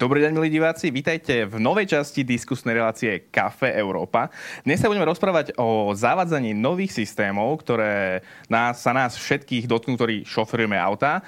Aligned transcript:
Dobrý 0.00 0.24
deň, 0.24 0.32
milí 0.32 0.48
diváci, 0.56 0.88
vítajte 0.88 1.44
v 1.44 1.60
novej 1.60 1.92
časti 1.92 2.24
diskusnej 2.24 2.80
relácie 2.80 3.28
Kafe 3.28 3.68
Európa. 3.76 4.32
Dnes 4.64 4.80
sa 4.80 4.88
budeme 4.88 5.04
rozprávať 5.04 5.52
o 5.60 5.92
zavádzaní 5.92 6.56
nových 6.56 6.88
systémov, 6.88 7.60
ktoré 7.60 8.24
nás, 8.48 8.80
sa 8.80 8.96
nás 8.96 9.12
všetkých 9.20 9.68
dotknú, 9.68 10.00
ktorí 10.00 10.24
šoferujeme 10.24 10.80
auta. 10.80 11.20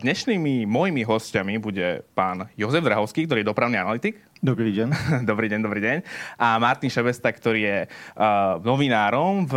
Dnešnými 0.00 0.64
mojimi 0.64 1.04
hostiami 1.04 1.60
bude 1.60 2.00
pán 2.16 2.48
Jozef 2.56 2.80
Drahovský, 2.80 3.28
ktorý 3.28 3.44
je 3.44 3.50
dopravný 3.52 3.76
analytik. 3.76 4.24
Dobrý 4.40 4.72
deň. 4.72 4.88
dobrý 5.28 5.52
deň, 5.52 5.60
dobrý 5.60 5.80
deň. 5.84 5.98
A 6.40 6.56
Martin 6.56 6.88
Šebesta, 6.88 7.28
ktorý 7.28 7.60
je 7.60 7.78
uh, 7.84 8.56
novinárom 8.64 9.44
v 9.44 9.54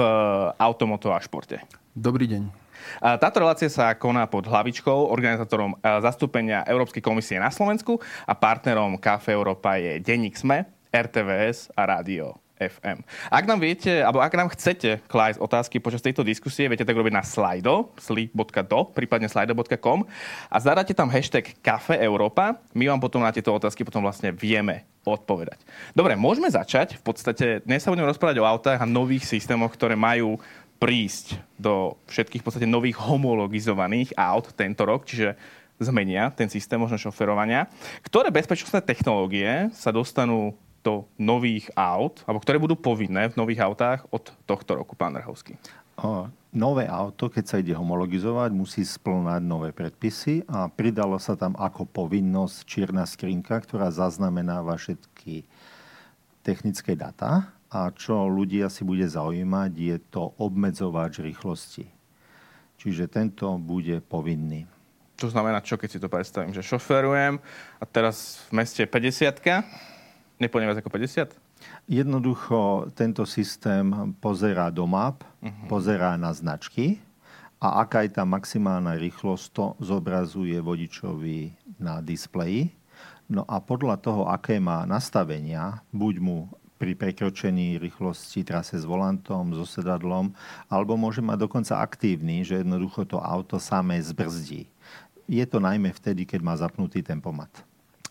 automoto 0.59 1.16
a 1.16 1.23
športe. 1.23 1.63
Dobrý 1.95 2.27
deň. 2.27 2.60
Táto 3.00 3.40
relácia 3.40 3.72
sa 3.72 3.95
koná 3.95 4.27
pod 4.27 4.50
hlavičkou 4.50 5.08
organizátorom 5.13 5.77
zastúpenia 6.04 6.68
Európskej 6.68 7.00
komisie 7.00 7.40
na 7.40 7.54
Slovensku 7.54 8.02
a 8.27 8.34
partnerom 8.36 9.00
Café 9.00 9.38
Európa 9.38 9.80
je 9.80 10.02
Denník 10.04 10.36
SME, 10.36 10.67
RTVS 10.91 11.72
a 11.77 11.88
Rádio 11.88 12.41
FM. 12.62 13.02
Ak 13.34 13.50
nám 13.50 13.58
viete, 13.58 14.05
alebo 14.05 14.22
ak 14.22 14.38
nám 14.38 14.54
chcete 14.54 15.02
klásť 15.09 15.41
otázky 15.41 15.81
počas 15.81 16.05
tejto 16.05 16.22
diskusie, 16.22 16.70
viete 16.70 16.86
tak 16.86 16.94
robiť 16.94 17.09
na 17.09 17.26
slido, 17.26 17.90
sli.do, 17.98 18.80
prípadne 18.94 19.26
slido.com 19.26 20.05
a 20.45 20.58
zadáte 20.62 20.94
tam 20.94 21.09
hashtag 21.09 21.58
Kafe 21.66 21.98
Európa. 21.98 22.62
My 22.78 22.86
vám 22.94 23.02
potom 23.02 23.26
na 23.26 23.34
tieto 23.34 23.50
otázky 23.50 23.81
potom 23.81 24.05
vlastne 24.05 24.30
vieme 24.30 24.86
odpovedať. 25.02 25.58
Dobre, 25.98 26.14
môžeme 26.14 26.45
začať. 26.53 27.02
V 27.02 27.03
podstate 27.09 27.66
dnes 27.66 27.81
sa 27.81 27.89
budeme 27.89 28.05
rozprávať 28.05 28.38
o 28.38 28.45
autách 28.45 28.78
a 28.78 28.86
nových 28.86 29.26
systémoch, 29.26 29.73
ktoré 29.73 29.98
majú 29.98 30.38
prísť 30.81 31.37
do 31.61 31.93
všetkých 32.09 32.41
v 32.41 32.45
podstate 32.49 32.65
nových 32.65 32.97
homologizovaných 32.97 34.17
aut 34.17 34.49
tento 34.57 34.81
rok, 34.81 35.05
čiže 35.05 35.37
zmenia 35.77 36.33
ten 36.33 36.49
systém 36.49 36.81
možno 36.81 36.97
šoferovania. 36.97 37.69
Ktoré 38.01 38.33
bezpečnostné 38.33 38.81
technológie 38.81 39.69
sa 39.77 39.93
dostanú 39.93 40.57
do 40.81 41.05
nových 41.21 41.69
aut, 41.77 42.25
alebo 42.25 42.41
ktoré 42.41 42.57
budú 42.57 42.73
povinné 42.73 43.29
v 43.29 43.37
nových 43.37 43.61
autách 43.61 44.02
od 44.09 44.33
tohto 44.49 44.81
roku, 44.81 44.97
pán 44.97 45.13
Rhovský? 45.13 45.53
O, 46.02 46.25
nové 46.49 46.89
auto, 46.89 47.29
keď 47.29 47.45
sa 47.45 47.61
ide 47.61 47.77
homologizovať, 47.77 48.49
musí 48.49 48.81
splnať 48.81 49.45
nové 49.45 49.69
predpisy 49.69 50.49
a 50.49 50.65
pridala 50.65 51.21
sa 51.21 51.37
tam 51.37 51.53
ako 51.53 51.85
povinnosť 51.85 52.65
čierna 52.65 53.05
skrinka, 53.05 53.61
ktorá 53.61 53.93
zaznamenáva 53.93 54.73
všetky 54.81 55.45
technické 56.41 56.97
data 56.97 57.53
a 57.72 57.88
čo 57.95 58.27
ľudia 58.27 58.67
si 58.67 58.83
bude 58.83 59.08
zaujímať, 59.08 59.72
je 59.72 59.97
to 60.11 60.36
obmedzovač 60.44 61.23
rýchlosti. 61.23 61.88
Čiže 62.75 63.08
tento 63.08 63.47
bude 63.55 64.03
povinný. 64.03 64.67
To 65.23 65.31
znamená 65.31 65.64
čo, 65.64 65.80
keď 65.80 65.89
si 65.89 66.02
to 66.02 66.11
predstavím? 66.11 66.52
Že 66.52 66.75
šoferujem 66.75 67.39
a 67.80 67.83
teraz 67.88 68.44
v 68.52 68.59
meste 68.59 68.83
50 68.83 69.39
nepôjdem 70.42 70.67
viac 70.67 70.81
ako 70.81 70.92
50? 70.92 71.31
Jednoducho 71.86 72.89
tento 72.97 73.23
systém 73.30 73.86
pozerá 74.17 74.73
do 74.73 74.89
map, 74.89 75.22
uh-huh. 75.22 75.69
pozerá 75.69 76.17
na 76.17 76.33
značky 76.33 76.97
a 77.61 77.86
aká 77.86 78.02
je 78.02 78.17
tá 78.17 78.25
maximálna 78.25 78.97
rýchlosť, 78.97 79.45
to 79.53 79.66
zobrazuje 79.77 80.58
vodičovi 80.58 81.53
na 81.77 82.02
displeji. 82.02 82.73
No 83.30 83.45
a 83.45 83.61
podľa 83.61 84.02
toho, 84.02 84.25
aké 84.25 84.58
má 84.58 84.83
nastavenia, 84.89 85.86
buď 85.94 86.16
mu 86.17 86.49
pri 86.81 86.97
prekročení 86.97 87.77
rýchlosti 87.77 88.41
trase 88.41 88.81
s 88.81 88.89
volantom, 88.89 89.53
so 89.53 89.69
sedadlom, 89.69 90.33
alebo 90.65 90.97
môže 90.97 91.21
mať 91.21 91.45
dokonca 91.45 91.77
aktívny, 91.77 92.42
že 92.42 92.65
jednoducho 92.65 93.05
to 93.05 93.21
auto 93.21 93.61
samé 93.61 94.02
zbrzdí. 94.02 94.65
Je 95.30 95.45
to 95.45 95.61
najmä 95.61 95.93
vtedy, 95.93 96.25
keď 96.25 96.41
má 96.41 96.58
zapnutý 96.58 97.05
tempomat. 97.05 97.53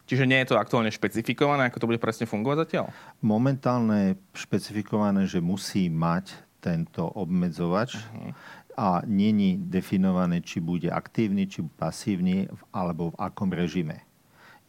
Čiže 0.06 0.26
nie 0.26 0.38
je 0.42 0.54
to 0.54 0.58
aktuálne 0.62 0.94
špecifikované, 0.94 1.66
ako 1.66 1.82
to 1.82 1.90
bude 1.90 2.02
presne 2.02 2.30
fungovať 2.30 2.56
zatiaľ? 2.66 2.86
Momentálne 3.22 4.18
špecifikované, 4.34 5.26
že 5.26 5.42
musí 5.42 5.90
mať 5.90 6.34
tento 6.62 7.10
obmedzovač 7.10 7.98
uh-huh. 7.98 8.30
a 8.78 9.02
není 9.06 9.58
definované, 9.58 10.42
či 10.46 10.62
bude 10.62 10.90
aktívny, 10.90 11.50
či 11.50 11.66
pasívny, 11.66 12.46
alebo 12.70 13.10
v 13.14 13.18
akom 13.18 13.50
režime. 13.50 14.06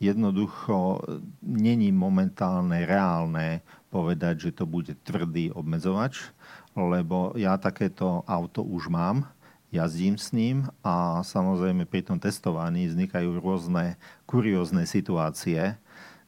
Jednoducho 0.02 0.98
není 1.46 1.94
momentálne 1.94 2.90
reálne 2.90 3.62
povedať, 3.92 4.50
že 4.50 4.52
to 4.56 4.64
bude 4.64 4.96
tvrdý 5.04 5.52
obmedzovač, 5.52 6.32
lebo 6.74 7.36
ja 7.36 7.60
takéto 7.60 8.24
auto 8.24 8.64
už 8.64 8.88
mám, 8.88 9.28
jazdím 9.76 10.16
s 10.16 10.32
ním 10.32 10.72
a 10.80 11.20
samozrejme 11.20 11.84
pri 11.84 12.08
tom 12.08 12.16
testovaní 12.16 12.88
vznikajú 12.88 13.44
rôzne 13.44 14.00
kuriózne 14.24 14.88
situácie, 14.88 15.76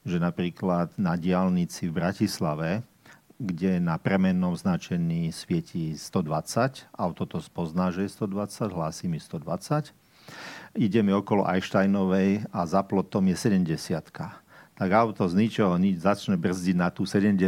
že 0.03 0.17
napríklad 0.19 0.91
na 0.99 1.15
diálnici 1.15 1.87
v 1.87 2.03
Bratislave, 2.03 2.83
kde 3.39 3.79
na 3.79 3.99
premennom 3.99 4.55
značení 4.55 5.31
svieti 5.31 5.95
120, 5.95 6.91
auto 6.95 7.23
to 7.23 7.39
spozná, 7.39 7.91
že 7.91 8.07
je 8.07 8.11
120, 8.11 8.71
hlási 8.71 9.05
mi 9.07 9.19
120. 9.19 9.95
Ideme 10.79 11.11
okolo 11.11 11.43
Einsteinovej 11.43 12.47
a 12.51 12.63
za 12.63 12.83
plotom 12.83 13.27
je 13.31 13.35
70 13.35 14.42
tak 14.83 14.91
auto 14.99 15.23
z 15.31 15.39
ničoho 15.39 15.79
nič 15.79 16.03
začne 16.03 16.35
brzdiť 16.35 16.75
na 16.75 16.91
tú 16.91 17.07
70 17.07 17.39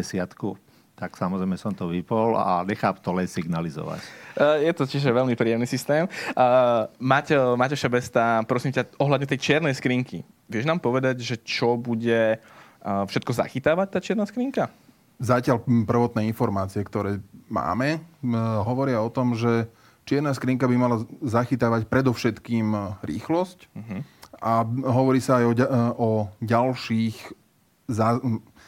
tak 0.95 1.11
samozrejme 1.19 1.59
som 1.59 1.75
to 1.75 1.91
vypol 1.91 2.39
a 2.39 2.63
nechám 2.63 2.95
to 3.03 3.11
len 3.11 3.27
signalizovať. 3.27 3.99
E, 4.39 4.63
je 4.63 4.71
to 4.71 4.87
čiže 4.87 5.11
veľmi 5.11 5.35
príjemný 5.35 5.67
systém. 5.67 6.07
Uh, 6.31 6.87
Maťo, 7.03 7.59
Maťo 7.59 7.75
Šebesta, 7.75 8.39
prosím 8.47 8.71
ťa, 8.71 8.95
ohľadne 9.03 9.27
tej 9.27 9.43
čiernej 9.43 9.75
skrinky, 9.75 10.23
vieš 10.47 10.63
nám 10.63 10.79
povedať, 10.79 11.19
že 11.19 11.35
čo 11.43 11.75
bude 11.75 12.39
uh, 12.39 13.03
všetko 13.11 13.31
zachytávať 13.35 13.87
tá 13.91 13.99
čierna 13.99 14.23
skrinka? 14.23 14.71
Zatiaľ 15.19 15.67
prvotné 15.67 16.31
informácie, 16.31 16.79
ktoré 16.79 17.19
máme, 17.51 17.99
hovoria 18.63 19.03
o 19.03 19.11
tom, 19.11 19.35
že 19.35 19.67
čierna 20.07 20.31
skrinka 20.31 20.63
by 20.63 20.75
mala 20.79 21.03
zachytávať 21.19 21.91
predovšetkým 21.91 22.71
rýchlosť, 23.03 23.59
uh-huh 23.67 24.14
a 24.45 24.61
hovorí 24.85 25.17
sa 25.17 25.41
aj 25.41 25.45
o, 25.49 25.53
o 25.97 26.09
ďalších, 26.45 27.17
za, 27.89 28.21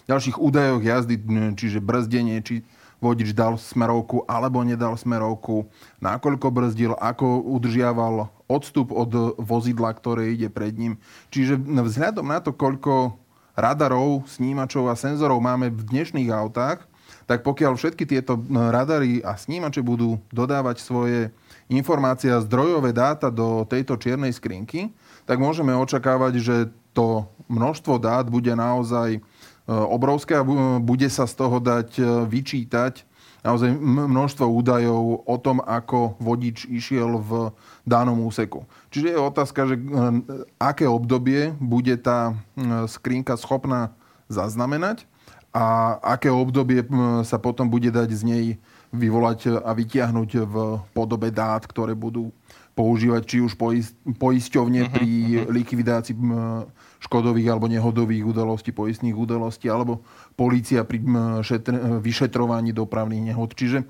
ďalších 0.10 0.42
údajoch 0.42 0.82
jazdy, 0.82 1.22
čiže 1.54 1.78
brzdenie, 1.78 2.42
či 2.42 2.66
vodič 2.98 3.38
dal 3.38 3.62
smerovku 3.62 4.26
alebo 4.26 4.66
nedal 4.66 4.98
smerovku, 4.98 5.70
nakoľko 6.02 6.48
brzdil, 6.50 6.98
ako 6.98 7.46
udržiaval 7.46 8.34
odstup 8.50 8.90
od 8.90 9.38
vozidla, 9.38 9.94
ktoré 9.94 10.34
ide 10.34 10.50
pred 10.50 10.74
ním. 10.74 10.98
Čiže 11.30 11.62
vzhľadom 11.62 12.26
na 12.26 12.42
to, 12.42 12.58
koľko 12.58 13.22
radarov, 13.54 14.26
snímačov 14.26 14.90
a 14.90 14.98
senzorov 14.98 15.38
máme 15.42 15.70
v 15.70 15.82
dnešných 15.86 16.34
autách, 16.34 16.90
tak 17.28 17.44
pokiaľ 17.44 17.76
všetky 17.76 18.08
tieto 18.08 18.40
radary 18.50 19.20
a 19.22 19.36
snímače 19.36 19.84
budú 19.84 20.18
dodávať 20.32 20.80
svoje 20.80 21.30
informácie 21.68 22.32
a 22.32 22.44
zdrojové 22.44 22.96
dáta 22.96 23.28
do 23.28 23.68
tejto 23.68 24.00
čiernej 24.00 24.32
skrinky, 24.32 24.92
tak 25.28 25.40
môžeme 25.40 25.76
očakávať, 25.76 26.34
že 26.40 26.56
to 26.96 27.28
množstvo 27.52 28.00
dát 28.00 28.26
bude 28.32 28.50
naozaj 28.56 29.20
e, 29.20 29.22
obrovské 29.68 30.40
a 30.40 30.48
bude 30.80 31.08
sa 31.12 31.28
z 31.28 31.34
toho 31.36 31.60
dať 31.60 31.90
e, 32.00 32.04
vyčítať 32.26 33.04
naozaj 33.46 33.70
množstvo 33.80 34.44
údajov 34.44 35.24
o 35.24 35.36
tom, 35.40 35.64
ako 35.64 36.20
vodič 36.20 36.68
išiel 36.68 37.22
v 37.22 37.32
danom 37.88 38.28
úseku. 38.28 38.68
Čiže 38.92 39.14
je 39.14 39.20
otázka, 39.20 39.62
že 39.68 39.76
e, 39.78 39.84
aké 40.58 40.88
obdobie 40.88 41.54
bude 41.60 41.96
tá 42.00 42.34
skrinka 42.88 43.36
schopná 43.36 43.94
zaznamenať 44.28 45.06
a 45.56 45.96
aké 46.18 46.28
obdobie 46.34 46.84
sa 47.24 47.40
potom 47.40 47.72
bude 47.72 47.88
dať 47.94 48.10
z 48.12 48.24
nej 48.24 48.46
vyvolať 48.94 49.60
a 49.64 49.72
vytiahnuť 49.76 50.30
v 50.48 50.56
podobe 50.96 51.32
dát, 51.34 51.64
ktoré 51.68 51.92
budú 51.98 52.32
používať 52.78 53.22
či 53.26 53.38
už 53.42 53.58
poisťovne 54.22 54.82
uh-huh, 54.86 54.94
pri 54.94 55.10
uh-huh. 55.10 55.50
likvidácii 55.50 56.16
škodových 57.02 57.50
alebo 57.50 57.66
nehodových 57.66 58.22
udalostí, 58.22 58.70
poistných 58.70 59.18
udalostí, 59.18 59.66
alebo 59.66 60.06
polícia 60.38 60.86
pri 60.86 61.02
šetr- 61.42 61.98
vyšetrovaní 61.98 62.78
dopravných 62.78 63.34
nehod. 63.34 63.58
Čiže 63.58 63.82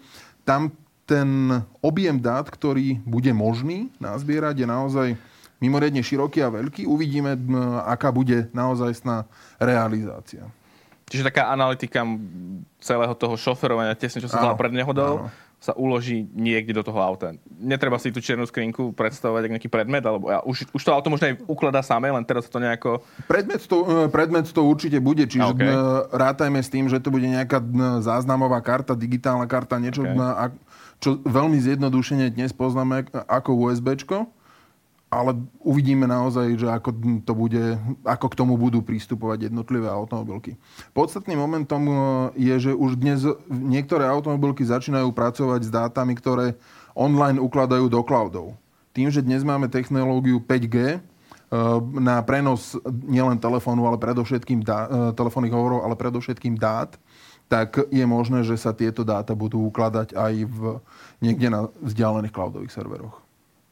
tam 0.47 0.71
ten 1.07 1.63
objem 1.79 2.19
dát, 2.19 2.47
ktorý 2.51 2.99
bude 3.07 3.31
možný 3.31 3.91
nazbierať, 3.99 4.59
je 4.59 4.67
naozaj 4.67 5.07
mimoriadne 5.63 6.03
široký 6.03 6.44
a 6.44 6.51
veľký. 6.51 6.83
Uvidíme, 6.83 7.39
aká 7.88 8.11
bude 8.11 8.51
naozajstná 8.51 9.23
realizácia. 9.59 10.47
Čiže 11.07 11.31
taká 11.31 11.50
analytika 11.50 12.04
celého 12.83 13.15
toho 13.15 13.39
šoferovania, 13.39 13.95
tesne 13.95 14.19
čo 14.19 14.27
sa 14.27 14.44
stalo 14.44 14.59
pred 14.59 14.75
nehodou, 14.75 15.25
áno 15.25 15.48
sa 15.57 15.74
uloží 15.74 16.30
niekde 16.38 16.69
do 16.69 16.86
toho 16.86 17.01
auta. 17.01 17.33
Netreba 17.57 17.98
si 17.98 18.13
tú 18.13 18.21
čiernu 18.21 18.45
skrinku 18.45 18.94
predstavovať 18.94 19.50
ako 19.50 19.54
nejaký 19.57 19.69
predmet, 19.74 20.06
alebo 20.06 20.30
ja, 20.30 20.39
už, 20.45 20.69
už 20.69 20.81
to 20.86 20.94
auto 20.94 21.09
možno 21.09 21.33
aj 21.33 21.36
ukladá 21.50 21.81
samé, 21.81 22.13
len 22.13 22.21
teraz 22.21 22.45
to 22.45 22.62
nejako... 22.62 23.01
Predmet 23.25 23.65
to, 23.65 24.06
e, 24.06 24.06
predmet 24.13 24.45
to 24.54 24.62
určite 24.62 25.01
bude, 25.01 25.25
čiže 25.25 25.50
okay. 25.50 25.74
Rátajme 26.13 26.62
s 26.62 26.69
tým, 26.69 26.86
že 26.86 27.01
to 27.01 27.09
bude 27.09 27.25
nejaká 27.25 27.57
záznamová 28.06 28.62
karta, 28.62 28.94
digitálna 28.94 29.50
karta, 29.50 29.81
niečo, 29.81 30.06
okay. 30.06 30.54
čo 31.01 31.18
veľmi 31.25 31.57
zjednodušene 31.57 32.30
dnes 32.30 32.54
poznáme 32.54 33.09
ako 33.25 33.57
USBčko. 33.57 34.30
Ale 35.18 35.34
uvidíme 35.66 36.06
naozaj, 36.06 36.62
že 36.62 36.68
ako, 36.69 36.94
to 37.25 37.34
bude, 37.34 37.64
ako 38.06 38.28
k 38.30 38.38
tomu 38.38 38.54
budú 38.54 38.86
prístupovať 38.86 39.50
jednotlivé 39.50 39.90
automobilky. 39.90 40.54
Podstatným 40.94 41.42
momentom 41.42 41.81
e, 41.90 41.94
je, 42.38 42.69
že 42.69 42.72
už 42.78 43.02
dnes 43.02 43.25
niektoré 43.50 44.06
automobilky 44.06 44.62
začínajú 44.62 45.10
pracovať 45.10 45.66
s 45.66 45.74
dátami, 45.74 46.14
ktoré 46.14 46.54
online 46.94 47.42
ukladajú 47.42 47.90
do 47.90 48.06
cloudov. 48.06 48.54
Tým, 48.94 49.10
že 49.10 49.25
dnes 49.25 49.42
máme 49.42 49.66
technológiu 49.74 50.38
5G, 50.38 50.78
e, 50.78 51.00
na 51.98 52.22
prenos 52.22 52.78
nielen 53.10 53.42
telefónu, 53.42 53.90
ale 53.90 53.98
predovšetkým 53.98 54.62
dá, 54.62 54.86
e, 54.86 55.18
telefónnych 55.18 55.54
hovorov, 55.54 55.81
ale 55.81 55.98
predovšetkým 55.98 56.62
dát, 56.62 56.94
tak 57.50 57.90
je 57.90 58.06
možné, 58.06 58.46
že 58.46 58.54
sa 58.54 58.69
tieto 58.69 59.02
dáta 59.02 59.34
budú 59.34 59.66
ukladať 59.66 60.14
aj 60.14 60.34
v, 60.46 60.60
niekde 61.25 61.48
na 61.50 61.72
vzdialených 61.81 62.36
cloudových 62.36 62.75
serveroch. 62.75 63.26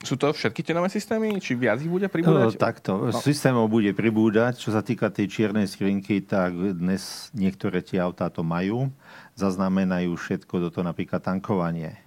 Sú 0.06 0.16
to 0.22 0.30
všetky 0.30 0.62
tie 0.62 0.78
nové 0.78 0.94
systémy? 0.94 1.42
Či 1.42 1.58
viac 1.58 1.82
ich 1.82 1.90
bude 1.90 2.06
pribúdať? 2.06 2.54
No, 2.54 2.62
takto. 2.62 3.10
No. 3.10 3.18
Systémov 3.18 3.74
bude 3.74 3.90
pribúdať. 3.98 4.62
Čo 4.62 4.78
sa 4.78 4.86
týka 4.86 5.10
tej 5.10 5.26
čiernej 5.34 5.66
skrinky, 5.66 6.22
tak 6.22 6.54
dnes 6.54 7.34
niektoré 7.34 7.82
tie 7.82 7.98
autá 7.98 8.30
to 8.30 8.46
majú. 8.46 8.94
Zaznamenajú 9.34 10.14
všetko 10.14 10.54
do 10.62 10.68
toho 10.70 10.86
napríklad 10.86 11.26
tankovanie 11.26 12.05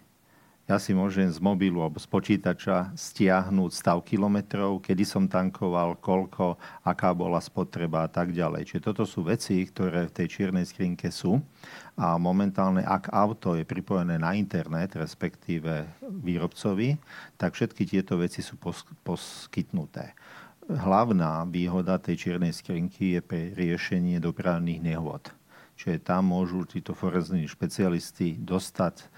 ja 0.68 0.76
si 0.76 0.92
môžem 0.92 1.32
z 1.32 1.40
mobilu 1.40 1.80
alebo 1.80 1.96
z 1.96 2.04
počítača 2.04 2.92
stiahnuť 2.92 3.70
stav 3.72 4.04
kilometrov, 4.04 4.84
kedy 4.84 5.00
som 5.00 5.24
tankoval, 5.24 5.96
koľko, 5.96 6.60
aká 6.84 7.16
bola 7.16 7.40
spotreba 7.40 8.04
a 8.04 8.10
tak 8.12 8.36
ďalej. 8.36 8.68
Čiže 8.68 8.92
toto 8.92 9.08
sú 9.08 9.24
veci, 9.24 9.64
ktoré 9.64 10.12
v 10.12 10.12
tej 10.12 10.28
čiernej 10.28 10.68
skrinke 10.68 11.08
sú. 11.08 11.40
A 11.96 12.20
momentálne, 12.20 12.84
ak 12.84 13.08
auto 13.08 13.56
je 13.56 13.64
pripojené 13.64 14.20
na 14.20 14.36
internet, 14.36 14.92
respektíve 14.92 15.88
výrobcovi, 16.04 17.00
tak 17.40 17.56
všetky 17.56 17.88
tieto 17.88 18.20
veci 18.20 18.44
sú 18.44 18.60
pos- 18.60 18.84
poskytnuté. 19.08 20.12
Hlavná 20.68 21.48
výhoda 21.48 21.96
tej 21.96 22.28
čiernej 22.28 22.52
skrinky 22.52 23.16
je 23.16 23.24
pre 23.24 23.56
riešenie 23.56 24.20
dopravných 24.20 24.84
nehôd. 24.84 25.32
Čiže 25.80 26.04
tam 26.04 26.28
môžu 26.34 26.68
títo 26.68 26.92
forenzní 26.92 27.48
špecialisti 27.48 28.36
dostať 28.36 29.08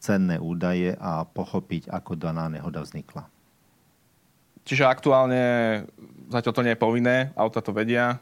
cenné 0.00 0.40
údaje 0.40 0.96
a 0.96 1.28
pochopiť, 1.28 1.92
ako 1.92 2.16
daná 2.16 2.48
nehoda 2.48 2.80
vznikla. 2.80 3.28
Čiže 4.64 4.88
aktuálne 4.88 5.42
zatiaľ 6.32 6.52
to 6.56 6.64
nie 6.64 6.72
je 6.72 6.80
povinné, 6.80 7.16
auta 7.36 7.60
to 7.60 7.74
vedia. 7.74 8.16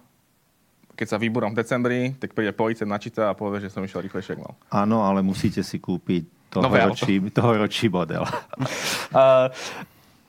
Keď 0.98 1.06
sa 1.06 1.22
výborom 1.22 1.54
v 1.54 1.60
decembri, 1.62 2.00
tak 2.18 2.34
príde 2.34 2.50
policajt, 2.50 2.90
načíta 2.90 3.30
a 3.30 3.38
povie, 3.38 3.62
že 3.62 3.70
som 3.70 3.86
išiel 3.86 4.02
rýchlejšie, 4.02 4.34
ako 4.34 4.42
mal. 4.42 4.54
Áno, 4.74 5.06
ale 5.06 5.22
musíte 5.22 5.62
si 5.62 5.78
kúpiť 5.78 6.50
tohoročí, 6.50 7.22
tohoročí 7.30 7.86
model. 7.86 8.26
uh, 9.14 9.46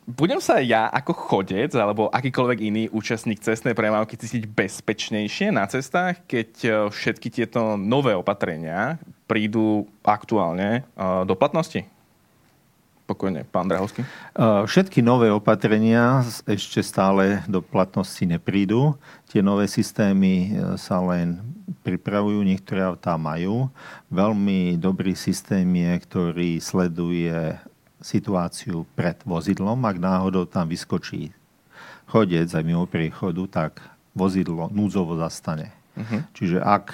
budem 0.09 0.41
sa 0.41 0.57
ja 0.57 0.89
ako 0.89 1.13
chodec 1.13 1.69
alebo 1.77 2.09
akýkoľvek 2.09 2.59
iný 2.65 2.83
účastník 2.89 3.45
cestnej 3.45 3.77
premávky 3.77 4.17
cítiť 4.17 4.50
bezpečnejšie 4.50 5.53
na 5.53 5.69
cestách, 5.69 6.25
keď 6.25 6.50
e, 6.65 6.69
všetky 6.89 7.29
tieto 7.29 7.77
nové 7.77 8.17
opatrenia 8.17 8.97
prídu 9.29 9.85
aktuálne 10.01 10.81
e, 10.81 11.06
do 11.29 11.38
platnosti? 11.38 11.85
Pokojne, 13.06 13.45
pán 13.45 13.69
Drahovský. 13.69 14.01
E, 14.01 14.07
všetky 14.65 15.06
nové 15.06 15.29
opatrenia 15.29 16.25
ešte 16.50 16.81
stále 16.81 17.45
do 17.45 17.61
platnosti 17.61 18.25
neprídu. 18.25 18.97
Tie 19.29 19.45
nové 19.45 19.69
systémy 19.69 20.57
sa 20.81 20.97
len 21.06 21.38
pripravujú, 21.85 22.41
niektoré 22.41 22.81
autá 22.81 23.13
majú. 23.13 23.69
Veľmi 24.09 24.73
dobrý 24.81 25.13
systém 25.13 25.69
je, 25.69 25.94
ktorý 26.01 26.50
sleduje 26.57 27.61
situáciu 28.09 28.89
pred 28.97 29.21
vozidlom, 29.21 29.77
ak 29.85 29.97
náhodou 30.01 30.50
tam 30.50 30.65
vyskočí 30.65 31.38
chodec 32.09 32.50
aj 32.50 32.63
mimo 32.65 32.89
priechodu, 32.89 33.45
tak 33.45 33.85
vozidlo 34.17 34.67
núdzovo 34.73 35.15
zastane. 35.21 35.69
Uh-huh. 35.94 36.25
Čiže 36.33 36.57
ak 36.59 36.91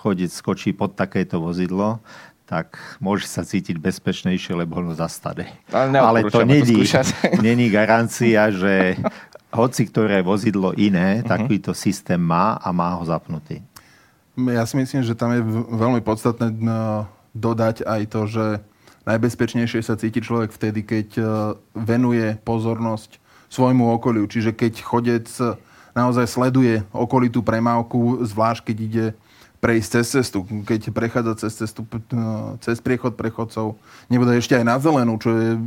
chodec 0.00 0.32
skočí 0.32 0.72
pod 0.72 0.96
takéto 0.96 1.38
vozidlo, 1.44 2.00
tak 2.48 2.74
môže 2.98 3.30
sa 3.30 3.46
cítiť 3.46 3.78
bezpečnejšie, 3.78 4.58
lebo 4.58 4.82
ho 4.82 4.96
zastane. 4.96 5.54
Ale, 5.70 5.94
Ale 5.94 6.20
to 6.32 6.42
není, 6.42 6.82
není 7.46 7.68
garancia, 7.68 8.50
že 8.50 8.96
hoci 9.52 9.86
ktoré 9.86 10.24
vozidlo 10.24 10.72
iné, 10.74 11.20
uh-huh. 11.20 11.28
takýto 11.28 11.76
systém 11.76 12.18
má 12.18 12.56
a 12.58 12.72
má 12.72 12.96
ho 12.96 13.04
zapnutý. 13.04 13.60
Ja 14.40 14.64
si 14.64 14.80
myslím, 14.80 15.04
že 15.04 15.12
tam 15.12 15.36
je 15.36 15.44
veľmi 15.68 16.00
podstatné 16.00 16.48
no, 16.64 17.04
dodať 17.36 17.84
aj 17.84 18.02
to, 18.08 18.20
že 18.24 18.44
Najbezpečnejšie 19.10 19.82
sa 19.82 19.98
cíti 19.98 20.22
človek 20.22 20.54
vtedy, 20.54 20.86
keď 20.86 21.08
e, 21.18 21.22
venuje 21.74 22.38
pozornosť 22.46 23.18
svojmu 23.50 23.90
okoliu. 23.98 24.30
Čiže 24.30 24.54
keď 24.54 24.86
chodec 24.86 25.26
naozaj 25.98 26.30
sleduje 26.30 26.86
okolitú 26.94 27.42
premávku, 27.42 28.22
zvlášť 28.22 28.70
keď 28.70 28.76
ide 28.78 29.06
prejsť 29.58 29.88
cez 29.90 30.06
cestu, 30.14 30.46
keď 30.62 30.94
prechádza 30.94 31.42
cez 31.42 31.52
cestu, 31.58 31.82
e, 31.90 32.22
cez 32.62 32.78
priechod 32.78 33.18
prechodcov, 33.18 33.74
nebude 34.06 34.38
ešte 34.38 34.54
aj 34.54 34.64
na 34.64 34.78
zelenú, 34.78 35.18
čo 35.18 35.34
je 35.34 35.58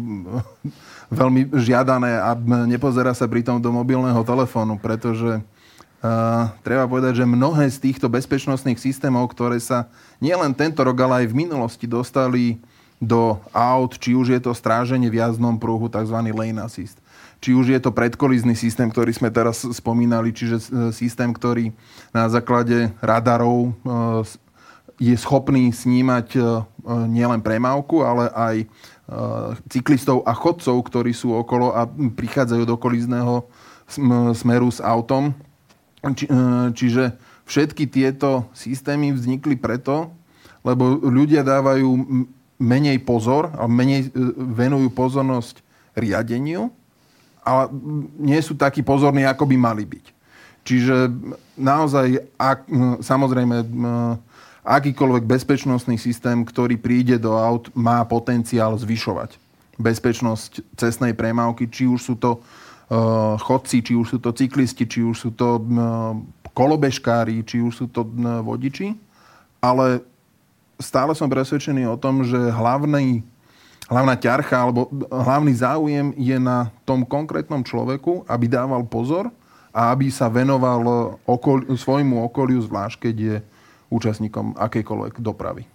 veľmi 1.11 1.51
žiadané 1.59 2.23
a 2.23 2.31
nepozerá 2.63 3.11
sa 3.11 3.27
pritom 3.27 3.59
do 3.59 3.75
mobilného 3.75 4.23
telefónu, 4.23 4.79
pretože 4.79 5.43
Uh, 6.03 6.51
treba 6.67 6.83
povedať, 6.83 7.23
že 7.23 7.23
mnohé 7.23 7.71
z 7.71 7.79
týchto 7.79 8.11
bezpečnostných 8.11 8.75
systémov, 8.75 9.31
ktoré 9.31 9.55
sa 9.55 9.87
nielen 10.19 10.51
tento 10.51 10.83
rok, 10.83 10.99
ale 10.99 11.23
aj 11.23 11.31
v 11.31 11.47
minulosti 11.47 11.87
dostali 11.87 12.59
do 13.03 13.37
aut, 13.51 13.99
či 13.99 14.15
už 14.15 14.31
je 14.33 14.39
to 14.39 14.55
stráženie 14.55 15.11
v 15.11 15.19
jazdnom 15.19 15.59
pruhu, 15.59 15.91
tzv. 15.91 16.15
lane 16.15 16.63
assist. 16.63 16.97
Či 17.43 17.51
už 17.51 17.75
je 17.75 17.79
to 17.83 17.91
predkolizný 17.91 18.55
systém, 18.55 18.87
ktorý 18.87 19.11
sme 19.11 19.27
teraz 19.27 19.67
spomínali, 19.67 20.31
čiže 20.31 20.57
e, 20.63 20.95
systém, 20.95 21.27
ktorý 21.35 21.75
na 22.15 22.31
základe 22.31 22.95
radarov 23.03 23.67
e, 23.67 23.71
je 25.11 25.15
schopný 25.19 25.75
snímať 25.75 26.39
e, 26.39 26.41
nielen 27.11 27.43
premávku, 27.43 28.03
ale 28.03 28.31
aj 28.31 28.55
cyklistov 29.67 30.23
a 30.23 30.31
chodcov, 30.31 30.79
ktorí 30.87 31.11
sú 31.11 31.35
okolo 31.35 31.75
a 31.75 31.83
prichádzajú 31.91 32.63
do 32.63 32.79
kolizného 32.79 33.43
smeru 34.31 34.71
s 34.71 34.79
autom. 34.79 35.35
Či, 36.15 36.31
čiže 36.71 37.11
všetky 37.43 37.91
tieto 37.91 38.47
systémy 38.55 39.11
vznikli 39.11 39.59
preto, 39.59 40.15
lebo 40.63 41.03
ľudia 41.03 41.43
dávajú 41.43 41.87
menej 42.63 43.03
pozor 43.03 43.51
a 43.59 43.67
menej 43.67 44.07
e, 44.07 44.09
venujú 44.55 44.87
pozornosť 44.95 45.59
riadeniu, 45.99 46.71
ale 47.43 47.67
nie 48.23 48.39
sú 48.39 48.55
takí 48.55 48.79
pozorní, 48.79 49.27
ako 49.27 49.43
by 49.43 49.55
mali 49.59 49.83
byť. 49.83 50.05
Čiže 50.63 51.11
naozaj, 51.59 52.39
ak, 52.39 52.71
samozrejme, 53.03 53.67
akýkoľvek 54.63 55.27
bezpečnostný 55.27 55.99
systém, 55.99 56.47
ktorý 56.47 56.79
príde 56.79 57.19
do 57.19 57.35
aut, 57.35 57.67
má 57.75 57.99
potenciál 58.07 58.71
zvyšovať 58.79 59.35
bezpečnosť 59.75 60.79
cestnej 60.79 61.11
premávky, 61.11 61.67
či 61.67 61.83
už 61.89 61.99
sú 61.99 62.15
to 62.15 62.39
uh, 62.39 63.35
chodci, 63.41 63.83
či 63.83 63.93
už 63.97 64.15
sú 64.15 64.17
to 64.21 64.31
cyklisti, 64.31 64.85
či 64.85 65.01
už 65.03 65.17
sú 65.17 65.29
to 65.35 65.59
kolobežkári, 66.53 67.41
či 67.43 67.59
už 67.59 67.73
sú 67.73 67.85
to 67.89 68.05
vodiči. 68.45 68.93
Ale 69.63 70.05
stále 70.81 71.13
som 71.13 71.29
presvedčený 71.29 71.89
o 71.89 71.99
tom, 71.99 72.25
že 72.25 72.37
hlavný, 72.37 73.21
hlavná 73.87 74.15
ťarcha 74.17 74.57
alebo 74.57 74.89
hlavný 75.09 75.53
záujem 75.53 76.13
je 76.17 76.37
na 76.37 76.71
tom 76.87 77.05
konkrétnom 77.05 77.61
človeku, 77.61 78.25
aby 78.25 78.45
dával 78.49 78.85
pozor 78.85 79.29
a 79.73 79.89
aby 79.89 80.13
sa 80.13 80.29
venoval 80.29 81.17
okol, 81.25 81.65
svojmu 81.73 82.21
okoliu, 82.29 82.61
zvlášť 82.61 83.09
keď 83.09 83.15
je 83.17 83.35
účastníkom 83.89 84.57
akejkoľvek 84.57 85.21
dopravy. 85.21 85.65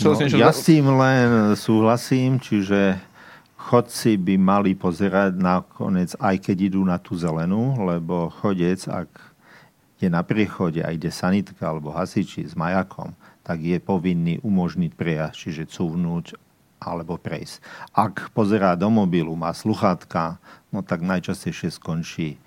No, 0.00 0.14
ja 0.14 0.54
s 0.54 0.62
tým 0.64 0.86
len 0.86 1.58
súhlasím, 1.58 2.38
čiže 2.38 2.94
chodci 3.58 4.16
by 4.16 4.34
mali 4.38 4.72
pozerať 4.72 5.36
nakoniec, 5.36 6.14
aj 6.16 6.36
keď 6.40 6.56
idú 6.72 6.80
na 6.86 6.96
tú 6.96 7.18
zelenú, 7.18 7.74
lebo 7.84 8.30
chodec, 8.40 8.80
ak 8.86 9.29
je 10.00 10.08
na 10.08 10.24
priechode 10.24 10.80
a 10.80 10.90
ide 10.90 11.12
sanitka 11.12 11.68
alebo 11.68 11.92
hasiči 11.92 12.48
s 12.48 12.56
majakom, 12.56 13.12
tak 13.44 13.60
je 13.60 13.76
povinný 13.76 14.40
umožniť 14.40 14.92
prejazd, 14.96 15.36
čiže 15.36 15.70
cuvnúť 15.70 16.34
alebo 16.80 17.20
prejsť. 17.20 17.60
Ak 17.92 18.32
pozerá 18.32 18.72
do 18.72 18.88
mobilu, 18.88 19.36
má 19.36 19.52
sluchátka, 19.52 20.40
no 20.72 20.80
tak 20.80 21.04
najčastejšie 21.04 21.68
skončí 21.76 22.40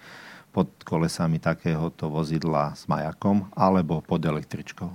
pod 0.50 0.70
kolesami 0.82 1.38
takéhoto 1.38 2.10
vozidla 2.10 2.74
s 2.74 2.90
majakom 2.90 3.50
alebo 3.54 4.02
pod 4.02 4.22
električkou. 4.26 4.90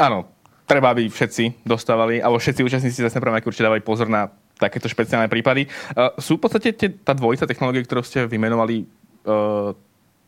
Áno, 0.00 0.28
treba, 0.64 0.92
aby 0.92 1.08
všetci 1.08 1.64
dostávali, 1.64 2.20
alebo 2.20 2.40
všetci 2.40 2.64
účastníci 2.64 3.04
zase 3.04 3.20
prvom 3.20 3.40
určite 3.40 3.64
dávali 3.68 3.84
pozor 3.84 4.08
na 4.08 4.32
takéto 4.60 4.88
špeciálne 4.88 5.28
prípady. 5.32 5.64
Sú 6.20 6.36
v 6.36 6.44
podstate 6.44 6.76
tie, 6.76 6.92
tá 6.92 7.16
dvojica 7.16 7.48
technológie, 7.48 7.84
ktorú 7.84 8.04
ste 8.04 8.28
vymenovali, 8.28 8.84
uh, 9.24 9.72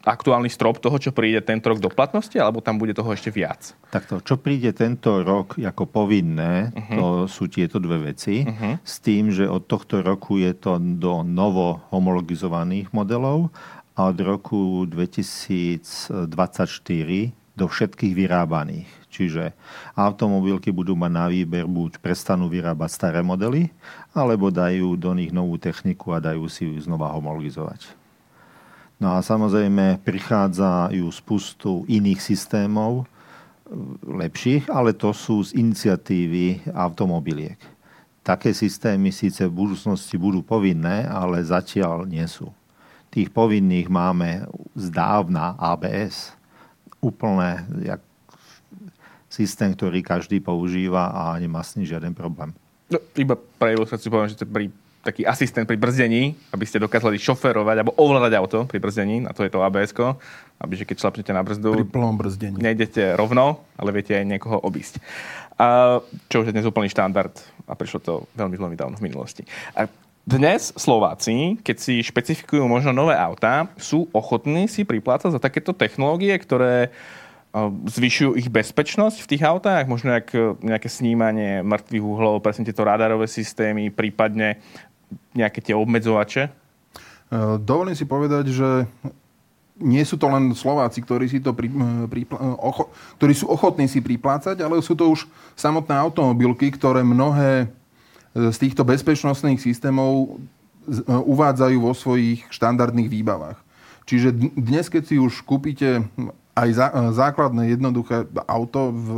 aktuálny 0.03 0.51
strop 0.51 0.83
toho, 0.83 0.99
čo 0.99 1.15
príde 1.15 1.39
tento 1.43 1.71
rok 1.71 1.79
do 1.79 1.91
platnosti, 1.91 2.35
alebo 2.39 2.59
tam 2.59 2.79
bude 2.79 2.95
toho 2.95 3.15
ešte 3.15 3.31
viac? 3.31 3.75
Takto, 3.91 4.19
čo 4.23 4.39
príde 4.39 4.75
tento 4.75 5.23
rok 5.23 5.59
ako 5.59 5.87
povinné, 5.87 6.75
uh-huh. 6.75 6.97
to 6.99 7.07
sú 7.31 7.47
tieto 7.47 7.79
dve 7.79 8.13
veci, 8.13 8.43
uh-huh. 8.43 8.83
s 8.83 8.99
tým, 8.99 9.31
že 9.31 9.47
od 9.47 9.67
tohto 9.71 10.03
roku 10.03 10.43
je 10.43 10.53
to 10.59 10.79
do 10.79 11.23
novo 11.23 11.81
homologizovaných 11.95 12.91
modelov 12.91 13.55
a 13.95 14.11
od 14.11 14.19
roku 14.21 14.89
2024 14.89 16.27
do 17.53 17.69
všetkých 17.69 18.15
vyrábaných. 18.17 18.89
Čiže 19.13 19.53
automobilky 19.93 20.73
budú 20.73 20.97
mať 20.97 21.13
na 21.13 21.29
výber, 21.29 21.69
buď 21.69 22.01
prestanú 22.01 22.49
vyrábať 22.49 22.91
staré 22.97 23.21
modely, 23.21 23.69
alebo 24.17 24.49
dajú 24.49 24.97
do 24.97 25.13
nich 25.13 25.37
novú 25.37 25.61
techniku 25.61 26.17
a 26.17 26.23
dajú 26.25 26.49
si 26.49 26.65
ju 26.65 26.81
znova 26.81 27.13
homologizovať. 27.13 28.02
No 29.03 29.19
a 29.19 29.19
samozrejme 29.19 29.99
prichádzajú 30.07 31.03
spustu 31.11 31.83
iných 31.91 32.23
systémov, 32.23 33.11
lepších, 34.07 34.71
ale 34.71 34.95
to 34.95 35.11
sú 35.11 35.43
z 35.43 35.59
iniciatívy 35.59 36.71
automobiliek. 36.71 37.59
Také 38.23 38.55
systémy 38.55 39.11
síce 39.11 39.43
v 39.51 39.67
budúcnosti 39.67 40.15
budú 40.15 40.47
povinné, 40.47 41.03
ale 41.11 41.43
zatiaľ 41.43 42.07
nie 42.07 42.23
sú. 42.31 42.47
Tých 43.11 43.35
povinných 43.35 43.91
máme 43.91 44.47
zdávna 44.79 45.59
ABS 45.59 46.39
úplne 47.03 47.67
jak 47.83 47.99
systém, 49.27 49.75
ktorý 49.75 50.05
každý 50.05 50.39
používa 50.39 51.11
a 51.11 51.35
nemá 51.43 51.67
s 51.67 51.75
ním 51.75 51.91
žiaden 51.91 52.15
problém. 52.15 52.55
No, 52.87 53.03
iba 53.19 53.35
pre 53.35 53.75
ilustráciu 53.75 54.13
poviem, 54.13 54.31
že 54.31 54.47
pri 54.47 54.69
taký 55.03 55.27
asistent 55.27 55.67
pri 55.67 55.75
brzdení, 55.75 56.39
aby 56.55 56.63
ste 56.63 56.79
dokázali 56.79 57.19
šoferovať 57.19 57.77
alebo 57.83 57.99
ovládať 57.99 58.33
auto 58.39 58.59
pri 58.71 58.79
brzdení, 58.79 59.27
a 59.27 59.35
to 59.35 59.43
je 59.43 59.51
to 59.51 59.59
abs 59.59 59.91
aby 60.63 60.79
že 60.79 60.87
keď 60.87 60.97
šlapnete 61.03 61.35
na 61.35 61.43
brzdu, 61.43 61.75
pri 61.75 61.91
plnom 61.91 62.15
brzdení. 62.15 62.55
nejdete 62.55 63.19
rovno, 63.19 63.67
ale 63.75 63.91
viete 63.91 64.15
aj 64.15 64.23
niekoho 64.23 64.63
obísť. 64.63 65.03
A, 65.59 65.99
čo 66.31 66.47
už 66.47 66.51
je 66.51 66.55
dnes 66.55 66.63
úplný 66.63 66.87
štandard 66.87 67.35
a 67.67 67.75
prišlo 67.75 67.99
to 67.99 68.13
veľmi, 68.39 68.55
veľmi 68.55 68.77
dávno 68.79 68.95
v 68.95 69.11
minulosti. 69.11 69.43
A 69.75 69.91
dnes 70.23 70.71
Slováci, 70.79 71.59
keď 71.67 71.77
si 71.83 71.99
špecifikujú 71.99 72.63
možno 72.71 72.95
nové 72.95 73.19
autá, 73.19 73.75
sú 73.75 74.07
ochotní 74.15 74.71
si 74.71 74.87
priplácať 74.87 75.35
za 75.35 75.43
takéto 75.43 75.75
technológie, 75.75 76.31
ktoré 76.39 76.95
zvyšujú 77.91 78.41
ich 78.41 78.49
bezpečnosť 78.49 79.19
v 79.19 79.29
tých 79.29 79.43
autách, 79.45 79.85
možno 79.85 80.17
nejaké 80.65 80.89
snímanie 80.89 81.61
mŕtvych 81.61 82.01
uhlov, 82.01 82.41
presne 82.41 82.65
tieto 82.65 82.81
radarové 82.81 83.29
systémy, 83.29 83.93
prípadne 83.93 84.57
nejaké 85.33 85.61
tie 85.65 85.75
obmedzovače? 85.77 86.49
E, 86.49 86.51
dovolím 87.61 87.97
si 87.97 88.05
povedať, 88.05 88.53
že 88.53 88.69
nie 89.83 90.05
sú 90.05 90.21
to 90.21 90.29
len 90.29 90.53
Slováci, 90.55 91.03
ktorí, 91.03 91.27
si 91.27 91.43
to 91.43 91.57
pri, 91.57 91.67
pri, 92.07 92.29
ocho, 92.61 92.93
ktorí 93.19 93.33
sú 93.35 93.51
ochotní 93.51 93.91
si 93.91 93.99
priplácať, 94.05 94.61
ale 94.63 94.79
sú 94.85 94.95
to 94.95 95.11
už 95.11 95.27
samotné 95.59 95.97
automobilky, 95.97 96.71
ktoré 96.71 97.03
mnohé 97.03 97.73
z 98.33 98.57
týchto 98.57 98.85
bezpečnostných 98.85 99.61
systémov 99.61 100.13
e, 100.25 100.29
uvádzajú 101.09 101.77
vo 101.85 101.93
svojich 101.93 102.49
štandardných 102.49 103.09
výbavách. 103.13 103.61
Čiže 104.09 104.35
dnes, 104.57 104.89
keď 104.89 105.03
si 105.05 105.17
už 105.21 105.45
kúpite 105.45 106.03
aj 106.57 106.69
e, 106.73 106.77
základné 107.13 107.77
jednoduché 107.77 108.25
auto 108.49 108.93
v 108.93 109.11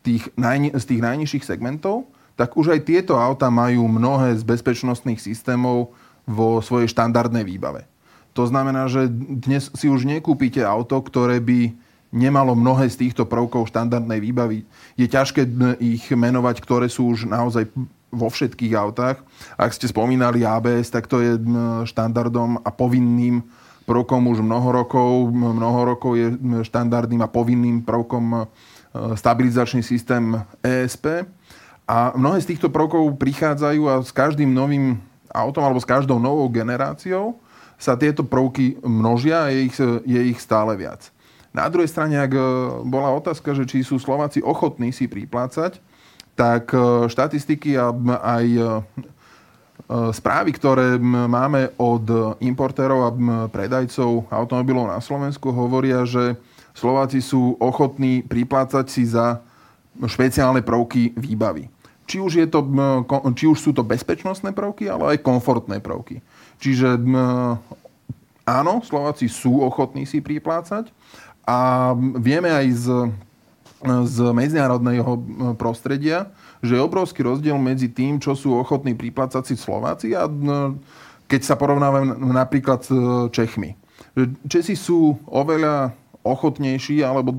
tých 0.00 0.32
najni- 0.40 0.72
z 0.72 0.84
tých 0.84 1.00
najnižších 1.04 1.44
segmentov, 1.44 2.08
tak 2.38 2.54
už 2.54 2.78
aj 2.78 2.86
tieto 2.86 3.18
auta 3.18 3.50
majú 3.50 3.90
mnohé 3.90 4.38
z 4.38 4.46
bezpečnostných 4.46 5.18
systémov 5.18 5.90
vo 6.22 6.62
svojej 6.62 6.86
štandardnej 6.86 7.42
výbave. 7.42 7.90
To 8.38 8.46
znamená, 8.46 8.86
že 8.86 9.10
dnes 9.10 9.66
si 9.74 9.90
už 9.90 10.06
nekúpite 10.06 10.62
auto, 10.62 11.02
ktoré 11.02 11.42
by 11.42 11.74
nemalo 12.14 12.54
mnohé 12.54 12.86
z 12.86 13.08
týchto 13.08 13.26
prvkov 13.26 13.66
štandardnej 13.66 14.22
výbavy. 14.22 14.62
Je 14.94 15.10
ťažké 15.10 15.50
ich 15.82 16.06
menovať, 16.06 16.62
ktoré 16.62 16.86
sú 16.86 17.10
už 17.10 17.26
naozaj 17.26 17.66
vo 18.08 18.28
všetkých 18.30 18.72
autách. 18.78 19.20
Ak 19.58 19.74
ste 19.74 19.90
spomínali 19.90 20.46
ABS, 20.46 20.88
tak 20.88 21.10
to 21.10 21.20
je 21.20 21.36
štandardom 21.90 22.62
a 22.62 22.70
povinným 22.72 23.44
prvkom 23.84 24.32
už 24.32 24.40
mnoho 24.40 24.68
rokov. 24.72 25.32
Mnoho 25.32 25.96
rokov 25.96 26.12
je 26.16 26.28
štandardným 26.64 27.20
a 27.24 27.28
povinným 27.28 27.84
prvkom 27.84 28.24
e, 28.32 28.40
stabilizačný 29.16 29.80
systém 29.84 30.36
ESP. 30.60 31.24
A 31.88 32.12
mnohé 32.12 32.44
z 32.44 32.52
týchto 32.52 32.68
prvkov 32.68 33.16
prichádzajú 33.16 33.82
a 33.88 33.94
s 34.04 34.12
každým 34.12 34.52
novým 34.52 35.00
autom 35.32 35.64
alebo 35.64 35.80
s 35.80 35.88
každou 35.88 36.20
novou 36.20 36.44
generáciou 36.52 37.40
sa 37.80 37.96
tieto 37.96 38.28
prvky 38.28 38.76
množia 38.84 39.48
a 39.48 39.52
je 39.54 39.60
ich, 39.72 39.74
je 40.04 40.20
ich 40.28 40.38
stále 40.42 40.76
viac. 40.76 41.08
Na 41.56 41.64
druhej 41.72 41.88
strane, 41.88 42.20
ak 42.20 42.32
e, 42.36 42.40
bola 42.84 43.16
otázka, 43.16 43.56
že 43.56 43.64
či 43.64 43.80
sú 43.80 43.96
Slováci 43.96 44.44
ochotní 44.44 44.92
si 44.92 45.08
priplácať, 45.08 45.80
tak 46.36 46.68
e, 46.76 47.08
štatistiky 47.08 47.72
a 47.80 47.88
aj 48.20 48.46
e, 48.52 48.62
správy, 49.88 50.52
ktoré 50.52 51.00
máme 51.00 51.72
od 51.80 52.36
importérov 52.44 53.00
a 53.08 53.14
predajcov 53.48 54.28
automobilov 54.28 54.92
na 54.92 55.00
Slovensku, 55.00 55.48
hovoria, 55.48 56.04
že 56.04 56.36
Slováci 56.76 57.24
sú 57.24 57.56
ochotní 57.56 58.20
priplácať 58.20 58.84
si 58.84 59.08
za 59.08 59.40
špeciálne 60.04 60.60
prvky 60.60 61.16
výbavy. 61.16 61.72
Či 62.08 62.24
už, 62.24 62.32
je 62.40 62.48
to, 62.48 62.64
či 63.36 63.44
už 63.44 63.58
sú 63.60 63.76
to 63.76 63.84
bezpečnostné 63.84 64.56
prvky, 64.56 64.88
ale 64.88 65.14
aj 65.14 65.18
komfortné 65.20 65.84
prvky. 65.84 66.24
Čiže 66.56 66.96
áno, 68.48 68.80
Slováci 68.80 69.28
sú 69.28 69.60
ochotní 69.60 70.08
si 70.08 70.24
priplácať 70.24 70.88
a 71.44 71.92
vieme 72.16 72.48
aj 72.48 72.66
z 72.72 72.86
z 73.86 74.34
medzinárodného 74.34 75.22
prostredia, 75.54 76.34
že 76.58 76.74
je 76.74 76.82
obrovský 76.82 77.22
rozdiel 77.22 77.54
medzi 77.62 77.86
tým, 77.86 78.18
čo 78.18 78.34
sú 78.34 78.58
ochotní 78.58 78.98
priplácať 78.98 79.42
si 79.46 79.54
Slováci 79.54 80.18
a 80.18 80.26
keď 81.30 81.40
sa 81.44 81.54
porovnávame 81.54 82.18
napríklad 82.18 82.82
s 82.82 82.90
e, 82.90 82.98
Čechmi. 83.30 83.76
Česi 84.48 84.74
sú 84.74 85.20
oveľa 85.28 85.92
ochotnejší, 86.24 87.04
alebo 87.04 87.36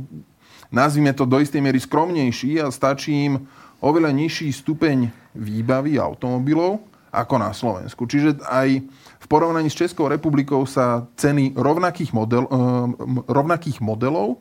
nazvime 0.69 1.11
to 1.11 1.25
do 1.25 1.41
istej 1.41 1.59
miery 1.59 1.81
skromnejší 1.81 2.61
a 2.61 2.71
stačí 2.71 3.27
im 3.27 3.49
oveľa 3.79 4.11
nižší 4.11 4.51
stupeň 4.51 5.11
výbavy 5.35 5.99
automobilov 5.99 6.83
ako 7.09 7.35
na 7.41 7.51
Slovensku. 7.55 8.05
Čiže 8.05 8.43
aj 8.45 8.85
v 9.19 9.25
porovnaní 9.25 9.67
s 9.71 9.79
Českou 9.79 10.05
republikou 10.07 10.63
sa 10.69 11.09
ceny 11.17 11.57
rovnakých, 11.57 12.13
model, 12.13 12.45
rovnakých 13.25 13.81
modelov 13.81 14.37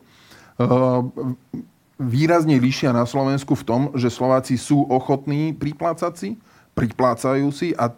výrazne 1.98 2.56
vyššia 2.60 2.94
na 2.94 3.08
Slovensku 3.08 3.56
v 3.58 3.66
tom, 3.66 3.82
že 3.96 4.12
Slováci 4.12 4.54
sú 4.60 4.86
ochotní 4.86 5.56
priplácať 5.56 6.12
si, 6.14 6.28
priplácajú 6.76 7.48
si 7.50 7.74
a 7.74 7.90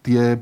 tie 0.00 0.40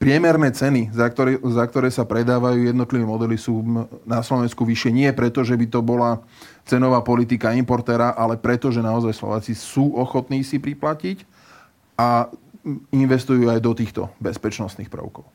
priemerné 0.00 0.48
ceny, 0.48 0.88
za 0.96 1.04
ktoré, 1.12 1.36
za 1.36 1.64
ktoré 1.68 1.92
sa 1.92 2.08
predávajú 2.08 2.72
jednotlivé 2.72 3.04
modely, 3.04 3.36
sú 3.36 3.60
na 4.08 4.24
Slovensku 4.24 4.64
vyššie. 4.64 4.96
Nie 4.96 5.10
preto, 5.12 5.44
že 5.44 5.52
by 5.60 5.66
to 5.68 5.84
bola 5.84 6.24
cenová 6.64 7.04
politika 7.04 7.52
importéra, 7.52 8.16
ale 8.16 8.40
preto, 8.40 8.72
že 8.72 8.80
naozaj 8.80 9.12
Slováci 9.12 9.52
sú 9.52 9.92
ochotní 9.92 10.40
si 10.40 10.56
priplatiť 10.56 11.28
a 12.00 12.32
investujú 12.96 13.52
aj 13.52 13.60
do 13.60 13.76
týchto 13.76 14.08
bezpečnostných 14.24 14.88
prvkov. 14.88 15.28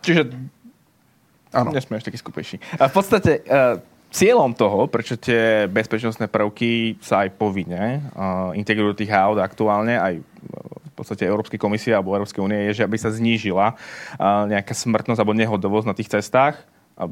Čiže 0.00 0.32
Áno. 1.48 1.72
Nesmieš 1.72 2.04
taký 2.04 2.20
skupejší. 2.20 2.60
A 2.76 2.92
v 2.92 2.92
podstate 2.92 3.40
uh, 3.48 3.80
cieľom 4.12 4.52
toho, 4.52 4.84
prečo 4.84 5.16
tie 5.16 5.64
bezpečnostné 5.64 6.28
prvky 6.28 7.00
sa 7.00 7.24
aj 7.24 7.40
povinne 7.40 8.04
uh, 8.12 8.52
integrujú 8.52 8.92
do 8.92 9.00
tých 9.00 9.12
aut 9.16 9.40
aktuálne, 9.40 9.96
aj 9.96 10.20
v 10.98 11.06
podstate 11.06 11.30
Európskej 11.30 11.62
komisie 11.62 11.94
alebo 11.94 12.18
Európskej 12.18 12.42
únie, 12.42 12.66
je, 12.66 12.82
že 12.82 12.86
aby 12.90 12.98
sa 12.98 13.14
znížila 13.14 13.78
nejaká 14.50 14.74
smrtnosť 14.74 15.22
alebo 15.22 15.38
nehodovosť 15.38 15.86
na 15.86 15.94
tých 15.94 16.10
cestách. 16.10 16.58
A 16.98 17.06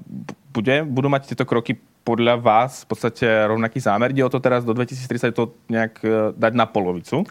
bude, 0.50 0.82
budú 0.82 1.06
mať 1.06 1.30
tieto 1.30 1.46
kroky 1.46 1.78
podľa 2.02 2.42
vás 2.42 2.82
v 2.82 2.90
podstate 2.90 3.22
rovnaký 3.46 3.78
zámer? 3.78 4.10
Ide 4.10 4.26
o 4.26 4.32
to 4.34 4.42
teraz 4.42 4.66
do 4.66 4.74
2030 4.74 5.30
to 5.30 5.54
nejak 5.70 5.94
uh, 6.02 6.34
dať 6.34 6.52
na 6.58 6.66
polovicu 6.66 7.22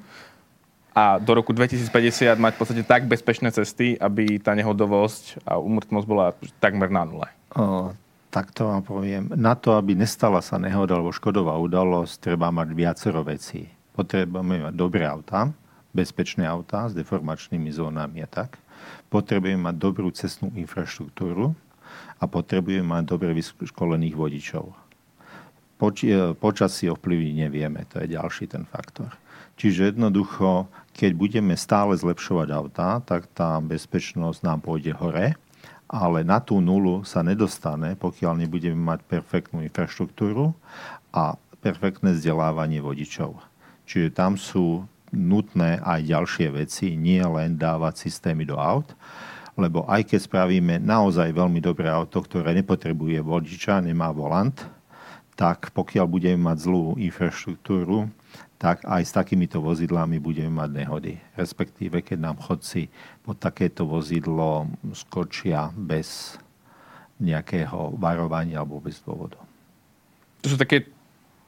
a 0.96 1.20
do 1.20 1.32
roku 1.36 1.52
2050 1.52 2.40
mať 2.40 2.52
v 2.56 2.60
podstate 2.60 2.84
tak 2.88 3.04
bezpečné 3.12 3.52
cesty, 3.52 4.00
aby 4.00 4.40
tá 4.40 4.56
nehodovosť 4.56 5.44
a 5.44 5.60
umrtnosť 5.60 6.08
bola 6.08 6.32
takmer 6.64 6.88
na 6.88 7.04
nule. 7.04 7.28
O, 7.52 7.92
tak 8.32 8.56
to 8.56 8.72
vám 8.72 8.80
poviem. 8.88 9.28
Na 9.36 9.60
to, 9.60 9.76
aby 9.76 9.92
nestala 9.92 10.40
sa 10.40 10.56
nehoda 10.56 10.96
alebo 10.96 11.12
škodová 11.12 11.60
udalosť, 11.60 12.32
treba 12.32 12.48
mať 12.48 12.72
viacero 12.72 13.28
vecí. 13.28 13.68
Potrebujeme 13.92 14.72
mať 14.72 14.76
dobré 14.76 15.04
autá, 15.04 15.52
bezpečné 15.96 16.44
autá 16.44 16.92
s 16.92 16.94
deformačnými 16.94 17.72
zónami 17.72 18.22
a 18.22 18.30
tak. 18.30 18.60
Potrebujeme 19.08 19.72
mať 19.72 19.76
dobrú 19.80 20.12
cestnú 20.12 20.52
infraštruktúru 20.52 21.56
a 22.20 22.24
potrebujeme 22.28 22.84
mať 22.84 23.04
dobre 23.08 23.32
vyškolených 23.32 24.16
vodičov. 24.20 24.76
Poč- 25.80 26.08
e, 26.08 26.36
počasie 26.36 26.92
ovplyvniť 26.92 27.36
nevieme, 27.48 27.88
to 27.88 28.04
je 28.04 28.16
ďalší 28.20 28.52
ten 28.52 28.68
faktor. 28.68 29.16
Čiže 29.56 29.96
jednoducho, 29.96 30.68
keď 30.92 31.12
budeme 31.16 31.56
stále 31.56 31.96
zlepšovať 31.96 32.48
autá, 32.52 33.00
tak 33.00 33.32
tá 33.32 33.56
bezpečnosť 33.64 34.44
nám 34.44 34.60
pôjde 34.60 34.92
hore 34.92 35.40
ale 35.86 36.26
na 36.26 36.42
tú 36.42 36.58
nulu 36.58 37.06
sa 37.06 37.22
nedostane, 37.22 37.94
pokiaľ 37.94 38.42
nebudeme 38.42 38.78
mať 38.78 39.06
perfektnú 39.06 39.62
infraštruktúru 39.62 40.58
a 41.14 41.38
perfektné 41.62 42.18
vzdelávanie 42.18 42.82
vodičov. 42.82 43.38
Čiže 43.86 44.10
tam 44.14 44.34
sú 44.38 44.90
nutné 45.14 45.82
aj 45.84 46.08
ďalšie 46.08 46.48
veci, 46.56 46.98
nie 46.98 47.22
len 47.22 47.60
dávať 47.60 48.08
systémy 48.10 48.48
do 48.48 48.58
aut, 48.58 48.94
lebo 49.56 49.88
aj 49.88 50.12
keď 50.12 50.20
spravíme 50.28 50.76
naozaj 50.84 51.32
veľmi 51.32 51.64
dobré 51.64 51.88
auto, 51.88 52.20
ktoré 52.20 52.52
nepotrebuje 52.58 53.24
vodiča, 53.24 53.84
nemá 53.84 54.12
volant, 54.12 54.56
tak 55.36 55.72
pokiaľ 55.76 56.06
budeme 56.08 56.48
mať 56.52 56.58
zlú 56.64 56.96
infraštruktúru, 57.00 58.08
tak 58.56 58.88
aj 58.88 59.04
s 59.04 59.12
takýmito 59.12 59.60
vozidlami 59.60 60.18
budeme 60.20 60.52
mať 60.64 60.70
nehody. 60.72 61.14
Respektíve, 61.36 62.00
keď 62.00 62.32
nám 62.32 62.38
chodci 62.40 62.88
pod 63.22 63.36
takéto 63.40 63.84
vozidlo 63.84 64.72
skočia 64.96 65.72
bez 65.76 66.40
nejakého 67.20 67.96
varovania 67.96 68.64
alebo 68.64 68.80
bez 68.84 69.00
dôvodu. 69.04 69.40
To 70.44 70.48
sú 70.52 70.58
také 70.60 70.88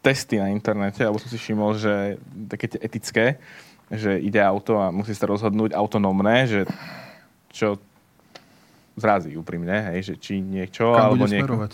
testy 0.07 0.39
na 0.39 0.47
internete, 0.47 1.03
alebo 1.03 1.19
som 1.19 1.27
si 1.27 1.35
všimol, 1.35 1.75
že 1.75 2.15
také 2.47 2.71
etické, 2.79 3.25
že 3.91 4.15
ide 4.15 4.39
auto 4.39 4.79
a 4.79 4.87
musí 4.87 5.11
sa 5.11 5.27
rozhodnúť 5.27 5.75
autonómne, 5.75 6.47
že 6.47 6.63
čo 7.51 7.75
zrazí 8.95 9.35
úprimne, 9.35 9.91
hej, 9.91 9.99
že 10.11 10.13
či 10.15 10.39
niečo, 10.39 10.95
Kam 10.95 11.11
alebo 11.11 11.27
nieko. 11.27 11.43
smerovať? 11.43 11.71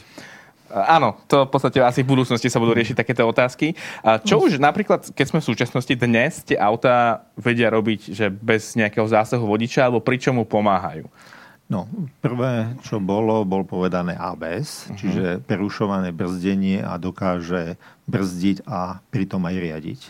Áno, 0.74 1.22
to 1.30 1.46
v 1.46 1.52
podstate 1.54 1.78
asi 1.86 2.02
v 2.02 2.18
budúcnosti 2.18 2.50
sa 2.50 2.58
budú 2.58 2.74
riešiť 2.74 2.98
takéto 2.98 3.22
otázky. 3.30 3.78
A 4.02 4.18
čo 4.18 4.42
už 4.42 4.58
napríklad, 4.58 5.06
keď 5.14 5.26
sme 5.30 5.40
v 5.40 5.50
súčasnosti 5.54 5.94
dnes, 5.94 6.42
tie 6.42 6.58
autá 6.58 7.30
vedia 7.38 7.70
robiť, 7.70 8.10
že 8.10 8.34
bez 8.34 8.74
nejakého 8.74 9.06
zásahu 9.06 9.46
vodiča, 9.46 9.86
alebo 9.86 10.02
pričom 10.02 10.42
mu 10.42 10.50
pomáhajú? 10.50 11.06
No, 11.72 11.88
prvé, 12.20 12.76
čo 12.84 13.00
bolo, 13.00 13.48
bol 13.48 13.64
povedané 13.64 14.14
ABS, 14.14 14.92
uh-huh. 14.92 14.98
čiže 15.00 15.26
prerušované 15.48 16.12
brzdenie 16.12 16.84
a 16.84 17.00
dokáže 17.00 17.80
brzdiť 18.06 18.68
a 18.68 19.00
pritom 19.10 19.42
aj 19.48 19.56
riadiť. 19.58 20.02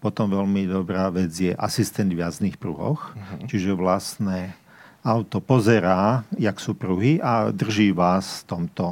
Potom 0.00 0.32
veľmi 0.32 0.68
dobrá 0.68 1.12
vec 1.12 1.32
je 1.32 1.52
asistent 1.52 2.08
v 2.08 2.24
jazdných 2.24 2.56
pruhoch, 2.56 3.12
uh-huh. 3.12 3.44
čiže 3.44 3.76
vlastne 3.76 4.56
auto 5.06 5.38
pozerá, 5.38 6.26
jak 6.34 6.58
sú 6.58 6.74
pruhy 6.74 7.22
a 7.22 7.54
drží 7.54 7.94
vás 7.94 8.42
v 8.42 8.56
tomto 8.56 8.84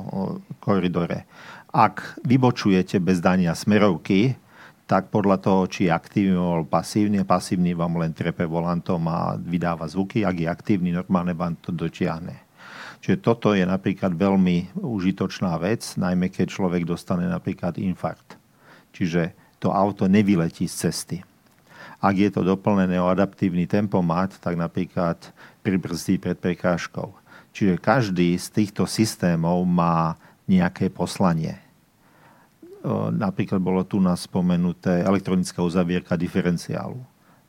koridore. 0.62 1.26
Ak 1.74 2.22
vybočujete 2.22 3.02
bez 3.02 3.18
dania 3.18 3.58
smerovky, 3.58 4.38
tak 4.84 5.08
podľa 5.08 5.40
toho, 5.40 5.64
či 5.64 5.88
je 5.88 5.92
aktívny 5.92 6.36
alebo 6.36 6.68
pasívny, 6.68 7.24
pasívny 7.24 7.72
vám 7.72 7.96
len 7.96 8.12
trepe 8.12 8.44
volantom 8.44 9.00
a 9.08 9.36
vydáva 9.40 9.88
zvuky, 9.88 10.28
ak 10.28 10.36
je 10.36 10.48
aktívny, 10.48 10.92
normálne 10.92 11.32
vám 11.32 11.56
to 11.56 11.72
dotiahne. 11.72 12.44
Čiže 13.00 13.20
toto 13.20 13.52
je 13.52 13.64
napríklad 13.64 14.16
veľmi 14.16 14.80
užitočná 14.80 15.56
vec, 15.60 15.84
najmä 16.00 16.32
keď 16.32 16.46
človek 16.48 16.88
dostane 16.88 17.28
napríklad 17.28 17.76
infarkt. 17.76 18.40
Čiže 18.96 19.36
to 19.60 19.72
auto 19.72 20.08
nevyletí 20.08 20.68
z 20.68 20.88
cesty. 20.88 21.18
Ak 22.04 22.20
je 22.20 22.28
to 22.28 22.44
doplnené 22.44 23.00
o 23.00 23.08
adaptívny 23.08 23.64
tempomat, 23.64 24.36
tak 24.36 24.60
napríklad 24.60 25.16
pribrzdí 25.64 26.20
pred 26.20 26.36
prekážkou. 26.36 27.16
Čiže 27.56 27.80
každý 27.80 28.36
z 28.36 28.46
týchto 28.52 28.84
systémov 28.84 29.64
má 29.64 30.20
nejaké 30.44 30.92
poslanie. 30.92 31.63
Napríklad 33.16 33.64
bolo 33.64 33.80
tu 33.80 33.96
nás 33.96 34.28
spomenuté 34.28 35.00
elektronická 35.00 35.64
uzavierka 35.64 36.20
diferenciálu. 36.20 37.00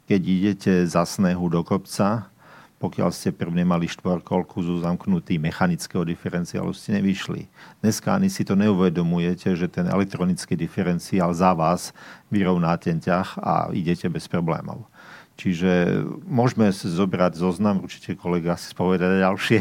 Keď 0.07 0.21
idete 0.23 0.73
za 0.87 1.03
snehu 1.03 1.51
do 1.51 1.59
kopca, 1.59 2.31
pokiaľ 2.79 3.09
ste 3.11 3.35
prv 3.35 3.51
nemali 3.51 3.87
štvorkolku 3.87 4.63
zo 4.63 4.79
zamknutý 4.79 5.35
mechanického 5.35 6.07
diferenciálu, 6.07 6.71
ste 6.71 6.99
nevyšli. 6.99 7.51
Dneska 7.83 8.15
ani 8.15 8.31
si 8.31 8.47
to 8.47 8.55
neuvedomujete, 8.55 9.55
že 9.59 9.67
ten 9.67 9.87
elektronický 9.91 10.55
diferenciál 10.55 11.35
za 11.35 11.51
vás 11.51 11.91
vyrovná 12.31 12.75
ten 12.79 12.99
ťah 12.99 13.39
a 13.39 13.53
idete 13.75 14.07
bez 14.07 14.31
problémov. 14.31 14.87
Čiže 15.35 15.99
môžeme 16.23 16.71
zobrať 16.71 17.35
zoznam, 17.35 17.83
určite 17.83 18.15
kolega 18.15 18.55
si 18.55 18.71
spovedať 18.71 19.19
ďalšie, 19.19 19.59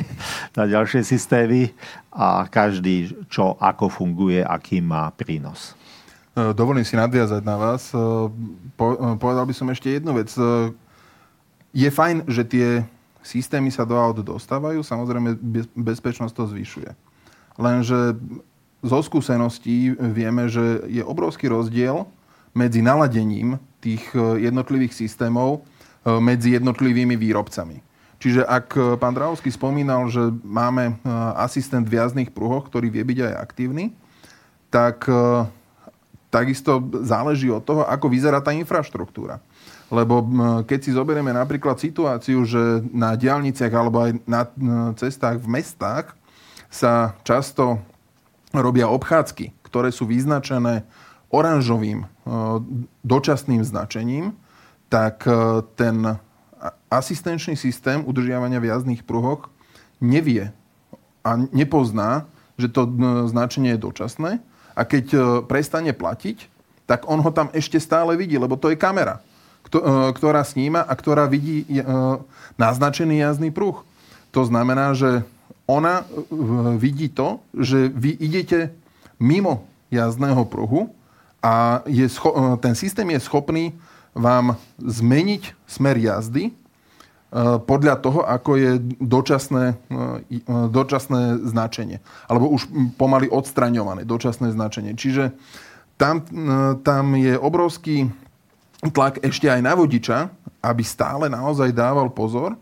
na 0.59 0.65
ďalšie 0.71 1.03
systémy 1.03 1.75
a 2.15 2.47
každý, 2.47 3.11
čo 3.27 3.59
ako 3.59 3.91
funguje, 3.91 4.39
aký 4.39 4.79
má 4.79 5.11
prínos. 5.11 5.75
E, 6.39 6.55
dovolím 6.55 6.87
si 6.87 6.95
nadviazať 6.95 7.43
na 7.43 7.57
vás. 7.59 7.91
E, 7.91 7.99
po, 8.79 9.19
povedal 9.19 9.47
by 9.51 9.55
som 9.55 9.67
ešte 9.71 9.99
jednu 9.99 10.15
vec. 10.15 10.31
E, 10.39 10.71
je 11.75 11.91
fajn, 11.91 12.31
že 12.31 12.43
tie 12.47 12.69
systémy 13.27 13.75
sa 13.75 13.83
do 13.83 13.99
aut 13.99 14.23
dostávajú, 14.23 14.79
samozrejme 14.87 15.43
bezpečnosť 15.75 16.35
to 16.39 16.45
zvyšuje. 16.55 16.91
Lenže 17.59 18.15
zo 18.85 18.99
skúseností 19.03 19.97
vieme, 19.97 20.47
že 20.47 20.87
je 20.87 21.03
obrovský 21.03 21.51
rozdiel 21.51 22.07
medzi 22.55 22.79
naladením 22.85 23.59
tých 23.85 24.05
e, 24.17 24.49
jednotlivých 24.49 24.97
systémov 24.97 25.61
e, 25.61 25.61
medzi 26.17 26.57
jednotlivými 26.57 27.21
výrobcami. 27.21 27.85
Čiže 28.17 28.49
ak 28.49 28.67
e, 28.73 28.81
pán 28.97 29.13
Dravovský 29.13 29.53
spomínal, 29.53 30.09
že 30.09 30.33
máme 30.41 30.97
asistent 31.37 31.85
v 31.85 32.01
jazdných 32.01 32.33
pruhoch, 32.33 32.65
ktorý 32.73 32.89
vie 32.89 33.05
byť 33.05 33.19
aj 33.29 33.35
aktívny, 33.37 33.85
tak 34.73 35.07
takisto 36.35 36.83
záleží 37.07 37.47
od 37.47 37.63
toho, 37.63 37.87
ako 37.87 38.11
vyzerá 38.11 38.43
tá 38.43 38.51
infraštruktúra. 38.51 39.39
Lebo 39.87 40.27
keď 40.67 40.81
si 40.83 40.91
zoberieme 40.91 41.31
napríklad 41.31 41.79
situáciu, 41.79 42.43
že 42.43 42.83
na 42.91 43.15
diálniciach 43.15 43.71
alebo 43.71 44.03
aj 44.03 44.19
na 44.27 44.43
cestách 44.99 45.39
v 45.39 45.47
mestách 45.47 46.19
sa 46.67 47.15
často 47.23 47.79
robia 48.51 48.91
obchádzky, 48.91 49.55
ktoré 49.71 49.95
sú 49.95 50.11
vyznačené 50.11 50.83
oranžovým 51.35 52.07
e, 52.07 52.09
dočasným 53.03 53.67
značením, 53.67 54.39
tak 54.87 55.27
e, 55.27 55.67
ten 55.75 56.23
asistenčný 56.89 57.59
systém 57.59 58.07
udržiavania 58.07 58.63
v 58.63 58.71
jazdných 58.71 59.03
pruhoch 59.03 59.51
nevie 59.99 60.55
a 61.27 61.31
nepozná, 61.51 62.31
že 62.55 62.71
to 62.71 62.87
e, 62.87 62.91
značenie 63.27 63.75
je 63.75 63.83
dočasné 63.83 64.31
a 64.79 64.81
keď 64.87 65.07
prestane 65.47 65.95
platiť, 65.95 66.51
tak 66.87 67.07
on 67.07 67.23
ho 67.23 67.31
tam 67.31 67.51
ešte 67.55 67.79
stále 67.79 68.19
vidí, 68.19 68.35
lebo 68.35 68.59
to 68.59 68.75
je 68.75 68.79
kamera, 68.79 69.23
ktorá 70.11 70.43
sníma 70.43 70.83
a 70.83 70.93
ktorá 70.99 71.31
vidí 71.31 71.63
naznačený 72.59 73.23
jazdný 73.23 73.55
pruh. 73.55 73.87
To 74.35 74.43
znamená, 74.43 74.99
že 74.99 75.23
ona 75.71 76.03
vidí 76.75 77.07
to, 77.07 77.39
že 77.55 77.87
vy 77.87 78.19
idete 78.19 78.75
mimo 79.23 79.63
jazdného 79.95 80.43
pruhu 80.51 80.91
a 81.45 81.85
je 81.85 82.09
scho- 82.09 82.33
e, 82.33 82.57
ten 82.57 82.73
systém 82.73 83.05
je 83.13 83.21
schopný 83.21 83.77
vám 84.17 84.57
zmeniť 84.81 85.53
smer 85.69 86.01
jazdy 86.01 86.49
e, 86.49 86.53
podľa 87.69 88.01
toho, 88.01 88.25
ako 88.25 88.57
je 88.57 88.73
dočasné, 88.97 89.77
e, 89.93 90.41
dočasné 90.73 91.45
značenie. 91.45 92.01
Alebo 92.33 92.49
už 92.49 92.65
pomaly 92.97 93.29
odstraňované 93.29 94.09
dočasné 94.09 94.57
značenie. 94.57 94.97
Čiže 94.97 95.37
tam, 95.95 96.27
tam 96.83 97.15
je 97.15 97.39
obrovský 97.39 98.11
tlak 98.91 99.23
ešte 99.23 99.47
aj 99.47 99.63
na 99.63 99.79
vodiča, 99.79 100.27
aby 100.59 100.83
stále 100.83 101.31
naozaj 101.31 101.71
dával 101.71 102.11
pozor 102.11 102.59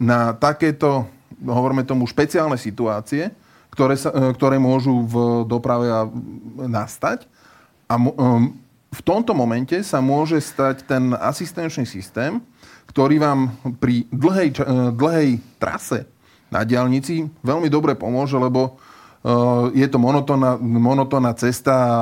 na 0.00 0.32
takéto, 0.32 1.04
hovoríme 1.44 1.84
tomu, 1.84 2.08
špeciálne 2.08 2.56
situácie, 2.56 3.36
ktoré, 3.68 4.00
sa, 4.00 4.08
ktoré 4.32 4.56
môžu 4.56 5.04
v 5.04 5.14
doprave 5.44 5.92
nastať 6.56 7.28
a 7.88 7.94
um, 8.00 8.56
v 8.94 9.00
tomto 9.02 9.34
momente 9.34 9.74
sa 9.82 9.98
môže 9.98 10.38
stať 10.38 10.86
ten 10.86 11.12
asistenčný 11.18 11.84
systém, 11.84 12.38
ktorý 12.86 13.18
vám 13.18 13.40
pri 13.82 14.06
dlhej, 14.14 14.48
e, 14.54 14.62
dlhej 14.94 15.28
trase 15.58 16.06
na 16.54 16.62
diálnici 16.62 17.26
veľmi 17.42 17.66
dobre 17.66 17.98
pomôže, 17.98 18.38
lebo 18.38 18.78
uh, 18.78 19.66
je 19.74 19.82
to 19.90 19.98
monotónna, 19.98 20.54
monotónna 20.62 21.34
cesta 21.34 21.72
a 21.74 21.98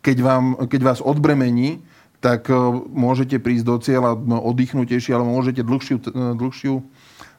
keď, 0.00 0.16
vám, 0.24 0.44
keď 0.64 0.80
vás 0.80 1.04
odbremení, 1.04 1.84
tak 2.24 2.48
uh, 2.48 2.72
môžete 2.88 3.36
prísť 3.36 3.64
do 3.68 3.76
cieľa 3.76 4.16
oddychnutejšie, 4.16 5.12
ale 5.12 5.28
môžete 5.28 5.60
dlhšiu, 5.60 5.96
dlhšiu, 6.40 6.74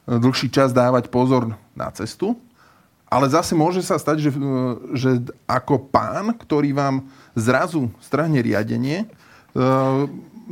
dlhší 0.06 0.48
čas 0.54 0.70
dávať 0.70 1.10
pozor 1.10 1.58
na 1.74 1.90
cestu. 1.90 2.38
Ale 3.08 3.24
zase 3.32 3.56
môže 3.56 3.80
sa 3.80 3.96
stať, 3.96 4.28
že, 4.28 4.30
že 4.92 5.10
ako 5.48 5.88
pán, 5.88 6.36
ktorý 6.36 6.76
vám 6.76 7.08
zrazu 7.32 7.88
strahne 8.04 8.44
riadenie, 8.44 9.04
e, 9.04 9.06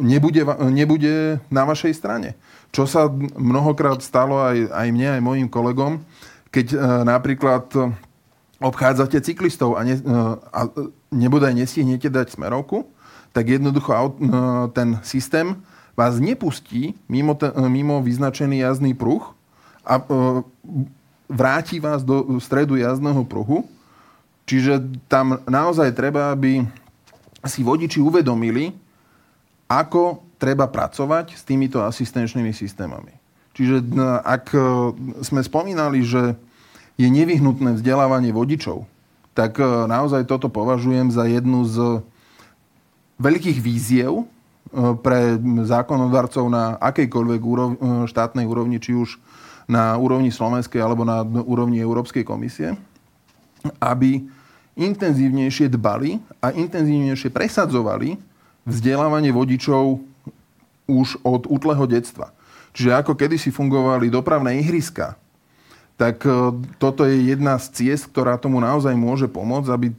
nebude, 0.01 0.41
nebude 0.73 1.37
na 1.53 1.69
vašej 1.69 1.93
strane. 1.93 2.33
Čo 2.73 2.89
sa 2.89 3.13
mnohokrát 3.37 4.01
stalo 4.01 4.41
aj, 4.41 4.73
aj 4.73 4.89
mne, 4.89 5.09
aj 5.21 5.23
mojim 5.23 5.49
kolegom, 5.53 6.01
keď 6.49 6.67
e, 6.73 6.77
napríklad 7.05 7.69
obchádzate 8.57 9.21
cyklistov 9.21 9.77
a, 9.77 9.85
ne, 9.85 10.01
e, 10.01 10.17
a 10.49 10.61
nebodaj 11.13 11.53
nestihnete 11.53 12.09
dať 12.09 12.41
smerovku, 12.41 12.89
tak 13.37 13.53
jednoducho 13.53 14.17
ten 14.73 14.97
systém 15.05 15.61
vás 15.93 16.17
nepustí 16.17 16.97
mimo, 17.05 17.37
mimo 17.69 18.01
vyznačený 18.01 18.65
jazdný 18.65 18.97
pruh 18.97 19.29
a 19.85 20.01
vráti 21.27 21.83
vás 21.83 22.07
do 22.07 22.39
stredu 22.39 22.79
jazdného 22.79 23.27
pruhu. 23.27 23.67
Čiže 24.47 25.03
tam 25.11 25.43
naozaj 25.51 25.91
treba, 25.95 26.31
aby 26.31 26.63
si 27.43 27.67
vodiči 27.67 27.99
uvedomili, 27.99 28.75
ako 29.67 30.23
treba 30.39 30.71
pracovať 30.71 31.35
s 31.35 31.43
týmito 31.43 31.83
asistenčnými 31.83 32.55
systémami. 32.55 33.11
Čiže 33.57 33.89
ak 34.23 34.53
e, 34.53 34.61
sme 35.25 35.41
spomínali, 35.41 36.05
že 36.05 36.37
je 37.01 37.09
nevyhnutné 37.09 37.81
vzdelávanie 37.81 38.31
vodičov, 38.31 38.85
tak 39.33 39.57
e, 39.57 39.65
naozaj 39.65 40.29
toto 40.29 40.53
považujem 40.53 41.09
za 41.09 41.25
jednu 41.25 41.65
z 41.65 42.05
veľkých 43.17 43.59
víziev 43.65 44.13
e, 44.13 44.25
pre 45.01 45.41
zákonodarcov 45.65 46.45
na 46.53 46.77
akejkoľvek 46.85 47.43
štátnej 48.13 48.45
úrovni, 48.45 48.77
či 48.77 48.93
už 48.93 49.17
na 49.67 49.99
úrovni 49.99 50.31
slovenskej 50.31 50.79
alebo 50.79 51.03
na 51.03 51.27
úrovni 51.27 51.83
Európskej 51.83 52.23
komisie, 52.23 52.79
aby 53.83 54.23
intenzívnejšie 54.79 55.67
dbali 55.73 56.23
a 56.39 56.55
intenzívnejšie 56.55 57.35
presadzovali 57.35 58.15
vzdelávanie 58.63 59.35
vodičov 59.35 59.99
už 60.87 61.19
od 61.27 61.51
útleho 61.51 61.83
detstva. 61.91 62.31
Čiže 62.77 62.95
ako 62.95 63.19
kedysi 63.19 63.51
fungovali 63.51 64.13
dopravné 64.13 64.63
ihriska, 64.63 65.19
tak 65.97 66.23
e, 66.29 66.53
toto 66.77 67.09
je 67.09 67.33
jedna 67.33 67.57
z 67.57 67.73
ciest, 67.73 68.13
ktorá 68.13 68.37
tomu 68.37 68.61
naozaj 68.61 68.93
môže 68.93 69.27
pomôcť, 69.27 69.69
aby 69.73 69.87
e, 69.91 69.95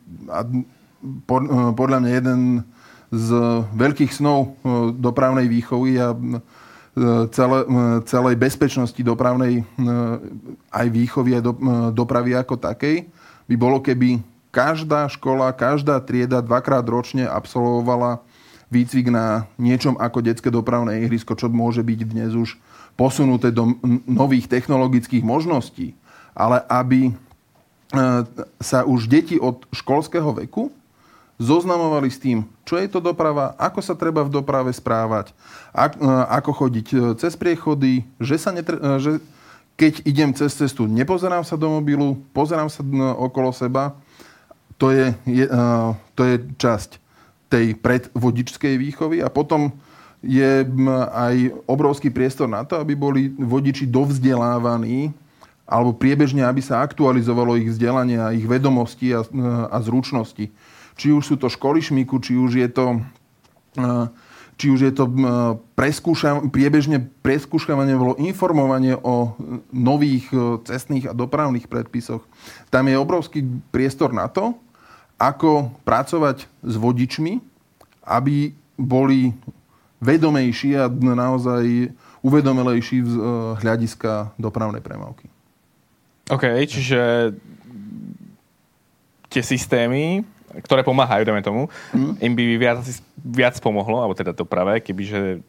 podľa 1.73 1.97
mňa 2.05 2.11
jeden 2.13 2.39
z 3.09 3.27
veľkých 3.73 4.13
snov 4.13 4.39
e, 4.61 4.93
dopravnej 4.93 5.49
výchovy 5.49 5.97
a 5.97 6.13
celé, 7.29 7.59
celej 8.09 8.35
bezpečnosti 8.41 9.01
dopravnej 9.05 9.61
aj 10.73 10.87
výchovy, 10.89 11.37
aj 11.37 11.43
dopravy 11.93 12.33
ako 12.33 12.57
takej, 12.57 13.05
by 13.47 13.55
bolo, 13.55 13.79
keby 13.79 14.19
každá 14.49 15.05
škola, 15.07 15.53
každá 15.53 16.01
trieda 16.01 16.41
dvakrát 16.41 16.83
ročne 16.89 17.29
absolvovala 17.29 18.25
výcvik 18.67 19.07
na 19.07 19.47
niečom 19.55 19.95
ako 19.95 20.19
detské 20.19 20.49
dopravné 20.51 21.05
ihrisko, 21.05 21.37
čo 21.39 21.47
môže 21.47 21.79
byť 21.85 21.99
dnes 22.03 22.35
už 22.35 22.59
posunuté 22.99 23.53
do 23.53 23.77
nových 24.09 24.49
technologických 24.49 25.23
možností, 25.23 25.95
ale 26.35 26.65
aby 26.67 27.07
e, 27.07 27.11
sa 28.59 28.83
už 28.83 29.07
deti 29.07 29.39
od 29.39 29.63
školského 29.71 30.33
veku 30.35 30.73
zoznamovali 31.37 32.09
s 32.09 32.19
tým, 32.19 32.43
čo 32.67 32.75
je 32.75 32.91
to 32.91 32.99
doprava, 32.99 33.55
ako 33.55 33.79
sa 33.79 33.95
treba 33.95 34.27
v 34.27 34.33
doprave 34.35 34.75
správať, 34.75 35.31
e, 35.31 35.33
ako 36.27 36.51
chodiť 36.51 36.87
e, 36.91 36.95
cez 37.15 37.39
priechody, 37.39 38.03
že, 38.19 38.35
sa 38.35 38.51
netre- 38.51 38.99
že 38.99 39.23
keď 39.79 40.03
idem 40.03 40.35
cez 40.35 40.51
cestu, 40.51 40.83
nepozerám 40.83 41.47
sa 41.47 41.55
do 41.55 41.71
mobilu, 41.71 42.19
pozerám 42.35 42.67
sa 42.67 42.83
okolo 43.15 43.55
seba. 43.55 43.95
To 44.81 44.89
je, 44.93 45.13
je, 45.25 45.45
to 46.13 46.21
je 46.21 46.35
časť 46.57 47.01
tej 47.49 47.77
predvodičskej 47.77 48.77
výchovy 48.77 49.21
a 49.21 49.29
potom 49.29 49.73
je 50.25 50.65
aj 51.13 51.35
obrovský 51.69 52.09
priestor 52.09 52.49
na 52.49 52.65
to, 52.65 52.77
aby 52.81 52.97
boli 52.97 53.29
vodiči 53.37 53.85
dovzdelávaní 53.85 55.13
alebo 55.67 55.91
priebežne, 55.93 56.47
aby 56.47 56.63
sa 56.63 56.79
aktualizovalo 56.81 57.59
ich 57.59 57.69
vzdelanie 57.69 58.17
a 58.17 58.31
ich 58.31 58.47
vedomosti 58.47 59.11
a, 59.11 59.21
a 59.67 59.77
zručnosti. 59.83 60.47
Či 60.97 61.13
už 61.13 61.23
sú 61.23 61.35
to 61.37 61.47
školy 61.47 61.79
šmiku, 61.79 62.17
či 62.17 62.33
už 62.35 62.57
je 62.57 62.69
to 62.69 63.05
či 64.57 64.73
už 64.73 64.89
je 64.89 64.93
to 64.93 65.05
preskúša, 65.77 66.49
priebežne 66.49 67.05
preskúšavanie, 67.21 67.93
bolo 67.93 68.17
informovanie 68.17 68.97
o 68.97 69.37
nových 69.69 70.25
e, 70.33 70.57
cestných 70.65 71.13
a 71.13 71.13
dopravných 71.13 71.69
predpisoch. 71.69 72.25
Tam 72.73 72.89
je 72.89 72.97
obrovský 72.97 73.45
priestor 73.69 74.09
na 74.17 74.25
to, 74.25 74.57
ako 75.21 75.69
pracovať 75.85 76.49
s 76.49 76.73
vodičmi, 76.73 77.37
aby 78.09 78.49
boli 78.81 79.33
vedomejší 80.01 80.77
a 80.77 80.89
naozaj 80.89 81.93
uvedomelejší 82.25 82.97
z 83.05 83.13
hľadiska 83.61 84.33
dopravnej 84.41 84.81
premávky. 84.81 85.29
OK, 86.33 86.65
čiže 86.65 87.33
tie 89.29 89.43
systémy, 89.45 90.25
ktoré 90.63 90.81
pomáhajú, 90.83 91.27
dáme 91.27 91.43
tomu, 91.43 91.67
mm. 91.91 92.23
im 92.23 92.33
by 92.33 92.43
viac, 92.55 92.79
viac 93.19 93.55
pomohlo, 93.59 93.99
alebo 93.99 94.15
teda 94.15 94.31
doprave, 94.31 94.79
kebyže 94.79 95.43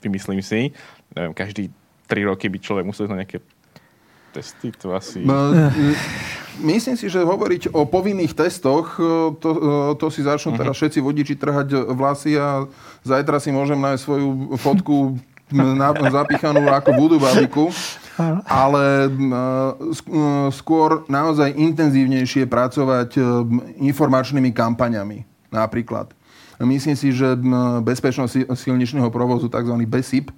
vymyslím 0.00 0.40
si, 0.44 0.72
neviem, 1.16 1.32
každý 1.32 1.72
tri 2.04 2.24
roky 2.24 2.48
by 2.48 2.58
človek 2.60 2.84
musel 2.84 3.08
na 3.08 3.24
nejaké 3.24 3.40
testy, 4.32 4.70
to 4.74 4.94
asi... 4.94 5.24
Myslím 6.60 6.98
si, 6.98 7.08
že 7.08 7.24
hovoriť 7.24 7.72
o 7.72 7.88
povinných 7.88 8.36
testoch, 8.36 9.00
e, 9.00 9.32
to, 9.40 9.48
e, 9.48 9.60
to 9.96 10.12
si 10.12 10.20
začnú 10.20 10.52
uh-huh. 10.52 10.60
teraz 10.60 10.76
všetci 10.76 11.00
vodiči 11.00 11.34
trhať 11.38 11.88
vlasy 11.96 12.36
a 12.36 12.68
zajtra 13.00 13.40
si 13.40 13.48
môžem 13.48 13.80
nájsť 13.80 14.02
svoju 14.04 14.28
fotku 14.60 15.16
na, 15.54 15.90
zapichanú 16.10 16.66
ako 16.70 16.90
budú 16.94 17.16
babiku. 17.20 17.68
Ale 18.44 19.08
e, 19.08 19.10
skôr 20.52 21.08
naozaj 21.08 21.56
intenzívnejšie 21.56 22.44
pracovať 22.44 23.16
informačnými 23.80 24.52
kampaňami 24.52 25.24
napríklad. 25.48 26.12
Myslím 26.60 26.92
si, 26.92 27.08
že 27.16 27.40
bezpečnosť 27.80 28.52
silničného 28.52 29.08
provozu, 29.08 29.48
tzv. 29.48 29.72
BESIP, 29.88 30.28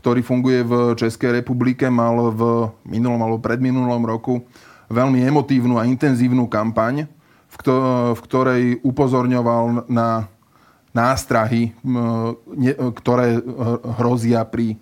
ktorý 0.00 0.24
funguje 0.24 0.64
v 0.64 0.72
Českej 0.96 1.44
republike, 1.44 1.92
mal 1.92 2.32
v 2.32 2.72
minulom 2.88 3.20
alebo 3.20 3.44
predminulom 3.44 4.00
roku 4.08 4.40
veľmi 4.88 5.20
emotívnu 5.28 5.76
a 5.76 5.84
intenzívnu 5.84 6.48
kampaň, 6.48 7.04
v 7.52 8.20
ktorej 8.24 8.80
upozorňoval 8.80 9.88
na 9.92 10.28
nástrahy, 10.96 11.76
ktoré 12.96 13.36
hrozia 14.00 14.48
pri 14.48 14.80